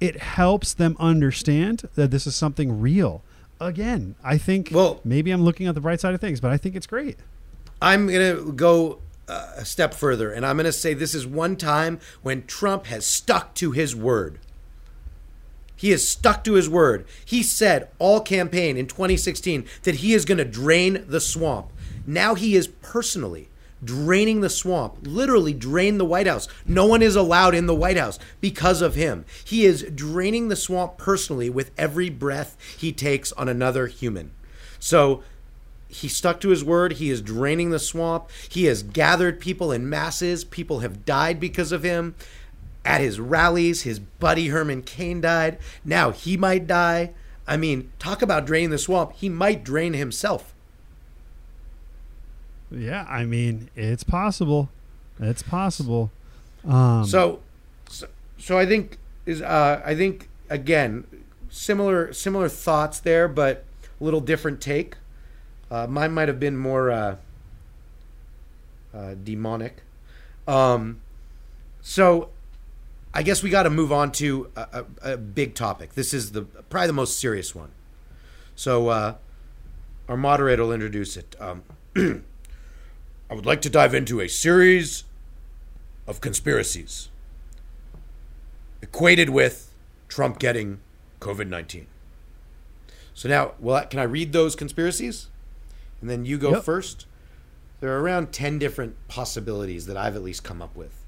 it 0.00 0.18
helps 0.18 0.72
them 0.74 0.96
understand 0.98 1.88
that 1.94 2.10
this 2.10 2.26
is 2.26 2.34
something 2.34 2.80
real. 2.80 3.22
Again, 3.60 4.14
I 4.24 4.38
think 4.38 4.70
Well- 4.72 5.00
maybe 5.04 5.30
I'm 5.30 5.42
looking 5.42 5.66
at 5.66 5.74
the 5.74 5.80
bright 5.80 6.00
side 6.00 6.14
of 6.14 6.20
things, 6.20 6.40
but 6.40 6.50
I 6.50 6.56
think 6.56 6.74
it's 6.76 6.86
great. 6.86 7.18
I'm 7.82 8.06
going 8.06 8.36
to 8.36 8.52
go 8.52 9.00
uh, 9.28 9.52
a 9.56 9.64
step 9.64 9.94
further, 9.94 10.32
and 10.32 10.44
I'm 10.44 10.56
going 10.56 10.64
to 10.64 10.72
say 10.72 10.92
this 10.92 11.14
is 11.14 11.26
one 11.26 11.56
time 11.56 12.00
when 12.22 12.46
Trump 12.46 12.86
has 12.86 13.06
stuck 13.06 13.54
to 13.54 13.70
his 13.70 13.94
word. 13.94 14.38
He 15.80 15.92
has 15.92 16.06
stuck 16.06 16.44
to 16.44 16.52
his 16.52 16.68
word. 16.68 17.06
He 17.24 17.42
said 17.42 17.88
all 17.98 18.20
campaign 18.20 18.76
in 18.76 18.86
2016 18.86 19.64
that 19.84 19.94
he 19.96 20.12
is 20.12 20.26
going 20.26 20.36
to 20.36 20.44
drain 20.44 21.06
the 21.08 21.22
swamp. 21.22 21.72
Now 22.06 22.34
he 22.34 22.54
is 22.54 22.68
personally 22.68 23.48
draining 23.82 24.42
the 24.42 24.50
swamp, 24.50 24.98
literally 25.04 25.54
drain 25.54 25.96
the 25.96 26.04
White 26.04 26.26
House. 26.26 26.48
No 26.66 26.84
one 26.84 27.00
is 27.00 27.16
allowed 27.16 27.54
in 27.54 27.64
the 27.64 27.74
White 27.74 27.96
House 27.96 28.18
because 28.42 28.82
of 28.82 28.94
him. 28.94 29.24
He 29.42 29.64
is 29.64 29.84
draining 29.94 30.48
the 30.48 30.56
swamp 30.56 30.98
personally 30.98 31.48
with 31.48 31.70
every 31.78 32.10
breath 32.10 32.58
he 32.76 32.92
takes 32.92 33.32
on 33.32 33.48
another 33.48 33.86
human. 33.86 34.32
So 34.78 35.22
he 35.88 36.08
stuck 36.08 36.40
to 36.40 36.50
his 36.50 36.62
word. 36.62 36.92
He 36.94 37.08
is 37.08 37.22
draining 37.22 37.70
the 37.70 37.78
swamp. 37.78 38.28
He 38.50 38.66
has 38.66 38.82
gathered 38.82 39.40
people 39.40 39.72
in 39.72 39.88
masses. 39.88 40.44
People 40.44 40.80
have 40.80 41.06
died 41.06 41.40
because 41.40 41.72
of 41.72 41.82
him. 41.82 42.16
At 42.84 43.00
his 43.00 43.20
rallies, 43.20 43.82
his 43.82 43.98
buddy 43.98 44.48
Herman 44.48 44.82
Cain 44.82 45.20
died. 45.20 45.58
Now 45.84 46.10
he 46.10 46.36
might 46.36 46.66
die. 46.66 47.12
I 47.46 47.56
mean, 47.56 47.92
talk 47.98 48.22
about 48.22 48.46
draining 48.46 48.70
the 48.70 48.78
swamp. 48.78 49.12
He 49.16 49.28
might 49.28 49.64
drain 49.64 49.92
himself. 49.92 50.54
Yeah, 52.70 53.04
I 53.08 53.24
mean, 53.24 53.68
it's 53.74 54.04
possible. 54.04 54.70
It's 55.18 55.42
possible. 55.42 56.10
Um, 56.66 57.04
So, 57.04 57.40
so, 57.88 58.06
so 58.38 58.58
I 58.58 58.66
think 58.66 58.98
is 59.26 59.42
uh, 59.42 59.82
I 59.84 59.94
think 59.94 60.28
again 60.48 61.06
similar 61.48 62.12
similar 62.12 62.48
thoughts 62.48 63.00
there, 63.00 63.28
but 63.28 63.64
a 64.00 64.04
little 64.04 64.20
different 64.20 64.60
take. 64.60 64.96
Uh, 65.70 65.86
mine 65.86 66.12
might 66.12 66.28
have 66.28 66.40
been 66.40 66.56
more 66.56 66.90
uh, 66.90 67.16
uh, 68.94 69.14
demonic. 69.22 69.82
Um, 70.48 71.00
so, 71.80 72.30
I 73.12 73.22
guess 73.22 73.42
we 73.42 73.50
got 73.50 73.64
to 73.64 73.70
move 73.70 73.90
on 73.92 74.12
to 74.12 74.50
a, 74.56 74.84
a, 75.02 75.12
a 75.12 75.16
big 75.16 75.54
topic. 75.54 75.94
This 75.94 76.14
is 76.14 76.32
the 76.32 76.42
probably 76.42 76.86
the 76.86 76.92
most 76.92 77.18
serious 77.18 77.54
one. 77.54 77.72
So, 78.54 78.88
uh, 78.88 79.14
our 80.08 80.16
moderator 80.16 80.62
will 80.62 80.72
introduce 80.72 81.16
it. 81.16 81.34
Um, 81.40 81.62
I 81.96 83.34
would 83.34 83.46
like 83.46 83.62
to 83.62 83.70
dive 83.70 83.94
into 83.94 84.20
a 84.20 84.28
series 84.28 85.04
of 86.06 86.20
conspiracies 86.20 87.08
equated 88.82 89.30
with 89.30 89.72
Trump 90.08 90.38
getting 90.38 90.80
COVID 91.20 91.48
19. 91.48 91.86
So 93.14 93.28
now, 93.28 93.52
well, 93.60 93.84
can 93.86 94.00
I 94.00 94.04
read 94.04 94.32
those 94.32 94.56
conspiracies? 94.56 95.28
And 96.00 96.08
then 96.08 96.24
you 96.24 96.38
go 96.38 96.52
Yep. 96.52 96.64
first? 96.64 97.06
There 97.80 97.90
are 97.96 98.00
around 98.00 98.32
10 98.32 98.58
different 98.58 98.96
possibilities 99.08 99.86
that 99.86 99.96
I've 99.96 100.16
at 100.16 100.22
least 100.22 100.42
come 100.42 100.60
up 100.62 100.74
with 100.74 101.04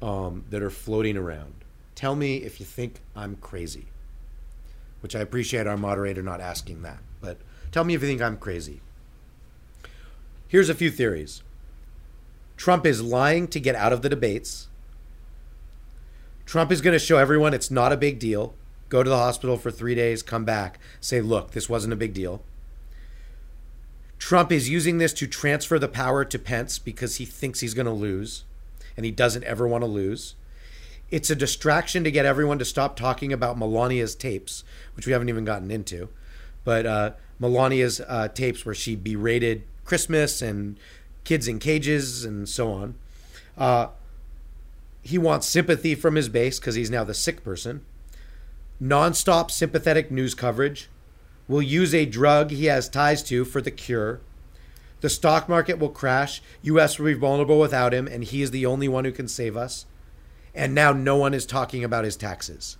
um, 0.00 0.44
that 0.50 0.62
are 0.62 0.70
floating 0.70 1.16
around. 1.16 1.54
Tell 1.94 2.14
me 2.14 2.38
if 2.38 2.60
you 2.60 2.66
think 2.66 3.00
I'm 3.16 3.36
crazy, 3.36 3.86
which 5.00 5.16
I 5.16 5.20
appreciate 5.20 5.66
our 5.66 5.76
moderator 5.76 6.22
not 6.22 6.40
asking 6.40 6.82
that. 6.82 6.98
But 7.20 7.38
tell 7.72 7.84
me 7.84 7.94
if 7.94 8.02
you 8.02 8.08
think 8.08 8.22
I'm 8.22 8.36
crazy. 8.36 8.80
Here's 10.46 10.68
a 10.68 10.74
few 10.74 10.90
theories. 10.90 11.42
Trump 12.56 12.86
is 12.86 13.02
lying 13.02 13.48
to 13.48 13.60
get 13.60 13.74
out 13.74 13.92
of 13.92 14.02
the 14.02 14.08
debates. 14.08 14.68
Trump 16.46 16.72
is 16.72 16.80
going 16.80 16.94
to 16.94 16.98
show 16.98 17.18
everyone 17.18 17.52
it's 17.52 17.70
not 17.70 17.92
a 17.92 17.96
big 17.96 18.18
deal. 18.18 18.54
Go 18.88 19.02
to 19.02 19.10
the 19.10 19.18
hospital 19.18 19.58
for 19.58 19.70
three 19.70 19.94
days, 19.94 20.22
come 20.22 20.44
back, 20.44 20.78
say, 21.00 21.20
look, 21.20 21.50
this 21.50 21.68
wasn't 21.68 21.92
a 21.92 21.96
big 21.96 22.14
deal. 22.14 22.42
Trump 24.18 24.50
is 24.50 24.68
using 24.68 24.98
this 24.98 25.12
to 25.12 25.26
transfer 25.26 25.78
the 25.78 25.88
power 25.88 26.24
to 26.24 26.38
Pence 26.38 26.78
because 26.78 27.16
he 27.16 27.24
thinks 27.24 27.60
he's 27.60 27.74
going 27.74 27.86
to 27.86 27.92
lose 27.92 28.44
and 28.98 29.04
he 29.04 29.12
doesn't 29.12 29.44
ever 29.44 29.66
want 29.68 29.82
to 29.82 29.86
lose. 29.86 30.34
it's 31.08 31.30
a 31.30 31.36
distraction 31.36 32.02
to 32.02 32.10
get 32.10 32.26
everyone 32.26 32.58
to 32.58 32.64
stop 32.64 32.96
talking 32.96 33.32
about 33.32 33.56
Melania's 33.56 34.16
tapes, 34.16 34.64
which 34.94 35.06
we 35.06 35.12
haven't 35.12 35.28
even 35.28 35.44
gotten 35.44 35.70
into. 35.70 36.08
But 36.64 36.84
uh, 36.84 37.12
Melania's 37.40 38.00
uh, 38.00 38.26
tapes 38.26 38.66
where 38.66 38.74
she 38.74 38.96
berated 38.96 39.62
Christmas 39.84 40.42
and 40.42 40.76
kids 41.22 41.46
in 41.46 41.60
cages 41.60 42.24
and 42.24 42.48
so 42.48 42.72
on. 42.72 42.96
Uh, 43.56 43.86
he 45.00 45.16
wants 45.16 45.46
sympathy 45.46 45.94
from 45.94 46.16
his 46.16 46.28
base 46.28 46.58
because 46.58 46.74
he's 46.74 46.90
now 46.90 47.04
the 47.04 47.14
sick 47.14 47.44
person. 47.44 47.82
Nonstop 48.82 49.52
sympathetic 49.52 50.10
news 50.10 50.34
coverage. 50.34 50.90
Will 51.46 51.62
use 51.62 51.94
a 51.94 52.04
drug 52.04 52.50
he 52.50 52.66
has 52.66 52.88
ties 52.88 53.22
to 53.22 53.44
for 53.44 53.62
the 53.62 53.70
cure. 53.70 54.20
The 55.00 55.10
stock 55.10 55.48
market 55.48 55.78
will 55.78 55.90
crash. 55.90 56.42
U.S. 56.62 56.98
will 56.98 57.06
be 57.06 57.14
vulnerable 57.14 57.60
without 57.60 57.94
him, 57.94 58.06
and 58.06 58.24
he 58.24 58.42
is 58.42 58.50
the 58.50 58.66
only 58.66 58.88
one 58.88 59.04
who 59.04 59.12
can 59.12 59.28
save 59.28 59.56
us. 59.56 59.86
And 60.54 60.74
now 60.74 60.92
no 60.92 61.16
one 61.16 61.34
is 61.34 61.46
talking 61.46 61.84
about 61.84 62.04
his 62.04 62.16
taxes. 62.16 62.76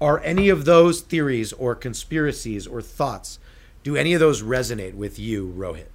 Are 0.00 0.20
any 0.20 0.48
of 0.48 0.64
those 0.64 1.00
theories 1.00 1.52
or 1.54 1.74
conspiracies 1.74 2.66
or 2.66 2.82
thoughts, 2.82 3.38
do 3.82 3.96
any 3.96 4.12
of 4.12 4.20
those 4.20 4.42
resonate 4.42 4.94
with 4.94 5.18
you, 5.18 5.54
Rohit? 5.56 5.86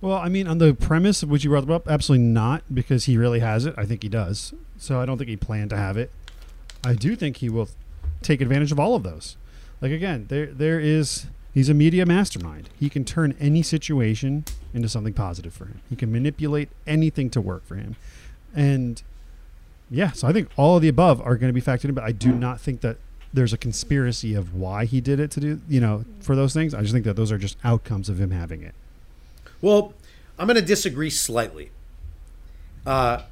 Well, 0.00 0.16
I 0.16 0.28
mean, 0.28 0.46
on 0.46 0.58
the 0.58 0.74
premise 0.74 1.22
of 1.22 1.30
which 1.30 1.42
you 1.44 1.50
brought 1.50 1.68
up, 1.70 1.88
absolutely 1.88 2.26
not, 2.26 2.62
because 2.72 3.04
he 3.04 3.16
really 3.16 3.40
has 3.40 3.66
it. 3.66 3.74
I 3.76 3.84
think 3.86 4.02
he 4.02 4.08
does. 4.08 4.54
So 4.78 5.00
I 5.00 5.06
don't 5.06 5.18
think 5.18 5.30
he 5.30 5.36
planned 5.36 5.70
to 5.70 5.76
have 5.76 5.96
it. 5.96 6.10
I 6.84 6.94
do 6.94 7.16
think 7.16 7.38
he 7.38 7.48
will 7.48 7.68
take 8.22 8.40
advantage 8.40 8.72
of 8.72 8.78
all 8.78 8.94
of 8.94 9.02
those. 9.02 9.36
Like 9.80 9.92
again, 9.92 10.26
there 10.28 10.46
there 10.46 10.78
is 10.80 11.26
he's 11.56 11.70
a 11.70 11.74
media 11.74 12.04
mastermind. 12.04 12.68
He 12.78 12.90
can 12.90 13.02
turn 13.02 13.34
any 13.40 13.62
situation 13.62 14.44
into 14.74 14.90
something 14.90 15.14
positive 15.14 15.54
for 15.54 15.64
him. 15.64 15.80
He 15.88 15.96
can 15.96 16.12
manipulate 16.12 16.68
anything 16.86 17.30
to 17.30 17.40
work 17.40 17.64
for 17.64 17.76
him. 17.76 17.96
And 18.54 19.02
yeah, 19.90 20.12
so 20.12 20.28
I 20.28 20.34
think 20.34 20.50
all 20.56 20.76
of 20.76 20.82
the 20.82 20.88
above 20.88 21.18
are 21.22 21.36
going 21.36 21.48
to 21.48 21.54
be 21.54 21.62
factored 21.62 21.86
in, 21.86 21.94
but 21.94 22.04
I 22.04 22.12
do 22.12 22.30
not 22.30 22.60
think 22.60 22.82
that 22.82 22.98
there's 23.32 23.54
a 23.54 23.56
conspiracy 23.56 24.34
of 24.34 24.54
why 24.54 24.84
he 24.84 25.00
did 25.00 25.18
it 25.18 25.30
to 25.30 25.40
do, 25.40 25.60
you 25.66 25.80
know, 25.80 26.04
for 26.20 26.36
those 26.36 26.52
things. 26.52 26.74
I 26.74 26.82
just 26.82 26.92
think 26.92 27.06
that 27.06 27.16
those 27.16 27.32
are 27.32 27.38
just 27.38 27.56
outcomes 27.64 28.10
of 28.10 28.20
him 28.20 28.32
having 28.32 28.62
it. 28.62 28.74
Well, 29.62 29.94
I'm 30.38 30.46
going 30.46 30.56
to 30.56 30.62
disagree 30.62 31.08
slightly. 31.08 31.70
Uh, 32.84 33.22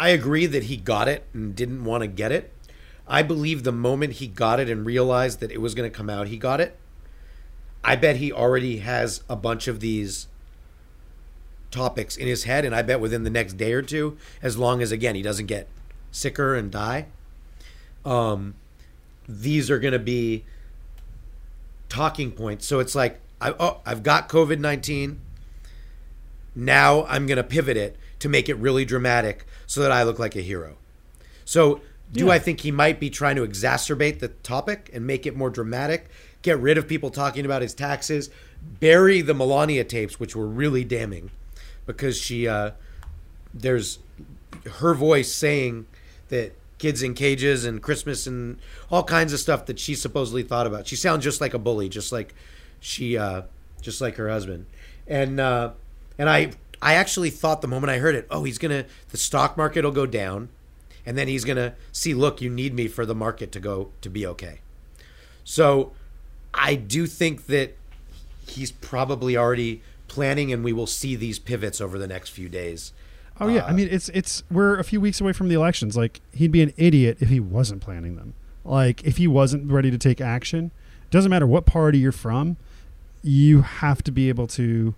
I 0.00 0.08
agree 0.08 0.46
that 0.46 0.64
he 0.64 0.78
got 0.78 1.08
it 1.08 1.26
and 1.34 1.54
didn't 1.54 1.84
want 1.84 2.00
to 2.00 2.06
get 2.06 2.32
it. 2.32 2.54
I 3.06 3.22
believe 3.22 3.64
the 3.64 3.72
moment 3.72 4.14
he 4.14 4.28
got 4.28 4.60
it 4.60 4.70
and 4.70 4.86
realized 4.86 5.40
that 5.40 5.50
it 5.50 5.60
was 5.60 5.74
going 5.74 5.90
to 5.90 5.94
come 5.94 6.08
out, 6.08 6.28
he 6.28 6.38
got 6.38 6.58
it. 6.60 6.78
I 7.88 7.96
bet 7.96 8.16
he 8.16 8.32
already 8.32 8.78
has 8.78 9.22
a 9.28 9.36
bunch 9.36 9.66
of 9.68 9.80
these 9.80 10.26
topics 11.70 12.16
in 12.16 12.26
his 12.26 12.44
head, 12.44 12.64
and 12.64 12.74
I 12.74 12.82
bet 12.82 13.00
within 13.00 13.24
the 13.24 13.30
next 13.30 13.54
day 13.54 13.72
or 13.72 13.82
two, 13.82 14.16
as 14.42 14.56
long 14.56 14.82
as 14.82 14.92
again 14.92 15.14
he 15.14 15.22
doesn't 15.22 15.46
get 15.46 15.68
sicker 16.10 16.54
and 16.54 16.70
die, 16.70 17.06
um, 18.04 18.54
these 19.28 19.70
are 19.70 19.78
going 19.78 19.92
to 19.92 19.98
be 19.98 20.44
talking 21.88 22.30
points. 22.32 22.66
So 22.66 22.78
it's 22.78 22.94
like, 22.94 23.20
I, 23.40 23.54
oh, 23.58 23.80
I've 23.84 24.02
got 24.02 24.28
COVID 24.28 24.58
nineteen. 24.58 25.20
Now 26.54 27.04
I'm 27.04 27.26
going 27.26 27.36
to 27.36 27.44
pivot 27.44 27.76
it 27.76 27.96
to 28.18 28.28
make 28.28 28.48
it 28.48 28.54
really 28.54 28.84
dramatic 28.84 29.46
so 29.66 29.80
that 29.80 29.92
I 29.92 30.02
look 30.02 30.18
like 30.18 30.34
a 30.34 30.40
hero. 30.40 30.76
So 31.44 31.80
do 32.10 32.26
Yeah. 32.26 32.32
I 32.32 32.38
think 32.38 32.60
he 32.60 32.72
might 32.72 32.98
be 32.98 33.10
trying 33.10 33.36
to 33.36 33.46
exacerbate 33.46 34.18
the 34.18 34.28
topic 34.28 34.90
and 34.92 35.06
make 35.06 35.26
it 35.26 35.36
more 35.36 35.50
dramatic? 35.50 36.08
Get 36.42 36.58
rid 36.58 36.78
of 36.78 36.86
people 36.86 37.10
talking 37.10 37.44
about 37.44 37.62
his 37.62 37.74
taxes, 37.74 38.30
bury 38.80 39.20
the 39.20 39.34
Melania 39.34 39.84
tapes, 39.84 40.20
which 40.20 40.36
were 40.36 40.46
really 40.46 40.84
damning, 40.84 41.30
because 41.84 42.16
she 42.16 42.46
uh, 42.46 42.72
there's 43.52 43.98
her 44.78 44.94
voice 44.94 45.32
saying 45.32 45.86
that 46.28 46.52
kids 46.78 47.02
in 47.02 47.14
cages 47.14 47.64
and 47.64 47.82
Christmas 47.82 48.26
and 48.26 48.58
all 48.90 49.02
kinds 49.02 49.32
of 49.32 49.40
stuff 49.40 49.66
that 49.66 49.78
she 49.78 49.94
supposedly 49.94 50.42
thought 50.42 50.66
about. 50.66 50.86
She 50.86 50.96
sounds 50.96 51.24
just 51.24 51.40
like 51.40 51.54
a 51.54 51.58
bully, 51.58 51.88
just 51.88 52.12
like 52.12 52.34
she, 52.80 53.18
uh, 53.18 53.42
just 53.80 54.00
like 54.00 54.16
her 54.16 54.28
husband, 54.28 54.66
and 55.06 55.40
uh, 55.40 55.72
and 56.18 56.30
I 56.30 56.52
I 56.80 56.94
actually 56.94 57.30
thought 57.30 57.60
the 57.60 57.68
moment 57.68 57.90
I 57.90 57.98
heard 57.98 58.14
it, 58.14 58.26
oh, 58.30 58.44
he's 58.44 58.58
gonna 58.58 58.84
the 59.10 59.16
stock 59.16 59.56
market 59.56 59.84
will 59.84 59.90
go 59.90 60.06
down, 60.06 60.48
and 61.04 61.18
then 61.18 61.26
he's 61.28 61.44
gonna 61.44 61.74
see, 61.90 62.14
look, 62.14 62.40
you 62.40 62.50
need 62.50 62.74
me 62.74 62.86
for 62.86 63.04
the 63.04 63.14
market 63.14 63.50
to 63.52 63.60
go 63.60 63.90
to 64.00 64.08
be 64.08 64.24
okay. 64.26 64.60
So 65.42 65.92
I 66.54 66.74
do 66.74 67.06
think 67.06 67.46
that 67.46 67.76
he's 68.46 68.72
probably 68.72 69.36
already 69.36 69.82
planning, 70.08 70.52
and 70.52 70.64
we 70.64 70.72
will 70.72 70.86
see 70.86 71.14
these 71.16 71.38
pivots 71.38 71.80
over 71.80 71.98
the 71.98 72.06
next 72.06 72.30
few 72.30 72.48
days. 72.48 72.92
Oh 73.40 73.48
yeah, 73.48 73.64
I 73.64 73.70
Uh, 73.70 73.74
mean 73.74 73.88
it's 73.90 74.08
it's 74.10 74.42
we're 74.50 74.78
a 74.78 74.84
few 74.84 75.00
weeks 75.00 75.20
away 75.20 75.32
from 75.32 75.48
the 75.48 75.54
elections. 75.54 75.96
Like 75.96 76.20
he'd 76.32 76.50
be 76.52 76.62
an 76.62 76.72
idiot 76.76 77.18
if 77.20 77.28
he 77.28 77.38
wasn't 77.40 77.80
planning 77.82 78.16
them. 78.16 78.34
Like 78.64 79.04
if 79.04 79.16
he 79.18 79.26
wasn't 79.28 79.70
ready 79.70 79.90
to 79.90 79.98
take 79.98 80.20
action, 80.20 80.70
doesn't 81.10 81.30
matter 81.30 81.46
what 81.46 81.64
party 81.64 81.98
you're 81.98 82.10
from, 82.12 82.56
you 83.22 83.62
have 83.62 84.02
to 84.04 84.10
be 84.10 84.28
able 84.28 84.46
to 84.48 84.94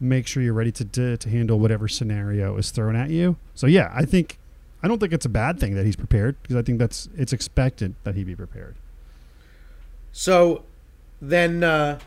make 0.00 0.26
sure 0.26 0.42
you're 0.42 0.52
ready 0.52 0.72
to 0.72 0.84
to, 0.84 1.16
to 1.16 1.28
handle 1.30 1.60
whatever 1.60 1.86
scenario 1.86 2.56
is 2.56 2.70
thrown 2.70 2.96
at 2.96 3.10
you. 3.10 3.36
So 3.54 3.66
yeah, 3.68 3.92
I 3.94 4.04
think 4.04 4.38
I 4.82 4.88
don't 4.88 4.98
think 4.98 5.12
it's 5.12 5.24
a 5.26 5.30
bad 5.30 5.60
thing 5.60 5.74
that 5.76 5.86
he's 5.86 5.96
prepared 5.96 6.42
because 6.42 6.56
I 6.56 6.62
think 6.62 6.78
that's 6.80 7.08
it's 7.16 7.32
expected 7.32 7.94
that 8.02 8.14
he 8.16 8.24
be 8.24 8.34
prepared. 8.34 8.74
So 10.12 10.64
then, 11.30 11.62
uh, 11.62 11.98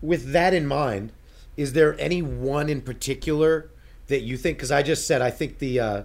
with 0.00 0.32
that 0.32 0.54
in 0.54 0.66
mind, 0.66 1.12
is 1.56 1.72
there 1.72 1.98
any 2.00 2.22
one 2.22 2.68
in 2.68 2.80
particular 2.80 3.68
that 4.06 4.20
you 4.20 4.36
think? 4.36 4.56
Because 4.56 4.72
I 4.72 4.82
just 4.82 5.06
said 5.06 5.20
I 5.20 5.30
think 5.30 5.58
the 5.58 5.80
uh, 5.80 6.02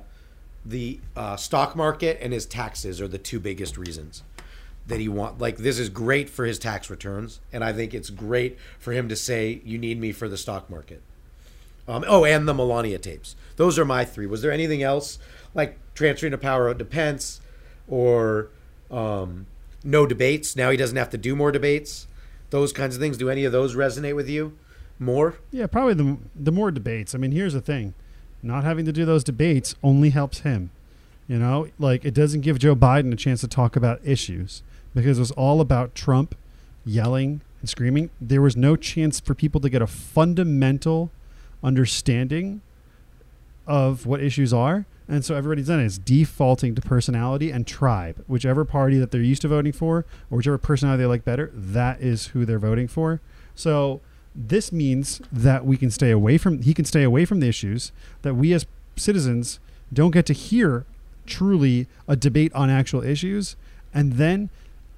the 0.66 1.00
uh, 1.16 1.36
stock 1.36 1.76
market 1.76 2.18
and 2.22 2.34
his 2.34 2.46
taxes 2.46 3.00
are 3.00 3.08
the 3.08 3.18
two 3.18 3.40
biggest 3.40 3.78
reasons 3.78 4.24
that 4.88 5.00
he 5.00 5.08
want. 5.08 5.40
Like 5.40 5.58
this 5.58 5.80
is 5.80 5.90
great 5.90 6.30
for 6.30 6.46
his 6.46 6.60
tax 6.60 6.90
returns, 6.90 7.40
and 7.54 7.64
I 7.64 7.74
think 7.74 7.94
it's 7.94 8.10
great 8.10 8.58
for 8.80 8.92
him 8.92 9.08
to 9.10 9.16
say 9.16 9.62
you 9.64 9.78
need 9.78 10.00
me 10.00 10.12
for 10.12 10.28
the 10.28 10.38
stock 10.38 10.70
market. 10.70 11.02
Um, 11.88 12.04
oh, 12.08 12.26
and 12.26 12.48
the 12.48 12.54
Melania 12.54 12.98
tapes. 12.98 13.36
Those 13.58 13.78
are 13.78 13.86
my 13.86 14.06
three. 14.06 14.26
Was 14.26 14.42
there 14.42 14.52
anything 14.52 14.82
else 14.82 15.20
like 15.54 15.78
transferring 15.94 16.32
the 16.32 16.38
power 16.38 16.74
to 16.74 16.86
Pence 16.86 17.42
or 17.88 18.50
um, 18.90 19.46
no 19.84 20.06
debates? 20.06 20.56
Now 20.56 20.72
he 20.72 20.78
doesn't 20.78 20.98
have 20.98 21.12
to 21.12 21.18
do 21.18 21.36
more 21.36 21.52
debates. 21.52 22.08
Those 22.56 22.72
kinds 22.72 22.96
of 22.96 23.02
things. 23.02 23.18
Do 23.18 23.30
any 23.30 23.44
of 23.44 23.52
those 23.52 23.76
resonate 23.76 24.16
with 24.16 24.30
you 24.30 24.58
more? 24.98 25.36
Yeah, 25.52 25.68
probably 25.68 25.94
the 25.94 26.18
the 26.34 26.54
more 26.54 26.72
debates. 26.72 27.14
I 27.14 27.18
mean, 27.18 27.34
here's 27.34 27.52
the 27.52 27.60
thing: 27.60 27.94
not 28.42 28.64
having 28.64 28.86
to 28.86 28.94
do 28.94 29.04
those 29.04 29.26
debates 29.26 29.76
only 29.84 30.12
helps 30.12 30.40
him. 30.40 30.70
You 31.28 31.38
know, 31.38 31.68
like 31.78 32.06
it 32.06 32.14
doesn't 32.14 32.42
give 32.42 32.58
Joe 32.58 32.74
Biden 32.74 33.12
a 33.12 33.18
chance 33.18 33.42
to 33.42 33.50
talk 33.50 33.76
about 33.76 34.00
issues 34.06 34.64
because 34.94 35.18
it 35.18 35.22
was 35.22 35.32
all 35.32 35.60
about 35.60 35.96
Trump 35.96 36.34
yelling 36.86 37.42
and 37.60 37.70
screaming. 37.70 38.10
There 38.22 38.42
was 38.42 38.56
no 38.56 38.78
chance 38.78 39.20
for 39.20 39.36
people 39.36 39.60
to 39.60 39.70
get 39.70 39.82
a 39.82 39.88
fundamental 39.88 41.12
understanding 41.62 42.62
of 43.68 44.06
what 44.06 44.24
issues 44.24 44.54
are. 44.54 44.86
And 45.08 45.24
so 45.24 45.36
everybody's 45.36 45.68
done 45.68 45.80
it. 45.80 45.86
It's 45.86 45.98
defaulting 45.98 46.76
to 46.76 46.82
personality 46.82 47.52
and 47.52 47.68
tribe. 47.68 48.24
Whichever 48.28 48.66
party 48.66 48.98
that 48.98 49.12
they're 49.12 49.22
used 49.22 49.44
to 49.44 49.48
voting 49.48 49.72
for, 49.72 50.06
or 50.32 50.38
whichever 50.38 50.58
personality 50.58 51.04
they 51.04 51.08
like 51.08 51.24
better, 51.24 51.52
that 51.54 52.02
is 52.02 52.28
who 52.28 52.46
they're 52.46 52.60
voting 52.60 52.88
for. 52.88 53.22
So 53.54 54.02
this 54.36 54.72
means 54.72 55.22
that 55.32 55.66
we 55.66 55.78
can 55.78 55.90
stay 55.90 56.12
away 56.12 56.38
from 56.38 56.62
he 56.62 56.74
can 56.74 56.86
stay 56.86 57.04
away 57.04 57.24
from 57.24 57.40
the 57.40 57.48
issues 57.48 57.92
that 58.24 58.34
we 58.34 58.52
as 58.54 58.66
citizens 58.98 59.60
don't 59.94 60.12
get 60.12 60.26
to 60.26 60.34
hear 60.34 60.86
truly 61.26 61.88
a 62.08 62.16
debate 62.16 62.54
on 62.54 62.70
actual 62.70 63.02
issues 63.02 63.56
and 63.94 64.14
then 64.14 64.50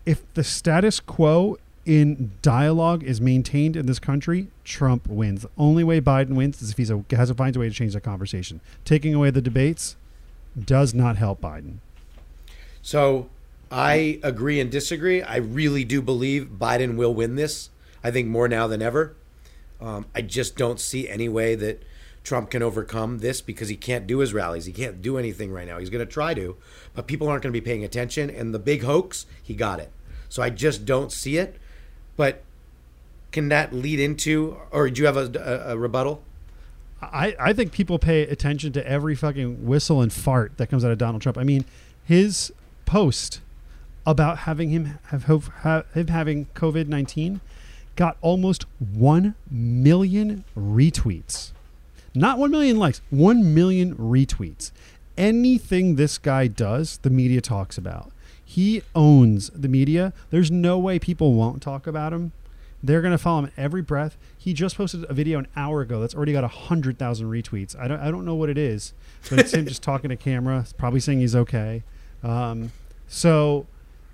if 0.05 0.21
the 0.33 0.43
status 0.43 0.99
quo 0.99 1.57
in 1.87 2.31
dialogue 2.41 3.03
is 3.03 3.21
maintained 3.21 3.75
in 3.75 3.85
this 3.85 3.99
country 3.99 4.49
trump 4.63 5.07
wins 5.07 5.43
the 5.43 5.49
only 5.57 5.83
way 5.83 6.01
biden 6.01 6.35
wins 6.35 6.61
is 6.61 6.71
if 6.71 6.77
he's 6.77 6.91
a, 6.91 7.03
has 7.11 7.29
to 7.29 7.35
find 7.35 7.55
a 7.55 7.59
way 7.59 7.69
to 7.69 7.73
change 7.73 7.93
the 7.93 8.01
conversation 8.01 8.59
taking 8.85 9.13
away 9.13 9.29
the 9.29 9.41
debates 9.41 9.95
does 10.65 10.93
not 10.93 11.17
help 11.17 11.41
biden 11.41 11.77
So 12.81 13.29
I 13.71 14.19
agree 14.23 14.59
and 14.59 14.71
disagree. 14.71 15.21
I 15.21 15.37
really 15.37 15.83
do 15.83 16.01
believe 16.01 16.51
Biden 16.57 16.95
will 16.95 17.13
win 17.13 17.35
this. 17.35 17.69
I 18.03 18.11
think 18.11 18.27
more 18.27 18.47
now 18.47 18.67
than 18.67 18.81
ever. 18.81 19.15
Um, 19.81 20.05
I 20.15 20.21
just 20.21 20.55
don't 20.55 20.79
see 20.79 21.09
any 21.09 21.27
way 21.27 21.55
that 21.55 21.83
Trump 22.23 22.49
can 22.49 22.63
overcome 22.63 23.19
this 23.19 23.41
because 23.41 23.69
he 23.69 23.75
can't 23.75 24.07
do 24.07 24.19
his 24.19 24.33
rallies. 24.33 24.65
He 24.65 24.73
can't 24.73 25.01
do 25.01 25.17
anything 25.17 25.51
right 25.51 25.67
now. 25.67 25.79
He's 25.79 25.89
going 25.89 26.05
to 26.05 26.11
try 26.11 26.33
to, 26.33 26.55
but 26.93 27.07
people 27.07 27.27
aren't 27.27 27.43
going 27.43 27.53
to 27.53 27.59
be 27.59 27.65
paying 27.65 27.83
attention. 27.83 28.29
And 28.29 28.53
the 28.53 28.59
big 28.59 28.83
hoax, 28.83 29.25
he 29.43 29.53
got 29.53 29.79
it. 29.79 29.91
So 30.29 30.41
I 30.41 30.49
just 30.49 30.85
don't 30.85 31.11
see 31.11 31.37
it. 31.37 31.57
But 32.17 32.43
can 33.31 33.47
that 33.49 33.71
lead 33.71 33.99
into, 33.99 34.57
or 34.71 34.89
do 34.89 34.99
you 34.99 35.05
have 35.05 35.15
a, 35.17 35.31
a, 35.39 35.73
a 35.73 35.77
rebuttal? 35.77 36.23
I, 37.01 37.35
I 37.39 37.53
think 37.53 37.71
people 37.71 37.99
pay 37.99 38.23
attention 38.23 38.73
to 38.73 38.85
every 38.85 39.15
fucking 39.15 39.65
whistle 39.65 40.01
and 40.01 40.11
fart 40.11 40.57
that 40.57 40.67
comes 40.67 40.83
out 40.83 40.91
of 40.91 40.97
Donald 40.97 41.21
Trump. 41.21 41.37
I 41.37 41.43
mean, 41.43 41.63
his 42.03 42.51
post 42.85 43.41
about 44.05 44.39
having 44.39 44.69
him 44.71 44.97
have, 45.09 45.25
have, 45.61 45.85
him 45.93 46.07
having 46.07 46.47
COVID 46.55 46.87
nineteen 46.87 47.41
got 47.95 48.17
almost 48.21 48.65
one 48.79 49.35
million 49.51 50.43
retweets. 50.57 51.51
Not 52.15 52.39
one 52.39 52.49
million 52.49 52.77
likes, 52.77 53.01
one 53.09 53.53
million 53.53 53.95
retweets. 53.95 54.71
anything 55.17 55.95
this 55.95 56.17
guy 56.17 56.47
does, 56.47 56.99
the 56.99 57.09
media 57.09 57.41
talks 57.41 57.77
about. 57.77 58.11
He 58.49 58.81
owns 58.95 59.49
the 59.49 59.67
media. 59.67 60.13
There's 60.29 60.49
no 60.49 60.79
way 60.79 60.99
people 60.99 61.33
won't 61.33 61.61
talk 61.61 61.85
about 61.85 62.13
him. 62.13 62.31
They're 62.81 63.01
going 63.01 63.11
to 63.11 63.17
follow 63.17 63.41
him 63.41 63.51
every 63.57 63.81
breath. 63.81 64.15
He 64.37 64.53
just 64.53 64.77
posted 64.77 65.03
a 65.09 65.13
video 65.13 65.37
an 65.37 65.47
hour 65.57 65.81
ago 65.81 65.99
that's 65.99 66.15
already 66.15 66.31
got 66.31 66.43
100,000 66.43 67.27
retweets. 67.27 67.77
I 67.77 67.89
don't, 67.89 67.99
I 67.99 68.09
don't 68.09 68.23
know 68.23 68.35
what 68.35 68.47
it 68.47 68.57
is, 68.57 68.93
but 69.29 69.37
it's 69.37 69.53
him 69.53 69.65
just 69.65 69.83
talking 69.83 70.09
to 70.11 70.15
camera, 70.15 70.65
probably 70.77 71.01
saying 71.01 71.19
he's 71.19 71.35
okay. 71.35 71.83
Um, 72.23 72.71
so, 73.05 73.67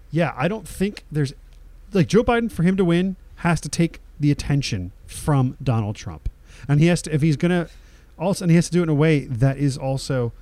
yeah, 0.10 0.34
I 0.36 0.48
don't 0.48 0.68
think 0.68 1.06
there's 1.12 1.36
like 1.92 2.08
Joe 2.08 2.24
Biden 2.24 2.52
for 2.52 2.64
him 2.64 2.76
to 2.78 2.84
win 2.84 3.18
has 3.38 3.62
to 3.62 3.70
take 3.70 4.00
the 4.20 4.32
attention 4.32 4.94
from 5.06 5.58
Donald 5.62 5.96
Trump. 5.96 6.28
And 6.68 6.80
he 6.80 6.88
has 6.88 7.04
to 7.04 7.14
if 7.14 7.22
he's 7.22 7.38
going 7.38 7.52
to 7.52 7.70
also 8.18 8.46
and 8.46 8.50
he 8.50 8.56
has 8.56 8.66
to 8.66 8.72
do 8.72 8.80
it 8.80 8.84
in 8.84 8.90
a 8.90 8.96
way 8.96 9.26
that 9.26 9.58
is 9.58 9.78
also 9.78 10.34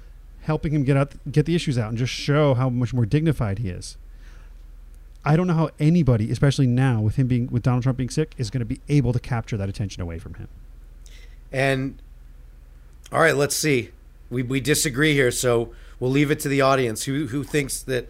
helping 0.42 0.74
him 0.74 0.84
get 0.84 0.98
out 0.98 1.14
get 1.32 1.46
the 1.46 1.56
issues 1.56 1.78
out 1.78 1.90
and 1.90 1.98
just 1.98 2.14
show 2.14 2.54
how 2.54 2.70
much 2.70 2.94
more 2.94 3.06
dignified 3.06 3.60
he 3.60 3.70
is. 3.70 3.98
I 5.24 5.36
don't 5.36 5.46
know 5.46 5.54
how 5.54 5.70
anybody, 5.80 6.32
especially 6.32 6.66
now 6.68 7.00
with 7.00 7.16
him 7.16 7.28
being 7.28 7.48
with 7.48 7.64
Donald 7.64 7.84
Trump 7.84 7.98
being 7.98 8.10
sick, 8.10 8.34
is 8.38 8.50
going 8.50 8.60
to 8.60 8.66
be 8.66 8.82
able 8.90 9.14
to 9.14 9.20
capture 9.20 9.56
that 9.58 9.70
attention 9.70 10.02
away 10.02 10.18
from 10.18 10.34
him. 10.36 10.48
And 11.52 12.02
all 13.12 13.20
right, 13.20 13.36
let's 13.36 13.56
see. 13.56 13.92
We 14.30 14.42
we 14.42 14.60
disagree 14.60 15.14
here, 15.14 15.32
so 15.32 15.74
we'll 16.00 16.12
leave 16.12 16.32
it 16.32 16.40
to 16.42 16.50
the 16.50 16.62
audience. 16.62 17.04
Who 17.04 17.28
who 17.28 17.44
thinks 17.44 17.82
that, 17.84 18.08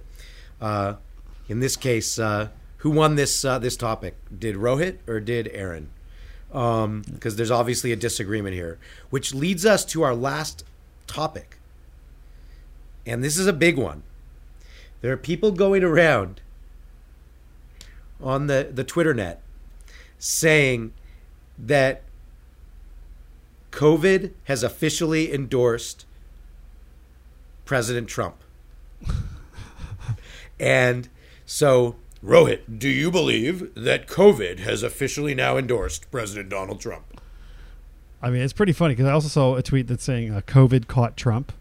uh, 0.62 0.96
in 1.50 1.60
this 1.60 1.76
case, 1.76 2.18
uh, 2.20 2.50
who 2.78 2.92
won 2.92 3.16
this 3.16 3.44
uh, 3.44 3.60
this 3.60 3.76
topic? 3.76 4.16
Did 4.38 4.56
Rohit 4.56 4.98
or 5.08 5.20
did 5.20 5.50
Aaron? 5.54 5.90
Because 6.48 6.84
um, 6.84 7.04
there's 7.22 7.52
obviously 7.52 7.92
a 7.92 7.96
disagreement 7.96 8.56
here, 8.56 8.78
which 9.10 9.34
leads 9.34 9.66
us 9.66 9.86
to 9.86 10.04
our 10.04 10.14
last 10.14 10.66
topic, 11.08 11.58
and 13.06 13.24
this 13.24 13.38
is 13.38 13.48
a 13.48 13.54
big 13.54 13.78
one. 13.78 14.04
There 15.02 15.12
are 15.12 15.18
people 15.18 15.52
going 15.52 15.84
around 15.84 16.42
on 18.22 18.48
the, 18.48 18.70
the 18.72 18.84
Twitter 18.84 19.14
net 19.14 19.42
saying 20.20 20.94
that 21.58 22.04
COVID 23.72 24.32
has 24.44 24.64
officially 24.64 25.34
endorsed 25.34 26.06
President 27.66 28.08
Trump. 28.08 28.36
and 30.60 31.10
so, 31.46 31.96
Rohit, 32.24 32.78
do 32.78 32.90
you 32.90 33.10
believe 33.10 33.74
that 33.76 34.08
COVID 34.08 34.60
has 34.60 34.84
officially 34.84 35.34
now 35.34 35.58
endorsed 35.58 36.12
President 36.12 36.50
Donald 36.50 36.80
Trump? 36.80 37.22
I 38.22 38.30
mean, 38.30 38.42
it's 38.42 38.54
pretty 38.54 38.74
funny 38.74 38.94
because 38.94 39.08
I 39.08 39.14
also 39.14 39.30
saw 39.30 39.56
a 39.56 39.64
tweet 39.64 39.88
that's 39.88 40.04
saying 40.04 40.32
uh, 40.32 40.42
COVID 40.42 40.88
caught 40.88 41.18
Trump. 41.18 41.52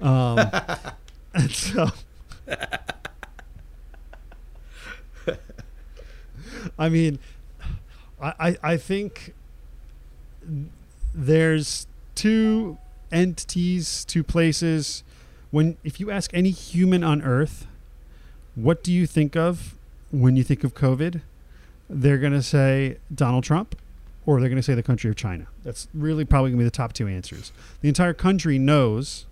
Um, 0.00 0.38
and 1.34 1.50
so. 1.50 1.88
I 6.78 6.88
mean, 6.88 7.18
I, 8.20 8.56
I 8.62 8.76
think 8.76 9.34
there's 11.14 11.86
two 12.14 12.78
entities, 13.12 14.04
two 14.04 14.22
places. 14.22 15.02
When 15.50 15.76
if 15.84 16.00
you 16.00 16.10
ask 16.10 16.30
any 16.34 16.50
human 16.50 17.04
on 17.04 17.22
Earth, 17.22 17.66
what 18.54 18.82
do 18.82 18.92
you 18.92 19.06
think 19.06 19.36
of 19.36 19.74
when 20.10 20.36
you 20.36 20.42
think 20.42 20.64
of 20.64 20.74
COVID? 20.74 21.20
They're 21.88 22.18
gonna 22.18 22.42
say 22.42 22.98
Donald 23.14 23.44
Trump, 23.44 23.76
or 24.24 24.40
they're 24.40 24.48
gonna 24.48 24.62
say 24.62 24.74
the 24.74 24.82
country 24.82 25.08
of 25.08 25.16
China. 25.16 25.46
That's 25.62 25.88
really 25.94 26.24
probably 26.24 26.50
gonna 26.50 26.58
be 26.60 26.64
the 26.64 26.70
top 26.70 26.92
two 26.92 27.06
answers. 27.06 27.52
The 27.80 27.88
entire 27.88 28.14
country 28.14 28.58
knows, 28.58 29.26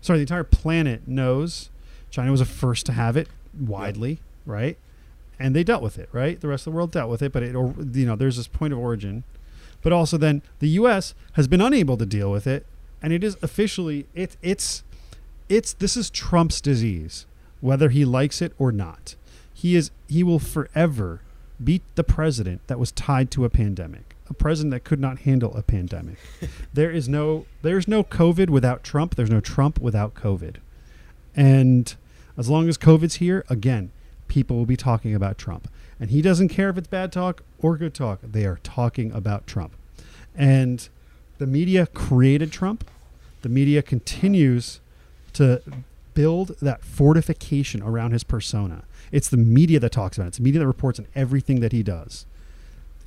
sorry, 0.00 0.18
the 0.18 0.22
entire 0.22 0.44
planet 0.44 1.06
knows 1.06 1.70
China 2.10 2.30
was 2.30 2.40
the 2.40 2.46
first 2.46 2.86
to 2.86 2.92
have 2.92 3.16
it 3.16 3.28
widely, 3.58 4.20
right? 4.44 4.78
and 5.38 5.54
they 5.54 5.64
dealt 5.64 5.82
with 5.82 5.98
it, 5.98 6.08
right? 6.12 6.40
The 6.40 6.48
rest 6.48 6.66
of 6.66 6.72
the 6.72 6.76
world 6.76 6.90
dealt 6.90 7.10
with 7.10 7.22
it, 7.22 7.32
but 7.32 7.42
it, 7.42 7.54
or, 7.54 7.74
you 7.92 8.06
know, 8.06 8.16
there's 8.16 8.36
this 8.36 8.48
point 8.48 8.72
of 8.72 8.78
origin. 8.78 9.24
But 9.82 9.92
also, 9.92 10.16
then 10.16 10.42
the 10.58 10.68
U.S. 10.70 11.14
has 11.34 11.46
been 11.46 11.60
unable 11.60 11.96
to 11.96 12.06
deal 12.06 12.30
with 12.30 12.46
it, 12.46 12.66
and 13.02 13.12
it 13.12 13.22
is 13.22 13.36
officially 13.42 14.06
it, 14.14 14.36
it's 14.42 14.82
it's 15.48 15.74
this 15.74 15.96
is 15.96 16.10
Trump's 16.10 16.60
disease, 16.60 17.26
whether 17.60 17.90
he 17.90 18.04
likes 18.04 18.42
it 18.42 18.52
or 18.58 18.72
not. 18.72 19.14
He 19.52 19.76
is 19.76 19.90
he 20.08 20.22
will 20.24 20.38
forever 20.38 21.20
beat 21.62 21.82
the 21.94 22.04
president 22.04 22.66
that 22.66 22.78
was 22.78 22.90
tied 22.92 23.30
to 23.32 23.44
a 23.44 23.50
pandemic, 23.50 24.15
a 24.28 24.34
president 24.34 24.72
that 24.72 24.84
could 24.84 25.00
not 25.00 25.20
handle 25.20 25.54
a 25.56 25.62
pandemic. 25.62 26.18
there 26.72 26.90
is 26.90 27.08
no 27.08 27.46
there's 27.62 27.86
no 27.86 28.02
COVID 28.02 28.50
without 28.50 28.82
Trump. 28.82 29.14
There's 29.14 29.30
no 29.30 29.40
Trump 29.40 29.80
without 29.80 30.14
COVID, 30.14 30.56
and 31.34 31.94
as 32.36 32.48
long 32.48 32.68
as 32.68 32.76
COVID's 32.76 33.16
here, 33.16 33.44
again, 33.48 33.90
people 34.28 34.56
will 34.56 34.66
be 34.66 34.76
talking 34.76 35.14
about 35.14 35.38
Trump. 35.38 35.68
And 35.98 36.10
he 36.10 36.20
doesn't 36.20 36.48
care 36.48 36.68
if 36.68 36.76
it's 36.76 36.88
bad 36.88 37.12
talk 37.12 37.42
or 37.58 37.76
good 37.76 37.94
talk. 37.94 38.20
They 38.22 38.44
are 38.44 38.58
talking 38.62 39.10
about 39.12 39.46
Trump. 39.46 39.74
And 40.34 40.88
the 41.38 41.46
media 41.46 41.86
created 41.86 42.52
Trump. 42.52 42.84
The 43.42 43.48
media 43.48 43.82
continues 43.82 44.80
to 45.34 45.62
build 46.14 46.56
that 46.60 46.84
fortification 46.84 47.82
around 47.82 48.12
his 48.12 48.24
persona. 48.24 48.84
It's 49.12 49.28
the 49.28 49.36
media 49.36 49.80
that 49.80 49.92
talks 49.92 50.16
about 50.16 50.26
it. 50.26 50.28
It's 50.28 50.38
the 50.38 50.42
media 50.42 50.60
that 50.60 50.66
reports 50.66 50.98
on 50.98 51.06
everything 51.14 51.60
that 51.60 51.72
he 51.72 51.82
does. 51.82 52.26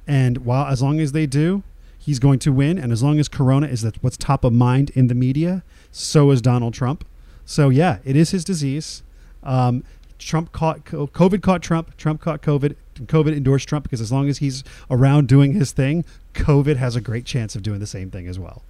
And 0.10 0.40
while 0.40 0.66
as 0.66 0.82
long 0.82 1.00
as 1.00 1.12
they 1.12 1.28
do, 1.28 1.62
he's 2.00 2.18
going 2.18 2.40
to 2.40 2.52
win. 2.52 2.80
And 2.80 2.92
as 2.92 3.04
long 3.04 3.20
as 3.20 3.28
Corona 3.28 3.68
is 3.68 3.84
that 3.84 4.02
what's 4.04 4.18
top 4.18 4.44
of 4.44 4.52
mind 4.52 4.90
in 4.96 5.06
the 5.06 5.14
media, 5.14 5.64
so 5.92 6.32
is 6.32 6.42
Donald 6.42 6.74
Trump. 6.74 7.06
So 7.46 7.70
yeah, 7.70 8.00
it 8.04 8.16
is 8.16 8.32
his 8.32 8.44
disease. 8.44 9.04
Um, 9.44 9.84
Trump 10.18 10.52
caught 10.52 10.84
COVID 10.84 11.44
caught 11.44 11.62
Trump. 11.62 11.96
Trump 11.96 12.22
caught 12.22 12.42
COVID. 12.42 12.76
COVID 12.96 13.38
endorsed 13.38 13.70
Trump 13.70 13.84
because 13.84 14.02
as 14.02 14.12
long 14.12 14.28
as 14.28 14.40
he's 14.40 14.64
around 14.90 15.28
doing 15.28 15.54
his 15.54 15.72
thing, 15.72 16.04
COVID 16.34 16.78
has 16.78 16.96
a 16.96 17.02
great 17.02 17.26
chance 17.26 17.56
of 17.56 17.62
doing 17.62 17.80
the 17.80 17.88
same 17.88 18.10
thing 18.10 18.28
as 18.28 18.40
well. 18.40 18.64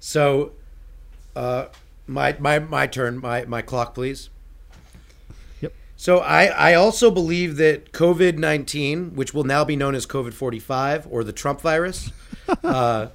So, 0.00 0.52
uh, 1.34 1.66
my 2.06 2.36
my 2.38 2.58
my 2.58 2.86
turn. 2.86 3.20
My 3.20 3.46
my 3.46 3.62
clock, 3.62 3.94
please. 3.94 4.28
So 5.96 6.18
I 6.18 6.46
I 6.46 6.74
also 6.74 7.10
believe 7.10 7.56
that 7.56 7.92
COVID 7.92 8.36
nineteen, 8.36 9.14
which 9.14 9.32
will 9.32 9.44
now 9.44 9.64
be 9.64 9.76
known 9.76 9.94
as 9.94 10.06
COVID 10.06 10.34
forty 10.34 10.58
five 10.58 11.06
or 11.10 11.24
the 11.24 11.32
Trump 11.32 11.60
virus, 11.60 12.10
uh, 12.64 13.08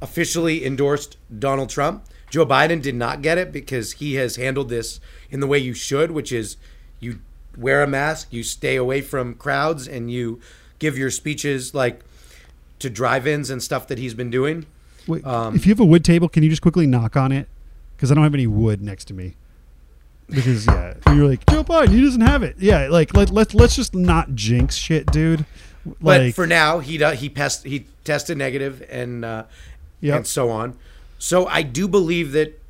officially 0.00 0.64
endorsed 0.64 1.16
Donald 1.38 1.70
Trump. 1.70 2.04
Joe 2.30 2.44
Biden 2.44 2.82
did 2.82 2.94
not 2.94 3.22
get 3.22 3.38
it 3.38 3.52
because 3.52 3.92
he 3.92 4.14
has 4.14 4.36
handled 4.36 4.68
this 4.68 5.00
in 5.30 5.40
the 5.40 5.46
way 5.46 5.58
you 5.58 5.74
should, 5.74 6.10
which 6.10 6.30
is 6.32 6.56
you 7.00 7.20
wear 7.56 7.82
a 7.82 7.86
mask, 7.86 8.28
you 8.32 8.42
stay 8.42 8.76
away 8.76 9.00
from 9.00 9.34
crowds, 9.34 9.88
and 9.88 10.10
you 10.10 10.40
give 10.78 10.96
your 10.96 11.10
speeches 11.10 11.74
like 11.74 12.00
to 12.78 12.88
drive-ins 12.88 13.50
and 13.50 13.62
stuff 13.62 13.88
that 13.88 13.98
he's 13.98 14.14
been 14.14 14.30
doing. 14.30 14.66
Wait, 15.06 15.24
um, 15.26 15.56
if 15.56 15.66
you 15.66 15.72
have 15.72 15.80
a 15.80 15.84
wood 15.84 16.04
table, 16.04 16.28
can 16.28 16.42
you 16.42 16.50
just 16.50 16.62
quickly 16.62 16.86
knock 16.86 17.16
on 17.16 17.32
it? 17.32 17.48
Because 17.96 18.12
I 18.12 18.14
don't 18.14 18.24
have 18.24 18.34
any 18.34 18.46
wood 18.46 18.80
next 18.82 19.06
to 19.06 19.14
me. 19.14 19.34
Because 20.30 20.66
yeah, 20.66 20.94
you're 21.14 21.26
like 21.26 21.46
Joe 21.46 21.64
Biden, 21.64 21.88
he 21.88 22.02
doesn't 22.02 22.20
have 22.20 22.42
it. 22.42 22.56
Yeah, 22.58 22.88
like 22.88 23.14
let 23.14 23.30
let 23.30 23.54
let's 23.54 23.74
just 23.76 23.94
not 23.94 24.34
jinx 24.34 24.76
shit, 24.76 25.06
dude. 25.10 25.46
Like, 25.86 26.00
but 26.02 26.34
for 26.34 26.46
now, 26.46 26.80
he 26.80 27.02
he 27.14 27.28
pest, 27.30 27.64
he 27.64 27.86
tested 28.04 28.36
negative 28.36 28.84
and 28.90 29.24
uh, 29.24 29.44
yep. 30.00 30.16
and 30.16 30.26
so 30.26 30.50
on. 30.50 30.76
So 31.18 31.46
I 31.46 31.62
do 31.62 31.88
believe 31.88 32.32
that 32.32 32.60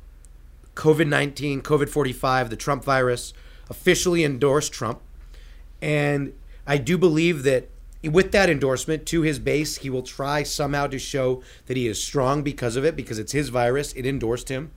COVID 0.75 1.07
nineteen, 1.07 1.61
COVID 1.61 1.89
forty 1.89 2.13
five, 2.13 2.49
the 2.49 2.55
Trump 2.55 2.83
virus 2.83 3.33
officially 3.69 4.23
endorsed 4.23 4.71
Trump. 4.71 5.01
And 5.81 6.33
I 6.65 6.77
do 6.77 6.97
believe 6.97 7.43
that 7.43 7.69
with 8.03 8.31
that 8.31 8.49
endorsement 8.49 9.05
to 9.07 9.21
his 9.21 9.39
base, 9.39 9.77
he 9.77 9.89
will 9.89 10.03
try 10.03 10.43
somehow 10.43 10.87
to 10.87 10.97
show 10.97 11.43
that 11.65 11.75
he 11.75 11.87
is 11.87 12.01
strong 12.01 12.41
because 12.41 12.77
of 12.77 12.85
it, 12.85 12.95
because 12.95 13.19
it's 13.19 13.33
his 13.33 13.49
virus. 13.49 13.91
It 13.93 14.05
endorsed 14.05 14.47
him. 14.49 14.71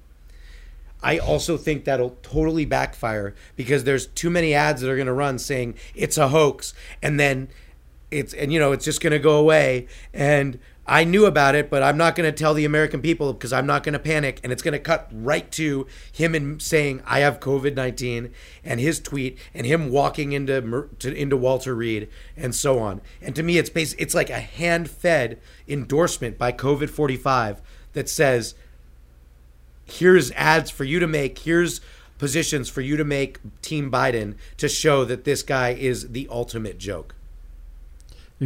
I 1.03 1.18
also 1.18 1.57
think 1.57 1.84
that'll 1.84 2.16
totally 2.22 2.64
backfire 2.64 3.34
because 3.57 3.84
there's 3.84 4.07
too 4.07 4.30
many 4.30 4.55
ads 4.55 4.80
that 4.80 4.90
are 4.90 4.96
going 4.96 5.07
to 5.07 5.12
run 5.12 5.38
saying 5.38 5.74
it's 5.94 6.16
a 6.16 6.28
hoax 6.28 6.74
and 7.03 7.18
then 7.18 7.48
it's 8.11 8.34
and 8.34 8.53
you 8.53 8.61
know 8.61 8.72
it's 8.72 8.84
just 8.84 9.00
going 9.00 9.12
to 9.12 9.18
go 9.18 9.38
away 9.38 9.88
and 10.12 10.59
I 10.86 11.05
knew 11.05 11.26
about 11.26 11.55
it, 11.55 11.70
but 11.70 11.82
I'm 11.82 11.96
not 11.96 12.16
going 12.16 12.30
to 12.30 12.36
tell 12.36 12.55
the 12.55 12.64
American 12.64 13.00
people 13.00 13.32
because 13.32 13.53
I'm 13.53 13.66
not 13.66 13.84
going 13.84 13.92
to 13.92 14.00
panic. 14.00 14.40
And 14.42 14.53
it's 14.53 14.62
going 14.62 14.72
to 14.72 14.80
cut 14.80 15.09
right 15.12 15.48
to 15.53 15.86
him 16.11 16.34
and 16.34 16.61
saying, 16.61 17.03
I 17.07 17.20
have 17.20 17.38
COVID 17.38 17.76
19, 17.76 18.32
and 18.64 18.80
his 18.80 18.98
tweet, 18.98 19.38
and 19.55 19.64
him 19.64 19.90
walking 19.90 20.32
into, 20.32 20.88
to, 20.98 21.14
into 21.14 21.36
Walter 21.36 21.74
Reed, 21.74 22.09
and 22.36 22.53
so 22.53 22.80
on. 22.80 23.00
And 23.20 23.36
to 23.36 23.44
me, 23.44 23.59
it's, 23.59 23.70
bas- 23.70 23.94
it's 23.94 24.14
like 24.14 24.28
a 24.28 24.40
hand 24.40 24.90
fed 24.90 25.40
endorsement 25.68 26.36
by 26.36 26.50
COVID 26.50 26.90
45 26.90 27.62
that 27.92 28.09
says, 28.09 28.55
here's 29.93 30.30
ads 30.32 30.70
for 30.70 30.84
you 30.84 30.99
to 30.99 31.07
make, 31.07 31.38
here's 31.40 31.80
positions 32.18 32.68
for 32.68 32.80
you 32.80 32.97
to 32.97 33.05
make 33.05 33.38
Team 33.62 33.90
Biden 33.90 34.36
to 34.57 34.68
show 34.68 35.05
that 35.05 35.24
this 35.24 35.43
guy 35.43 35.70
is 35.70 36.11
the 36.11 36.28
ultimate 36.30 36.78
joke. 36.78 37.14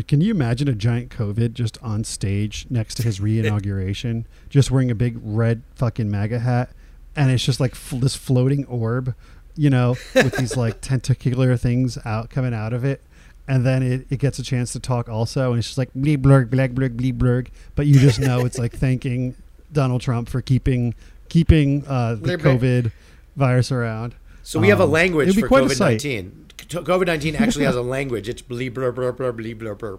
Can 0.09 0.21
you 0.21 0.31
imagine 0.31 0.69
a 0.69 0.75
giant 0.75 1.11
COVID 1.11 1.55
just 1.55 1.83
on 1.83 2.05
stage 2.05 2.67
next 2.69 2.97
to 2.97 3.03
his 3.03 3.21
re-inauguration, 3.21 4.27
just 4.51 4.71
wearing 4.71 4.91
a 4.91 4.95
big 4.95 5.19
red 5.23 5.63
fucking 5.75 6.11
MAGA 6.11 6.41
hat 6.41 6.71
and 7.17 7.31
it's 7.31 7.43
just 7.43 7.59
like 7.59 7.73
f- 7.73 7.95
this 7.97 8.15
floating 8.15 8.65
orb, 8.67 9.15
you 9.57 9.71
know, 9.71 9.97
with 10.15 10.37
these 10.37 10.57
like 10.57 10.81
tentacular 10.81 11.57
things 11.57 11.99
out 12.05 12.31
coming 12.31 12.55
out 12.55 12.73
of 12.73 12.85
it. 12.85 13.03
And 13.49 13.65
then 13.65 13.83
it, 13.83 14.07
it 14.11 14.19
gets 14.19 14.39
a 14.39 14.43
chance 14.43 14.73
to 14.73 14.81
talk 14.81 15.09
also, 15.09 15.51
and 15.51 15.59
it's 15.59 15.69
just 15.69 15.79
like 15.79 15.93
bleep 15.95 16.19
blurg, 16.19 16.51
black 16.51 16.73
blurg, 16.73 16.97
bleep 16.97 17.17
blurg. 17.17 17.49
But 17.75 17.87
you 17.87 17.99
just 17.99 18.21
know 18.21 18.45
it's 18.45 18.59
like 18.59 18.73
thanking 18.73 19.37
Donald 19.73 20.03
Trump 20.03 20.29
for 20.29 20.43
keeping 20.43 20.95
keeping 21.29 21.85
uh, 21.87 22.15
the. 22.15 22.37
COVID 22.37 22.93
virus 23.37 23.71
around. 23.71 24.15
So 24.43 24.59
we 24.59 24.69
have 24.69 24.81
a 24.81 24.85
Um, 24.85 24.91
language 24.91 25.39
for 25.39 25.49
COVID 25.49 25.79
nineteen. 25.79 26.47
COVID 26.57 27.07
nineteen 27.07 27.37
actually 27.37 27.65
has 27.65 27.77
a 27.77 27.83
language. 27.97 28.29
It's 28.29 28.43
bleep 28.43 28.75
blur 28.75 28.93
blur 28.93 29.13
blur 29.13 29.33
bleep 29.33 29.59
blur 29.59 29.75
blur. 29.75 29.99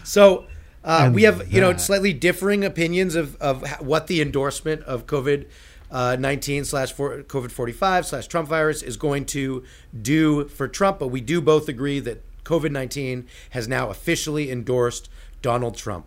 so 0.04 0.46
uh, 0.82 1.10
we 1.12 1.22
have 1.22 1.50
you 1.52 1.60
know 1.60 1.76
slightly 1.76 2.12
differing 2.12 2.64
opinions 2.64 3.14
of 3.14 3.36
of 3.36 3.62
what 3.80 4.06
the 4.06 4.20
endorsement 4.20 4.82
of 4.82 5.06
COVID. 5.06 5.46
Uh, 5.90 6.16
19 6.18 6.64
slash 6.64 6.92
COVID 6.92 7.52
45 7.52 8.06
slash 8.06 8.26
Trump 8.26 8.48
virus 8.48 8.82
is 8.82 8.96
going 8.96 9.24
to 9.26 9.62
do 10.02 10.48
for 10.48 10.66
Trump, 10.66 10.98
but 10.98 11.08
we 11.08 11.20
do 11.20 11.40
both 11.40 11.68
agree 11.68 12.00
that 12.00 12.20
COVID 12.44 12.72
19 12.72 13.28
has 13.50 13.68
now 13.68 13.90
officially 13.90 14.50
endorsed 14.50 15.08
Donald 15.40 15.76
Trump. 15.76 16.06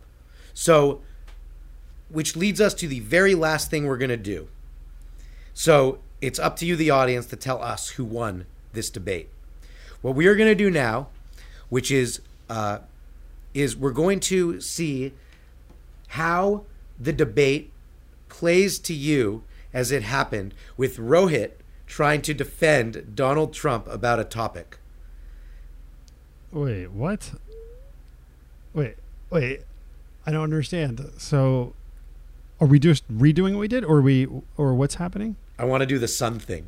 So, 0.53 1.01
which 2.09 2.35
leads 2.35 2.61
us 2.61 2.73
to 2.75 2.87
the 2.87 2.99
very 2.99 3.35
last 3.35 3.69
thing 3.69 3.85
we're 3.85 3.97
going 3.97 4.09
to 4.09 4.17
do. 4.17 4.47
So 5.53 5.99
it's 6.21 6.39
up 6.39 6.55
to 6.57 6.65
you, 6.65 6.75
the 6.75 6.89
audience, 6.89 7.25
to 7.27 7.35
tell 7.35 7.61
us 7.61 7.89
who 7.89 8.05
won 8.05 8.45
this 8.73 8.89
debate. 8.89 9.29
What 10.01 10.15
we 10.15 10.27
are 10.27 10.35
going 10.35 10.49
to 10.49 10.55
do 10.55 10.69
now, 10.69 11.07
which 11.69 11.91
is 11.91 12.21
uh, 12.49 12.79
is 13.53 13.75
we're 13.75 13.91
going 13.91 14.19
to 14.21 14.61
see 14.61 15.13
how 16.09 16.63
the 16.99 17.11
debate 17.11 17.71
plays 18.29 18.79
to 18.79 18.93
you 18.93 19.43
as 19.73 19.91
it 19.91 20.03
happened 20.03 20.53
with 20.77 20.97
Rohit 20.97 21.51
trying 21.87 22.21
to 22.21 22.33
defend 22.33 23.15
Donald 23.15 23.53
Trump 23.53 23.87
about 23.87 24.19
a 24.19 24.23
topic. 24.23 24.77
Wait, 26.51 26.91
what? 26.91 27.33
Wait, 28.73 28.95
wait. 29.29 29.61
I 30.25 30.31
don't 30.31 30.43
understand. 30.43 31.11
So, 31.17 31.73
are 32.59 32.67
we 32.67 32.79
just 32.79 33.07
redoing 33.11 33.53
what 33.53 33.59
we 33.61 33.67
did, 33.67 33.83
or 33.83 34.01
we, 34.01 34.27
or 34.57 34.73
what's 34.73 34.95
happening? 34.95 35.35
I 35.59 35.65
want 35.65 35.81
to 35.81 35.85
do 35.87 35.99
the 35.99 36.07
sun 36.07 36.39
thing, 36.39 36.67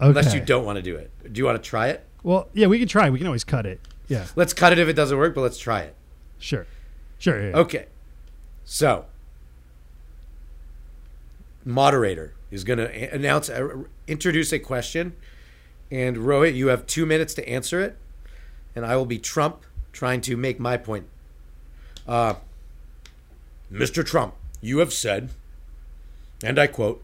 Okay. 0.00 0.08
unless 0.10 0.34
you 0.34 0.40
don't 0.40 0.64
want 0.64 0.76
to 0.76 0.82
do 0.82 0.96
it. 0.96 1.10
Do 1.32 1.38
you 1.38 1.44
want 1.44 1.62
to 1.62 1.68
try 1.68 1.88
it? 1.88 2.04
Well, 2.22 2.48
yeah, 2.54 2.66
we 2.66 2.78
can 2.78 2.88
try. 2.88 3.10
We 3.10 3.18
can 3.18 3.26
always 3.26 3.44
cut 3.44 3.66
it. 3.66 3.80
Yeah, 4.08 4.26
Let's 4.36 4.52
cut 4.54 4.72
it 4.72 4.78
if 4.78 4.88
it 4.88 4.94
doesn't 4.94 5.16
work, 5.18 5.34
but 5.34 5.42
let's 5.42 5.58
try 5.58 5.80
it. 5.82 5.94
sure, 6.38 6.66
sure. 7.18 7.50
Yeah. 7.50 7.56
Okay. 7.58 7.86
So, 8.64 9.04
moderator 11.64 12.34
is 12.50 12.64
going 12.64 12.78
to 12.78 13.14
announce, 13.14 13.50
uh, 13.50 13.68
introduce 14.06 14.52
a 14.52 14.58
question, 14.58 15.14
and 15.90 16.16
Rohit, 16.16 16.54
you 16.54 16.68
have 16.68 16.86
two 16.86 17.04
minutes 17.06 17.34
to 17.34 17.48
answer 17.48 17.80
it, 17.80 17.96
and 18.74 18.84
I 18.86 18.96
will 18.96 19.06
be 19.06 19.18
Trump 19.18 19.62
trying 19.92 20.20
to 20.22 20.36
make 20.36 20.58
my 20.58 20.76
point. 20.76 21.06
Uh, 22.06 22.34
Mr. 23.72 24.04
Trump, 24.04 24.34
you 24.60 24.78
have 24.78 24.92
said, 24.92 25.30
and 26.42 26.58
I 26.58 26.66
quote, 26.66 27.02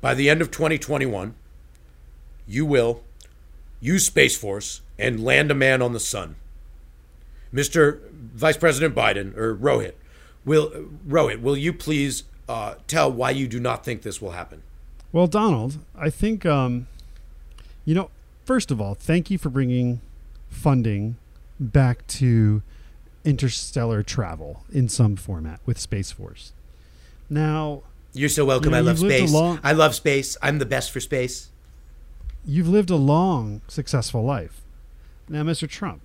by 0.00 0.14
the 0.14 0.28
end 0.28 0.40
of 0.42 0.50
2021, 0.50 1.34
you 2.46 2.66
will 2.66 3.02
use 3.80 4.06
Space 4.06 4.36
Force 4.36 4.80
and 4.98 5.24
land 5.24 5.50
a 5.50 5.54
man 5.54 5.80
on 5.80 5.92
the 5.92 6.00
sun. 6.00 6.36
Mr. 7.52 8.00
Vice 8.10 8.56
President 8.56 8.94
Biden 8.94 9.36
or 9.36 9.54
Rohit, 9.54 9.94
will 10.44 10.70
Rohit, 11.06 11.40
will 11.40 11.56
you 11.56 11.72
please 11.72 12.24
uh, 12.48 12.74
tell 12.86 13.10
why 13.10 13.30
you 13.30 13.46
do 13.46 13.60
not 13.60 13.84
think 13.84 14.02
this 14.02 14.20
will 14.20 14.32
happen? 14.32 14.62
Well, 15.12 15.26
Donald, 15.26 15.78
I 15.94 16.10
think, 16.10 16.46
um, 16.46 16.86
you 17.84 17.94
know, 17.94 18.10
first 18.44 18.70
of 18.70 18.80
all, 18.80 18.94
thank 18.94 19.30
you 19.30 19.38
for 19.38 19.50
bringing 19.50 20.00
funding 20.48 21.16
back 21.60 22.06
to 22.06 22.62
interstellar 23.24 24.02
travel 24.02 24.64
in 24.72 24.88
some 24.88 25.16
format 25.16 25.60
with 25.66 25.78
Space 25.78 26.10
Force. 26.12 26.52
Now, 27.30 27.82
You're 28.14 28.28
so 28.28 28.44
welcome. 28.44 28.66
You 28.66 28.70
know, 28.72 28.76
I 28.78 28.80
love 28.80 28.98
you've 28.98 29.08
lived 29.08 29.14
a 29.14 29.18
space. 29.28 29.32
long- 29.32 29.60
I 29.62 29.72
love 29.72 29.94
space. 29.94 30.36
I'm 30.42 30.58
the 30.58 30.66
best 30.66 30.90
for 30.90 31.00
space. 31.00 31.48
you've 32.44 32.68
lived 32.68 32.90
a 32.90 32.96
long, 32.96 33.60
successful 33.68 34.24
life. 34.24 34.60
Now, 35.28 35.44
Mr. 35.44 35.68
Trump, 35.68 36.00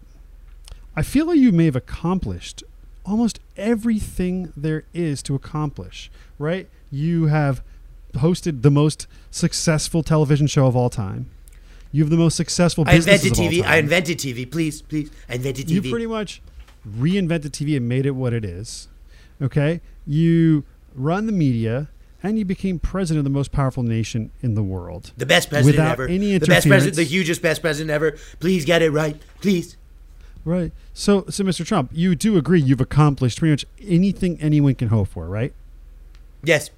I 0.95 1.01
feel 1.01 1.25
like 1.25 1.39
you 1.39 1.51
may 1.51 1.65
have 1.65 1.75
accomplished 1.75 2.63
almost 3.05 3.39
everything 3.57 4.53
there 4.55 4.83
is 4.93 5.23
to 5.23 5.33
accomplish, 5.33 6.11
right? 6.37 6.69
You 6.91 7.25
have 7.25 7.63
hosted 8.13 8.61
the 8.61 8.69
most 8.69 9.07
successful 9.31 10.03
television 10.03 10.45
show 10.45 10.67
of 10.67 10.75
all 10.75 10.89
time. 10.91 11.25
You 11.91 12.03
have 12.03 12.11
the 12.11 12.17
most 12.17 12.35
successful 12.35 12.85
business. 12.85 13.07
I 13.07 13.13
invented 13.27 13.33
TV. 13.33 13.63
I 13.65 13.77
invented 13.77 14.17
TV. 14.19 14.49
Please, 14.49 14.81
please. 14.83 15.09
I 15.27 15.35
invented 15.35 15.67
TV. 15.67 15.85
You 15.85 15.89
pretty 15.89 16.05
much 16.07 16.41
reinvented 16.87 17.51
TV 17.51 17.75
and 17.77 17.87
made 17.87 18.05
it 18.05 18.11
what 18.11 18.33
it 18.33 18.45
is. 18.45 18.87
Okay? 19.41 19.81
You 20.05 20.63
run 20.95 21.25
the 21.25 21.31
media 21.31 21.89
and 22.23 22.39
you 22.39 22.45
became 22.45 22.79
president 22.79 23.19
of 23.19 23.23
the 23.23 23.37
most 23.37 23.51
powerful 23.51 23.83
nation 23.83 24.31
in 24.41 24.55
the 24.55 24.63
world. 24.63 25.11
the 25.17 25.25
best 25.25 25.49
president 25.49 25.77
without 25.77 25.93
ever. 25.93 26.07
any 26.07 26.37
the 26.37 26.47
best 26.47 26.67
president. 26.67 26.95
The 26.95 27.03
hugest 27.03 27.41
best 27.41 27.61
president 27.61 27.91
ever. 27.91 28.17
Please 28.39 28.65
get 28.65 28.81
it 28.81 28.91
right. 28.91 29.21
Please. 29.41 29.77
Right. 30.43 30.71
So 30.93 31.25
so 31.29 31.43
Mr. 31.43 31.65
Trump, 31.65 31.91
you 31.93 32.15
do 32.15 32.37
agree 32.37 32.59
you've 32.59 32.81
accomplished 32.81 33.39
pretty 33.39 33.51
much 33.51 33.65
anything 33.81 34.39
anyone 34.41 34.75
can 34.75 34.87
hope 34.87 35.09
for, 35.09 35.27
right? 35.27 35.53
Yes. 36.43 36.71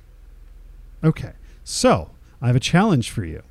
Okay. 1.04 1.34
So, 1.64 2.10
I 2.42 2.48
have 2.48 2.56
a 2.56 2.60
challenge 2.60 3.12
for 3.12 3.24
you. 3.24 3.44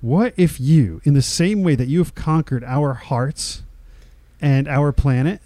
What 0.00 0.34
if 0.36 0.60
you, 0.60 1.00
in 1.04 1.14
the 1.14 1.22
same 1.22 1.62
way 1.62 1.74
that 1.74 1.88
you 1.88 1.98
have 1.98 2.14
conquered 2.14 2.64
our 2.64 2.94
hearts 2.94 3.62
and 4.40 4.68
our 4.68 4.92
planet, 4.92 5.40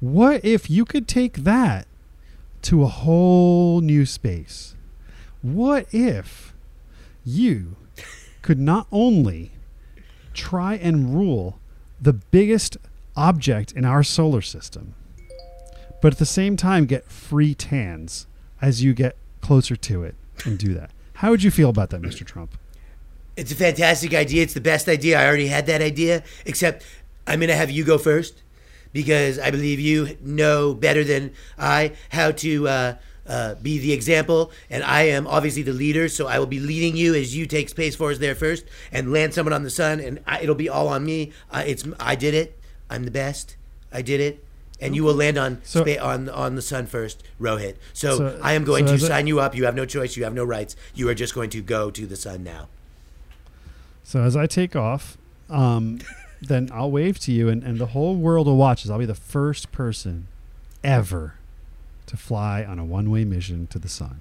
what 0.00 0.44
if 0.44 0.70
you 0.70 0.84
could 0.84 1.08
take 1.08 1.38
that 1.38 1.86
to 2.62 2.82
a 2.82 2.88
whole 2.88 3.80
new 3.80 4.06
space? 4.06 4.74
What 5.42 5.86
if 5.92 6.54
you 7.24 7.76
could 8.42 8.58
not 8.58 8.86
only 8.90 9.52
try 10.34 10.74
and 10.74 11.14
rule 11.14 11.58
the 12.00 12.12
biggest 12.12 12.76
object 13.16 13.72
in 13.72 13.84
our 13.84 14.02
solar 14.02 14.40
system, 14.40 14.94
but 16.00 16.12
at 16.12 16.18
the 16.18 16.26
same 16.26 16.56
time 16.56 16.86
get 16.86 17.04
free 17.10 17.54
tans 17.54 18.26
as 18.62 18.82
you 18.82 18.94
get 18.94 19.16
closer 19.40 19.76
to 19.76 20.04
it 20.04 20.14
and 20.44 20.58
do 20.58 20.74
that? 20.74 20.90
How 21.14 21.30
would 21.30 21.42
you 21.42 21.50
feel 21.50 21.70
about 21.70 21.90
that, 21.90 22.00
Mr. 22.00 22.24
Trump? 22.24 22.56
It's 23.36 23.52
a 23.52 23.56
fantastic 23.56 24.14
idea. 24.14 24.42
It's 24.42 24.54
the 24.54 24.60
best 24.60 24.88
idea. 24.88 25.20
I 25.20 25.26
already 25.26 25.46
had 25.46 25.66
that 25.66 25.80
idea, 25.80 26.24
except 26.44 26.84
I'm 27.28 27.40
going 27.40 27.48
to 27.48 27.56
have 27.56 27.70
you 27.70 27.84
go 27.84 27.98
first 27.98 28.42
because 28.92 29.38
I 29.38 29.50
believe 29.50 29.78
you 29.78 30.16
know 30.22 30.72
better 30.74 31.04
than 31.04 31.32
I 31.58 31.92
how 32.08 32.30
to 32.32 32.66
uh, 32.68 32.94
uh, 33.26 33.54
be 33.56 33.78
the 33.78 33.92
example. 33.92 34.50
And 34.70 34.82
I 34.82 35.02
am 35.02 35.26
obviously 35.26 35.62
the 35.62 35.74
leader, 35.74 36.08
so 36.08 36.26
I 36.26 36.38
will 36.38 36.46
be 36.46 36.58
leading 36.58 36.96
you 36.96 37.14
as 37.14 37.36
you 37.36 37.46
take 37.46 37.68
Space 37.68 37.94
Force 37.94 38.18
there 38.18 38.34
first 38.34 38.64
and 38.90 39.12
land 39.12 39.34
someone 39.34 39.52
on 39.52 39.62
the 39.62 39.70
sun, 39.70 40.00
and 40.00 40.20
I, 40.26 40.40
it'll 40.40 40.54
be 40.54 40.70
all 40.70 40.88
on 40.88 41.04
me. 41.04 41.32
Uh, 41.52 41.62
it's 41.66 41.86
I 42.00 42.14
did 42.14 42.32
it. 42.34 42.58
I'm 42.88 43.04
the 43.04 43.10
best. 43.10 43.56
I 43.92 44.00
did 44.02 44.20
it. 44.20 44.42
And 44.80 44.94
you 44.94 45.02
will 45.02 45.14
land 45.14 45.36
on 45.36 45.60
So- 45.64 45.84
spa- 45.84 46.00
on 46.02 46.28
on 46.30 46.54
the 46.54 46.62
sun 46.62 46.86
first, 46.86 47.22
Rohit. 47.40 47.74
So, 47.92 48.16
So- 48.16 48.40
I 48.42 48.52
am 48.54 48.64
going 48.64 48.86
so 48.86 48.96
to 48.96 48.98
sign 49.00 49.26
you 49.26 49.40
up. 49.40 49.54
You 49.54 49.64
have 49.66 49.74
no 49.74 49.84
choice. 49.84 50.16
You 50.16 50.24
have 50.24 50.32
no 50.34 50.44
rights. 50.44 50.76
You 50.94 51.08
are 51.10 51.14
just 51.14 51.34
going 51.34 51.50
to 51.50 51.60
go 51.60 51.90
to 51.90 52.06
the 52.06 52.16
sun 52.16 52.42
now. 52.44 52.68
So 54.04 54.22
as 54.22 54.36
I 54.36 54.46
take 54.46 54.74
off, 54.76 55.18
um, 55.50 55.98
then 56.40 56.70
I'll 56.72 56.90
wave 56.90 57.18
to 57.20 57.32
you, 57.32 57.48
and, 57.48 57.62
and 57.62 57.78
the 57.78 57.86
whole 57.86 58.14
world 58.14 58.46
will 58.46 58.56
watch 58.56 58.84
as 58.84 58.90
I'll 58.90 58.98
be 58.98 59.06
the 59.06 59.14
first 59.14 59.72
person 59.72 60.28
ever 60.84 61.34
to 62.06 62.16
fly 62.16 62.64
on 62.64 62.78
a 62.78 62.84
one-way 62.84 63.24
mission 63.24 63.66
to 63.68 63.78
the 63.78 63.88
sun. 63.88 64.20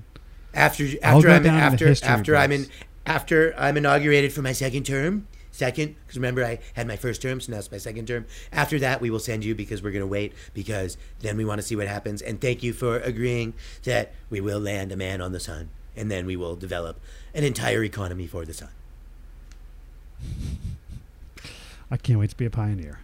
after 0.54 0.86
after 1.04 1.30
I'm 1.30 1.46
after 1.46 1.94
after 2.04 2.36
I'm 2.36 2.52
in 2.52 2.68
after 3.06 3.54
I'm 3.58 3.78
inaugurated 3.78 4.34
for 4.34 4.42
my 4.42 4.52
second 4.54 4.86
term. 4.86 5.28
Second, 5.52 5.96
because 6.02 6.18
remember 6.18 6.46
I 6.46 6.60
had 6.74 6.86
my 6.88 6.98
first 6.98 7.20
term, 7.20 7.42
so 7.42 7.52
now 7.52 7.58
it's 7.58 7.72
my 7.72 7.80
second 7.80 8.08
term. 8.08 8.28
After 8.52 8.78
that, 8.78 9.02
we 9.02 9.10
will 9.10 9.20
send 9.20 9.44
you 9.44 9.56
because 9.56 9.82
we're 9.82 9.92
gonna 9.92 10.06
wait 10.06 10.34
because 10.54 10.98
then 11.22 11.36
we 11.36 11.46
want 11.46 11.60
to 11.60 11.66
see 11.66 11.76
what 11.76 11.88
happens. 11.88 12.22
And 12.22 12.40
thank 12.40 12.62
you 12.62 12.74
for 12.74 13.00
agreeing 13.00 13.56
that 13.84 14.14
we 14.30 14.40
will 14.40 14.60
land 14.60 14.92
a 14.92 14.96
man 14.96 15.20
on 15.20 15.32
the 15.32 15.40
sun, 15.40 15.70
and 15.96 16.12
then 16.12 16.28
we 16.28 16.36
will 16.36 16.56
develop 16.56 17.00
an 17.34 17.44
entire 17.44 17.84
economy 17.84 18.28
for 18.28 18.46
the 18.46 18.54
sun. 18.54 18.70
I 21.90 21.98
can't 21.98 22.20
wait 22.20 22.30
to 22.32 22.38
be 22.38 22.46
a 22.46 22.50
pioneer. 22.50 23.00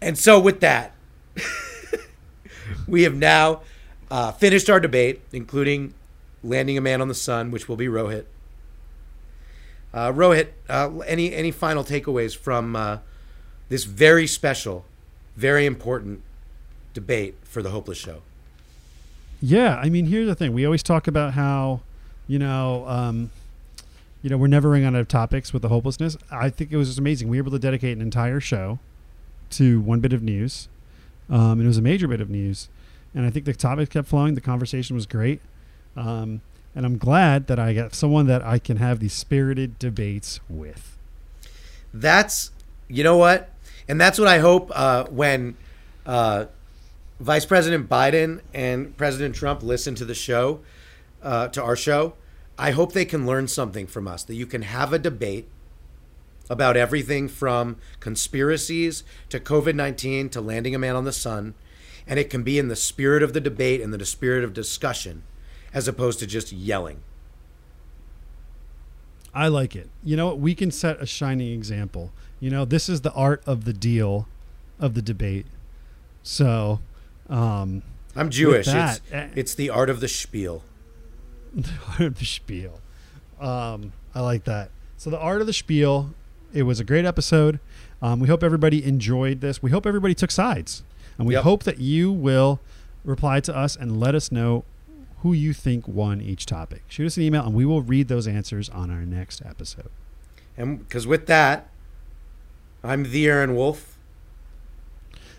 And 0.00 0.18
so, 0.18 0.38
with 0.40 0.60
that, 0.60 0.92
we 2.86 3.02
have 3.02 3.14
now 3.14 3.62
uh, 4.10 4.32
finished 4.32 4.70
our 4.70 4.80
debate, 4.80 5.22
including 5.32 5.94
landing 6.42 6.78
a 6.78 6.80
man 6.80 7.00
on 7.00 7.08
the 7.08 7.14
sun, 7.14 7.50
which 7.50 7.68
will 7.68 7.76
be 7.76 7.86
Rohit. 7.86 8.24
Uh, 9.92 10.12
Rohit, 10.12 10.48
uh, 10.68 10.98
any 11.06 11.34
any 11.34 11.50
final 11.50 11.82
takeaways 11.82 12.36
from 12.36 12.76
uh, 12.76 12.98
this 13.68 13.84
very 13.84 14.26
special, 14.26 14.84
very 15.36 15.66
important 15.66 16.22
debate 16.94 17.36
for 17.42 17.62
the 17.62 17.70
Hopeless 17.70 17.98
Show. 17.98 18.22
Yeah, 19.40 19.76
I 19.76 19.88
mean, 19.88 20.06
here's 20.06 20.26
the 20.26 20.34
thing. 20.34 20.52
We 20.52 20.64
always 20.64 20.82
talk 20.82 21.06
about 21.06 21.34
how, 21.34 21.80
you 22.26 22.38
know, 22.38 22.84
um, 22.88 23.30
you 24.22 24.30
know, 24.30 24.36
we're 24.36 24.48
never 24.48 24.70
running 24.70 24.86
out 24.86 24.94
of 24.94 25.08
topics 25.08 25.52
with 25.52 25.62
the 25.62 25.68
hopelessness. 25.68 26.16
I 26.30 26.50
think 26.50 26.72
it 26.72 26.76
was 26.76 26.88
just 26.88 26.98
amazing. 26.98 27.28
We 27.28 27.36
were 27.36 27.42
able 27.42 27.52
to 27.52 27.58
dedicate 27.58 27.96
an 27.96 28.02
entire 28.02 28.40
show 28.40 28.78
to 29.50 29.80
one 29.80 30.00
bit 30.00 30.12
of 30.12 30.22
news. 30.22 30.68
Um, 31.30 31.52
and 31.52 31.62
it 31.62 31.66
was 31.66 31.78
a 31.78 31.82
major 31.82 32.08
bit 32.08 32.20
of 32.20 32.30
news. 32.30 32.68
And 33.14 33.26
I 33.26 33.30
think 33.30 33.44
the 33.44 33.54
topic 33.54 33.90
kept 33.90 34.08
flowing. 34.08 34.34
The 34.34 34.40
conversation 34.40 34.96
was 34.96 35.06
great. 35.06 35.40
Um, 35.96 36.40
and 36.74 36.84
I'm 36.84 36.98
glad 36.98 37.46
that 37.46 37.58
I 37.58 37.74
got 37.74 37.94
someone 37.94 38.26
that 38.26 38.42
I 38.42 38.58
can 38.58 38.76
have 38.76 39.00
these 39.00 39.12
spirited 39.12 39.78
debates 39.78 40.40
with. 40.48 40.96
That's, 41.92 42.50
you 42.88 43.02
know 43.02 43.16
what? 43.16 43.50
And 43.88 44.00
that's 44.00 44.18
what 44.18 44.28
I 44.28 44.38
hope 44.38 44.70
uh, 44.74 45.04
when 45.06 45.56
uh, 46.06 46.46
Vice 47.20 47.46
President 47.46 47.88
Biden 47.88 48.40
and 48.52 48.96
President 48.96 49.34
Trump 49.34 49.62
listen 49.62 49.94
to 49.96 50.04
the 50.04 50.14
show, 50.14 50.60
uh, 51.22 51.48
to 51.48 51.62
our 51.62 51.76
show. 51.76 52.14
I 52.58 52.72
hope 52.72 52.92
they 52.92 53.04
can 53.04 53.24
learn 53.24 53.46
something 53.46 53.86
from 53.86 54.08
us, 54.08 54.24
that 54.24 54.34
you 54.34 54.46
can 54.46 54.62
have 54.62 54.92
a 54.92 54.98
debate 54.98 55.48
about 56.50 56.76
everything 56.76 57.28
from 57.28 57.76
conspiracies 58.00 59.04
to 59.28 59.38
COVID 59.38 59.74
19 59.74 60.28
to 60.30 60.40
landing 60.40 60.74
a 60.74 60.78
man 60.78 60.96
on 60.96 61.04
the 61.04 61.12
sun. 61.12 61.54
And 62.06 62.18
it 62.18 62.30
can 62.30 62.42
be 62.42 62.58
in 62.58 62.68
the 62.68 62.76
spirit 62.76 63.22
of 63.22 63.34
the 63.34 63.40
debate 63.40 63.80
and 63.80 63.92
the 63.92 64.04
spirit 64.04 64.42
of 64.42 64.54
discussion 64.54 65.22
as 65.74 65.86
opposed 65.86 66.18
to 66.20 66.26
just 66.26 66.50
yelling. 66.50 67.02
I 69.34 69.48
like 69.48 69.76
it. 69.76 69.90
You 70.02 70.16
know, 70.16 70.34
we 70.34 70.54
can 70.54 70.70
set 70.70 71.00
a 71.00 71.06
shining 71.06 71.52
example. 71.52 72.10
You 72.40 72.50
know, 72.50 72.64
this 72.64 72.88
is 72.88 73.02
the 73.02 73.12
art 73.12 73.42
of 73.46 73.66
the 73.66 73.74
deal 73.74 74.26
of 74.80 74.94
the 74.94 75.02
debate. 75.02 75.46
So, 76.22 76.80
um, 77.28 77.82
I'm 78.16 78.30
Jewish. 78.30 78.66
that, 78.66 78.96
it's, 78.96 79.12
eh. 79.12 79.28
it's 79.34 79.54
the 79.54 79.70
art 79.70 79.90
of 79.90 80.00
the 80.00 80.08
spiel. 80.08 80.62
The 81.54 81.70
art 81.90 82.00
of 82.00 82.18
the 82.18 82.24
spiel. 82.24 82.80
Um, 83.40 83.92
I 84.14 84.20
like 84.20 84.44
that. 84.44 84.70
So 84.96 85.10
the 85.10 85.18
art 85.18 85.40
of 85.40 85.46
the 85.46 85.52
spiel. 85.52 86.14
It 86.52 86.62
was 86.62 86.80
a 86.80 86.84
great 86.84 87.04
episode. 87.04 87.60
Um, 88.00 88.20
we 88.20 88.28
hope 88.28 88.42
everybody 88.42 88.82
enjoyed 88.84 89.40
this. 89.42 89.62
We 89.62 89.70
hope 89.70 89.84
everybody 89.86 90.14
took 90.14 90.30
sides, 90.30 90.82
and 91.18 91.26
we 91.26 91.34
Yep. 91.34 91.42
hope 91.44 91.62
that 91.64 91.78
you 91.78 92.10
will 92.10 92.58
reply 93.04 93.40
to 93.40 93.54
us 93.54 93.76
and 93.76 94.00
let 94.00 94.14
us 94.14 94.32
know 94.32 94.64
who 95.22 95.32
you 95.34 95.52
think 95.52 95.86
won 95.86 96.20
each 96.22 96.46
topic. 96.46 96.84
Shoot 96.88 97.06
us 97.06 97.16
an 97.18 97.24
email, 97.24 97.44
and 97.44 97.54
we 97.54 97.64
will 97.66 97.82
read 97.82 98.08
those 98.08 98.26
answers 98.26 98.68
on 98.70 98.90
our 98.90 99.04
next 99.04 99.42
episode. 99.44 99.90
And 100.56 100.78
because 100.78 101.06
with 101.06 101.26
that, 101.26 101.68
I'm 102.82 103.02
the 103.10 103.26
Aaron 103.26 103.54
Wolf. 103.54 103.98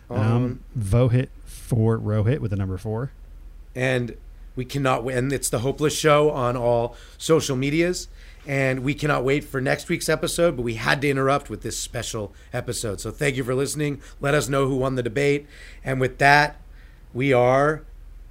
Um, 0.10 0.62
Vohit 0.78 1.30
for 1.45 1.97
Rohit 1.97 2.39
with 2.39 2.51
the 2.51 2.57
number 2.57 2.78
four. 2.78 3.12
and 3.76 4.16
we 4.56 4.66
cannot 4.66 5.04
wait. 5.04 5.18
And 5.18 5.32
it's 5.32 5.50
the 5.50 5.60
Hopeless 5.60 5.97
Show 5.97 6.32
on 6.32 6.58
all 6.58 6.95
social 7.18 7.56
medias. 7.56 8.08
And 8.47 8.80
we 8.82 8.93
cannot 8.93 9.24
wait 9.24 9.43
for 9.43 9.62
next 9.62 9.89
week's 9.89 10.10
episode, 10.10 10.56
but 10.56 10.64
we 10.64 10.76
had 10.76 11.02
to 11.02 11.10
interrupt 11.10 11.50
with 11.50 11.62
this 11.62 11.78
special 11.78 12.34
episode. 12.52 13.00
So 13.00 13.12
thank 13.12 13.36
you 13.36 13.43
for 13.43 13.54
listening. 13.54 14.02
Let 14.20 14.34
us 14.34 14.50
know 14.50 14.68
who 14.68 14.78
won 14.78 14.95
the 14.95 15.04
debate. 15.04 15.45
And 15.84 16.00
with 16.00 16.18
that, 16.18 16.60
we 17.14 17.32
are 17.32 17.84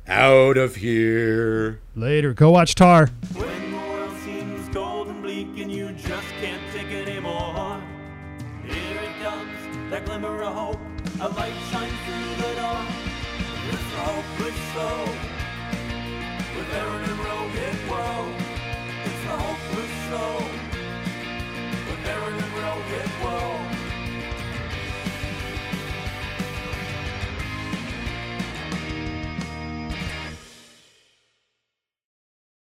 out 0.08 0.56
of 0.56 0.76
here. 0.76 1.80
Later. 1.94 2.32
Go 2.32 2.50
watch 2.50 2.74
Tar. 2.74 3.10